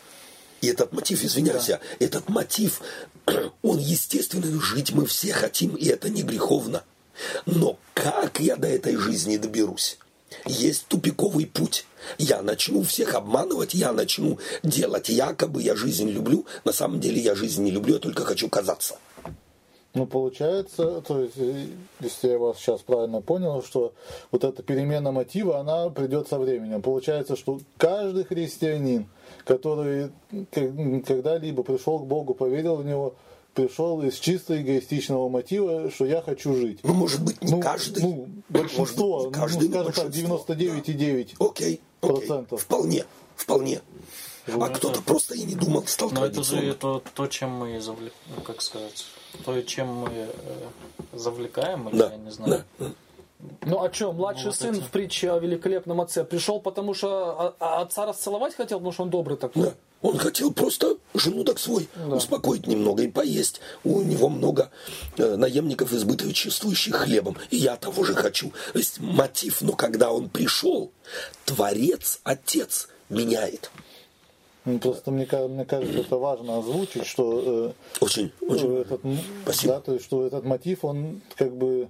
[0.61, 2.81] И этот мотив, извиняюсь, я, этот мотив,
[3.61, 6.84] он естественно, жить мы все хотим, и это не греховно.
[7.45, 9.98] Но как я до этой жизни доберусь?
[10.45, 11.86] Есть тупиковый путь.
[12.18, 16.45] Я начну всех обманывать, я начну делать якобы я жизнь люблю.
[16.64, 18.98] На самом деле я жизнь не люблю, я только хочу казаться.
[19.95, 21.65] Ну, получается, то есть, э,
[21.99, 23.94] если я вас сейчас правильно понял, что
[24.30, 26.84] вот эта перемена мотива, она придет со временем.
[26.84, 29.07] Получается, что каждый христианин,
[29.49, 30.11] который
[30.51, 33.15] когда-либо пришел к Богу, поверил в Него,
[33.55, 36.80] пришел из чисто эгоистичного мотива, что я хочу жить.
[36.84, 38.03] Ну, может быть, не Ну, каждый.
[38.03, 40.55] ну, большинство, Может быть, не каждый, ну, скажем так, большинство.
[40.55, 41.35] 99,9.
[41.39, 41.81] Окей, окей.
[41.99, 42.61] процентов.
[42.61, 43.05] Вполне,
[43.35, 43.81] вполне.
[44.45, 48.13] А кто-то просто и не думал, стал Но это же это то, чем мы завлек...
[48.35, 49.05] ну, как сказать,
[49.45, 50.27] то, чем мы э,
[51.13, 52.63] завлекаем, или Да, я не знаю.
[53.61, 54.81] Ну а что, младший вот сын эти.
[54.81, 59.03] в притче о великолепном отце пришел, потому что а- а отца расцеловать хотел, потому что
[59.03, 59.63] он добрый такой?
[59.63, 59.73] Да.
[60.01, 63.59] Он хотел просто желудок свой успокоить немного и поесть.
[63.83, 64.71] У него много
[65.17, 67.35] э, наемников, избыточествующих хлебом.
[67.49, 68.51] И я того же хочу.
[68.73, 70.91] То есть мотив, но когда он пришел,
[71.45, 73.71] Творец, Отец меняет.
[74.65, 77.71] Ну, Просто мне, мне кажется, это важно озвучить, что э,
[78.01, 78.77] Очень, очень.
[78.77, 79.01] этот,
[79.43, 79.73] Спасибо.
[79.73, 81.89] да, то есть, что этот мотив, он как бы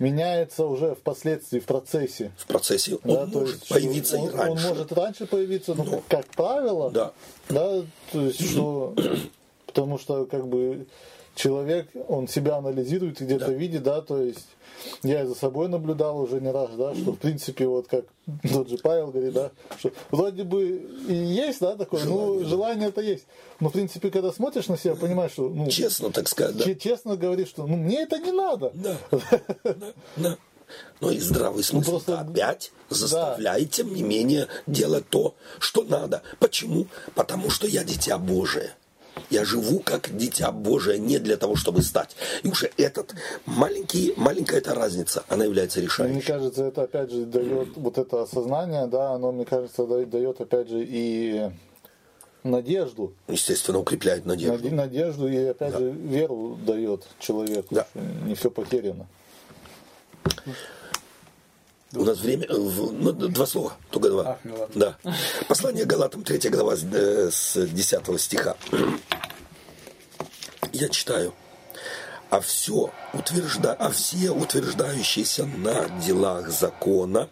[0.00, 2.32] меняется уже впоследствии, в процессе.
[2.36, 4.66] В процессе он Да, может появиться он, и раньше.
[4.66, 7.12] Он может раньше появиться, но, как, как правило, Да.
[7.48, 8.94] да, то есть что,
[9.66, 10.86] потому что как бы
[11.34, 13.52] человек, он себя анализирует, и где-то Да.
[13.52, 14.46] видит, да, то есть
[15.02, 18.04] я и за собой наблюдал уже не раз, да, что в принципе вот как
[18.50, 23.00] тот же Павел говорит, да, что вроде бы и есть, да, такое, ну желание это
[23.00, 23.24] есть,
[23.60, 26.64] но в принципе когда смотришь на себя, понимаешь, что ну, Честно, так сказать, да.
[26.64, 28.70] че- честно говоришь, что ну мне это не надо.
[28.74, 28.96] Да,
[29.64, 29.74] да,
[30.16, 30.36] да.
[31.00, 36.22] Но и здравый смысл Ну, просто- опять заставляет, тем не менее, делать то, что надо.
[36.38, 36.86] Почему?
[37.16, 38.70] Потому что я дитя Божие.
[39.30, 42.16] Я живу как дитя Божие не для того, чтобы стать.
[42.42, 43.14] И уже этот
[43.46, 46.20] маленький, маленькая эта разница, она является Мне решающей.
[46.22, 50.68] кажется, это опять же дает вот это осознание, да, оно, мне кажется, да- дает опять
[50.68, 51.50] же и
[52.42, 53.12] надежду.
[53.28, 54.56] Естественно, укрепляет надежду.
[54.68, 57.86] Наде- Надежду и опять же веру дает человеку, Да.
[58.24, 59.06] не все потеряно.
[61.94, 62.46] У нас время...
[62.48, 64.22] э, ну, два слова, только два.
[64.22, 64.96] А, ну ладно.
[65.02, 65.12] да.
[65.48, 68.56] Послание Галатам, 3 глава, с, э, с 10 стиха.
[70.72, 71.34] Я читаю.
[72.30, 73.72] А все утвержда...
[73.72, 77.28] а все утверждающиеся на делах закона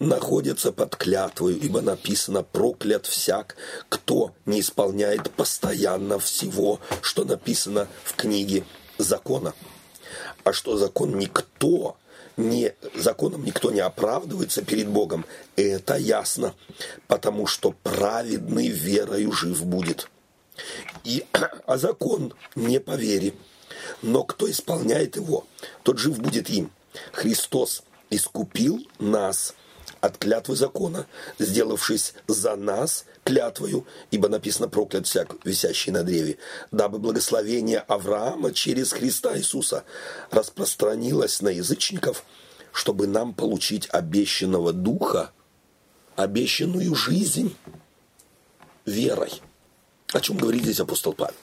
[0.00, 3.56] находятся под клятвою, ибо написано проклят всяк,
[3.88, 8.64] кто не исполняет постоянно всего, что написано в книге
[8.98, 9.54] закона.
[10.44, 11.96] А что закон никто
[12.36, 15.24] не, законом никто не оправдывается перед Богом,
[15.56, 16.54] это ясно,
[17.06, 20.08] потому что праведный верою жив будет.
[21.04, 21.24] И,
[21.66, 23.34] а закон не по вере,
[24.02, 25.46] но кто исполняет его,
[25.82, 26.70] тот жив будет им.
[27.12, 29.54] Христос искупил нас
[30.00, 31.06] от клятвы закона,
[31.38, 36.38] сделавшись за нас клятвою, ибо написано проклят всяк, висящий на древе,
[36.70, 39.84] дабы благословение Авраама через Христа Иисуса
[40.30, 42.24] распространилось на язычников,
[42.72, 45.32] чтобы нам получить обещанного духа,
[46.16, 47.56] обещанную жизнь
[48.84, 49.32] верой.
[50.12, 51.34] О чем говорит здесь апостол Павел?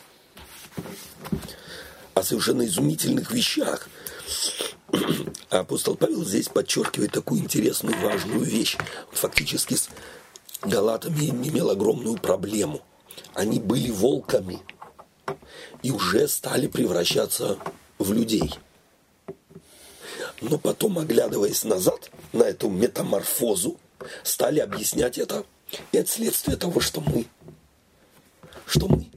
[2.13, 3.89] О совершенно изумительных вещах.
[5.49, 8.77] Апостол Павел здесь подчеркивает такую интересную, важную вещь.
[9.09, 9.75] Он фактически
[10.61, 12.81] с галатами имел огромную проблему.
[13.33, 14.59] Они были волками
[15.83, 17.57] и уже стали превращаться
[17.97, 18.53] в людей.
[20.41, 23.77] Но потом, оглядываясь назад на эту метаморфозу,
[24.23, 25.45] стали объяснять это.
[25.91, 27.25] И это следствие того, что мы,
[28.65, 29.07] что мы,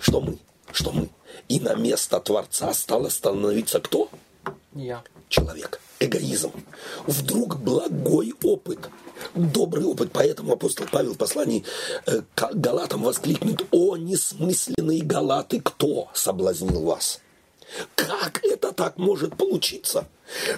[0.00, 0.38] что мы,
[0.72, 1.08] что мы.
[1.48, 4.10] И на место Творца стало становиться кто?
[4.74, 5.02] Я.
[5.28, 5.80] человек.
[6.04, 6.52] Эгоизм.
[7.06, 8.78] Вдруг благой опыт,
[9.34, 10.10] добрый опыт.
[10.12, 11.64] Поэтому апостол Павел в послании
[12.06, 17.20] э, к Галатам воскликнет, «О, несмысленные Галаты, кто соблазнил вас?»
[17.94, 20.06] Как это так может получиться,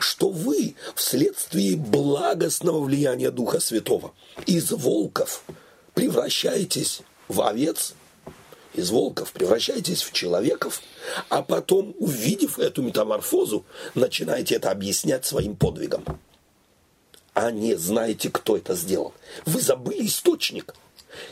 [0.00, 4.12] что вы вследствие благостного влияния Духа Святого
[4.46, 5.44] из волков
[5.94, 7.94] превращаетесь в овец,
[8.74, 10.82] из волков превращаетесь в человеков,
[11.28, 13.64] а потом, увидев эту метаморфозу,
[13.94, 16.04] начинаете это объяснять своим подвигом.
[17.32, 19.12] А не знаете, кто это сделал.
[19.44, 20.74] Вы забыли источник.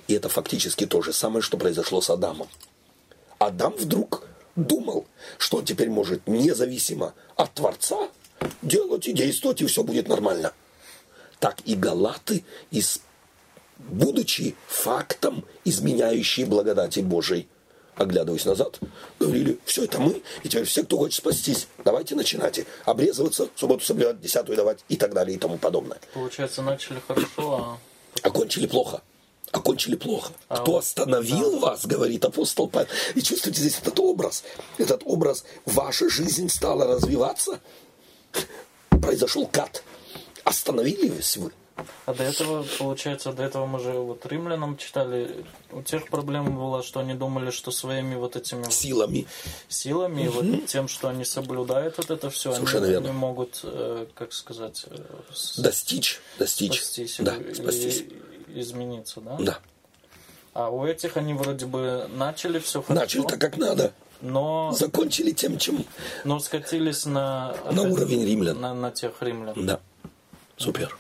[0.09, 2.49] И это фактически то же самое, что произошло с Адамом.
[3.39, 4.25] Адам вдруг
[4.57, 5.07] думал,
[5.39, 8.09] что он теперь может независимо от Творца
[8.63, 10.53] делать и действовать, и все будет нормально.
[11.39, 13.01] Так и галаты, из,
[13.91, 17.49] будучи фактом, изменяющие благодати Божией,
[17.97, 18.79] оглядываясь назад,
[19.21, 24.21] говорили, все это мы, и теперь все, кто хочет спастись, давайте начинайте обрезываться, субботу соблюдать,
[24.21, 25.99] десятую давать и так далее и тому подобное.
[26.15, 27.79] Получается, начали хорошо, а
[28.23, 29.03] Окончили плохо.
[29.53, 30.33] окончили плохо.
[30.49, 32.89] Кто остановил вас, говорит апостол Павел.
[33.15, 34.45] И чувствуете здесь этот образ.
[34.79, 37.61] Этот образ, ваша жизнь стала развиваться.
[38.91, 39.83] Произошел кат.
[40.45, 41.53] Остановились вы.
[42.05, 46.83] А до этого, получается, до этого мы же вот римлянам читали, у тех проблема была,
[46.83, 49.27] что они думали, что своими вот этими Силами.
[49.69, 53.09] силами, вот тем, что они соблюдают вот это все, они, Совершенно верно.
[53.09, 54.99] они могут, э, как сказать, э,
[55.59, 56.21] Достичь.
[56.39, 56.83] Достичь.
[56.83, 58.05] спастись Да, или- спастись.
[58.49, 59.37] измениться, да?
[59.41, 59.59] Да.
[60.55, 63.93] А у этих они вроде бы начали все хорошо, Начали так, как надо.
[64.21, 65.87] но, Закончили тем, чем...
[66.25, 68.61] но скатились на, На уровень римлян.
[68.61, 69.55] На, на тех римлян.
[69.57, 69.81] Да.
[70.59, 70.97] Супер.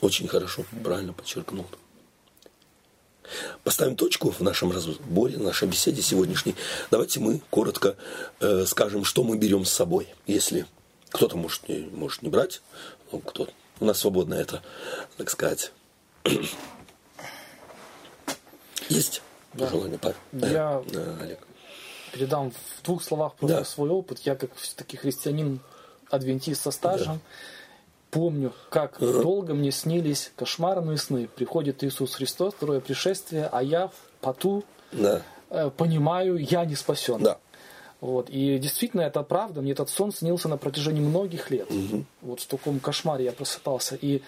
[0.00, 0.64] Очень хорошо.
[0.82, 1.66] Правильно подчеркнул.
[3.62, 6.56] Поставим точку в нашем разборе, в нашей беседе сегодняшней.
[6.90, 7.96] Давайте мы коротко
[8.40, 10.08] э, скажем, что мы берем с собой.
[10.26, 10.66] Если
[11.10, 12.60] кто-то может не, может не брать,
[13.12, 13.48] ну, кто
[13.78, 14.62] у нас свободно это,
[15.16, 15.72] так сказать.
[18.88, 19.22] Есть
[19.54, 20.16] желание, Павел?
[20.32, 21.38] Я- Да, Олег.
[22.12, 23.64] передам в двух словах просто Да.
[23.64, 24.20] свой опыт.
[24.20, 25.60] Я как все-таки христианин
[26.10, 27.20] адвентист со стажем,
[28.10, 31.28] помню, как долго мне снились кошмарные сны.
[31.34, 37.22] Приходит Иисус Христос, второе пришествие, а я в поту Да, э, понимаю, я не спасен.
[37.22, 37.38] да.
[38.00, 38.30] Вот.
[38.30, 39.60] И действительно, это правда.
[39.60, 41.68] Мне этот сон снился на протяжении многих лет.
[42.22, 43.94] Вот в таком кошмаре я просыпался.
[44.00, 44.22] И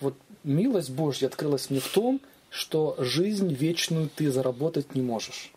[0.00, 0.14] вот
[0.44, 5.52] милость Божья открылась мне в том, что жизнь вечную ты заработать не можешь.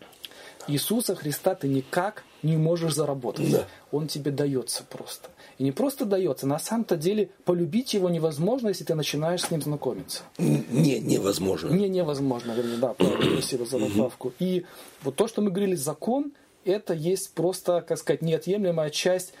[0.66, 3.50] Иисуса Христа ты никак не можешь заработать.
[3.50, 3.66] Да.
[3.92, 5.28] Он тебе дается просто.
[5.58, 9.62] И не просто дается, на самом-то деле полюбить его невозможно, если ты начинаешь с ним
[9.62, 10.22] знакомиться.
[10.38, 11.68] Не, невозможно.
[11.68, 14.32] Не, невозможно, вернее, да, спасибо за поправку.
[14.38, 14.64] И
[15.02, 16.32] вот то, что мы говорили, закон,
[16.64, 19.34] это есть просто, как сказать, неотъемлемая часть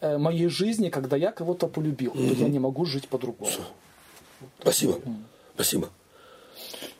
[0.00, 3.50] э, моей жизни, когда я кого-то полюбил, то я не могу жить по-другому.
[4.60, 4.98] Спасибо.
[5.54, 5.88] Спасибо.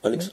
[0.03, 0.33] Алекс?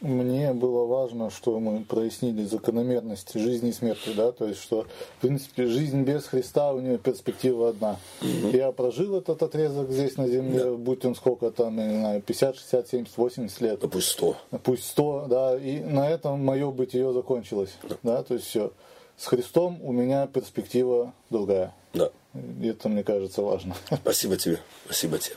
[0.00, 4.86] Мне было важно, что мы прояснили закономерность жизни и смерти, да, то есть, что,
[5.18, 7.96] в принципе, жизнь без Христа, у нее перспектива одна.
[8.22, 12.88] Я прожил этот отрезок здесь на земле, будь он сколько там, не знаю, 50, 60,
[12.88, 14.36] 70, 80 лет, Да пусть сто.
[14.62, 18.72] пусть 100, да, и на этом мое бытие закончилось, да, то есть все.
[19.16, 21.74] С Христом у меня перспектива другая.
[21.92, 22.12] Да.
[22.34, 23.74] И это, мне кажется, важно.
[23.92, 24.60] Спасибо тебе.
[24.84, 25.34] Спасибо тебе.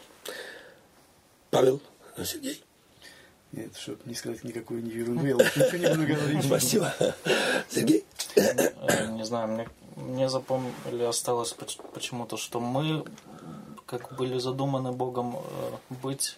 [1.49, 1.81] Павел,
[2.23, 2.61] Сергей.
[3.51, 6.45] Нет, чтобы не сказать никакую не ерунду, я лучше ничего не буду говорить.
[6.45, 6.93] Спасибо.
[7.69, 8.05] Сергей?
[8.35, 9.67] Э, Не знаю, мне,
[9.97, 13.03] мне запомнили, осталось поч- почему-то, что мы,
[13.85, 16.37] как были задуманы Богом э, быть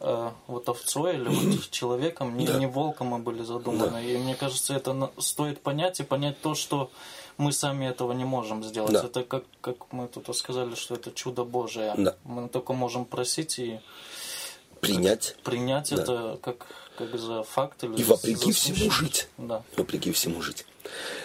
[0.00, 4.04] э, вот овцой или вот человеком, не, не волком мы были задуманы.
[4.04, 6.90] И мне кажется, это на- стоит понять и понять то, что
[7.36, 8.92] мы сами этого не можем сделать.
[8.92, 9.04] Да.
[9.04, 11.94] Это как, как мы тут сказали, что это чудо Божие.
[11.96, 12.16] Да.
[12.24, 13.78] Мы только можем просить и
[14.80, 19.28] Принять принять это как, как за факт или и вопреки всему жить.
[19.38, 19.62] Да.
[19.76, 20.64] Вопреки всему жить.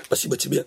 [0.05, 0.65] Спасибо тебе.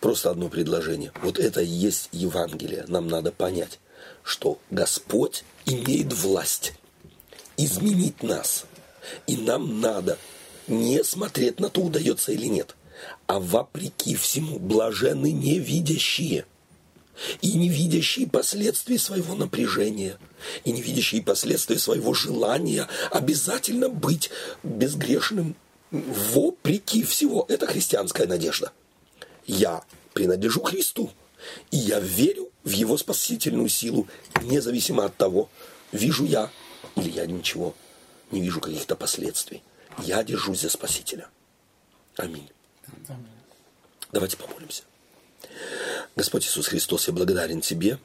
[0.00, 1.12] Просто одно предложение.
[1.22, 2.84] Вот это и есть Евангелие.
[2.88, 3.78] Нам надо понять,
[4.24, 6.74] что Господь имеет власть
[7.56, 8.64] изменить нас.
[9.26, 10.18] И нам надо
[10.66, 12.76] не смотреть на то, удается или нет,
[13.26, 16.46] а вопреки всему блажены невидящие
[17.40, 20.18] и не видящие последствий своего напряжения,
[20.64, 24.30] и не видящие последствий своего желания обязательно быть
[24.62, 25.54] безгрешным
[25.90, 27.44] вопреки всего.
[27.48, 28.72] Это христианская надежда.
[29.46, 29.84] Я
[30.14, 31.10] принадлежу Христу,
[31.70, 34.08] и я верю в Его спасительную силу,
[34.42, 35.50] независимо от того,
[35.90, 36.50] вижу я
[36.96, 37.74] или я ничего
[38.30, 39.62] не вижу каких-то последствий.
[39.98, 41.28] Я держусь за Спасителя.
[42.16, 42.48] Аминь.
[44.10, 44.82] Давайте помолимся.
[46.14, 47.98] Господь Иисус Христос, я благодарен Тебе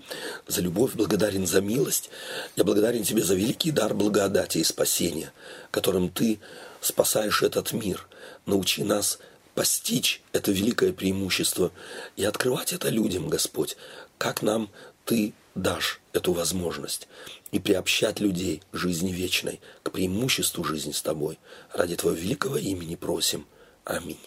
[0.48, 2.10] за любовь, благодарен за милость.
[2.56, 5.34] Я благодарен Тебе за великий дар благодати и спасения,
[5.72, 6.40] которым Ты
[6.80, 8.08] спасаешь этот мир.
[8.46, 9.20] Научи нас
[9.56, 11.72] постичь это великое преимущество
[12.16, 13.76] и открывать это людям, Господь,
[14.18, 14.70] как нам
[15.04, 17.08] Ты дашь эту возможность
[17.52, 21.40] и приобщать людей к жизни вечной, к преимуществу жизни с Тобой.
[21.74, 23.46] Ради Твоего великого имени просим.
[23.84, 24.20] Аминь.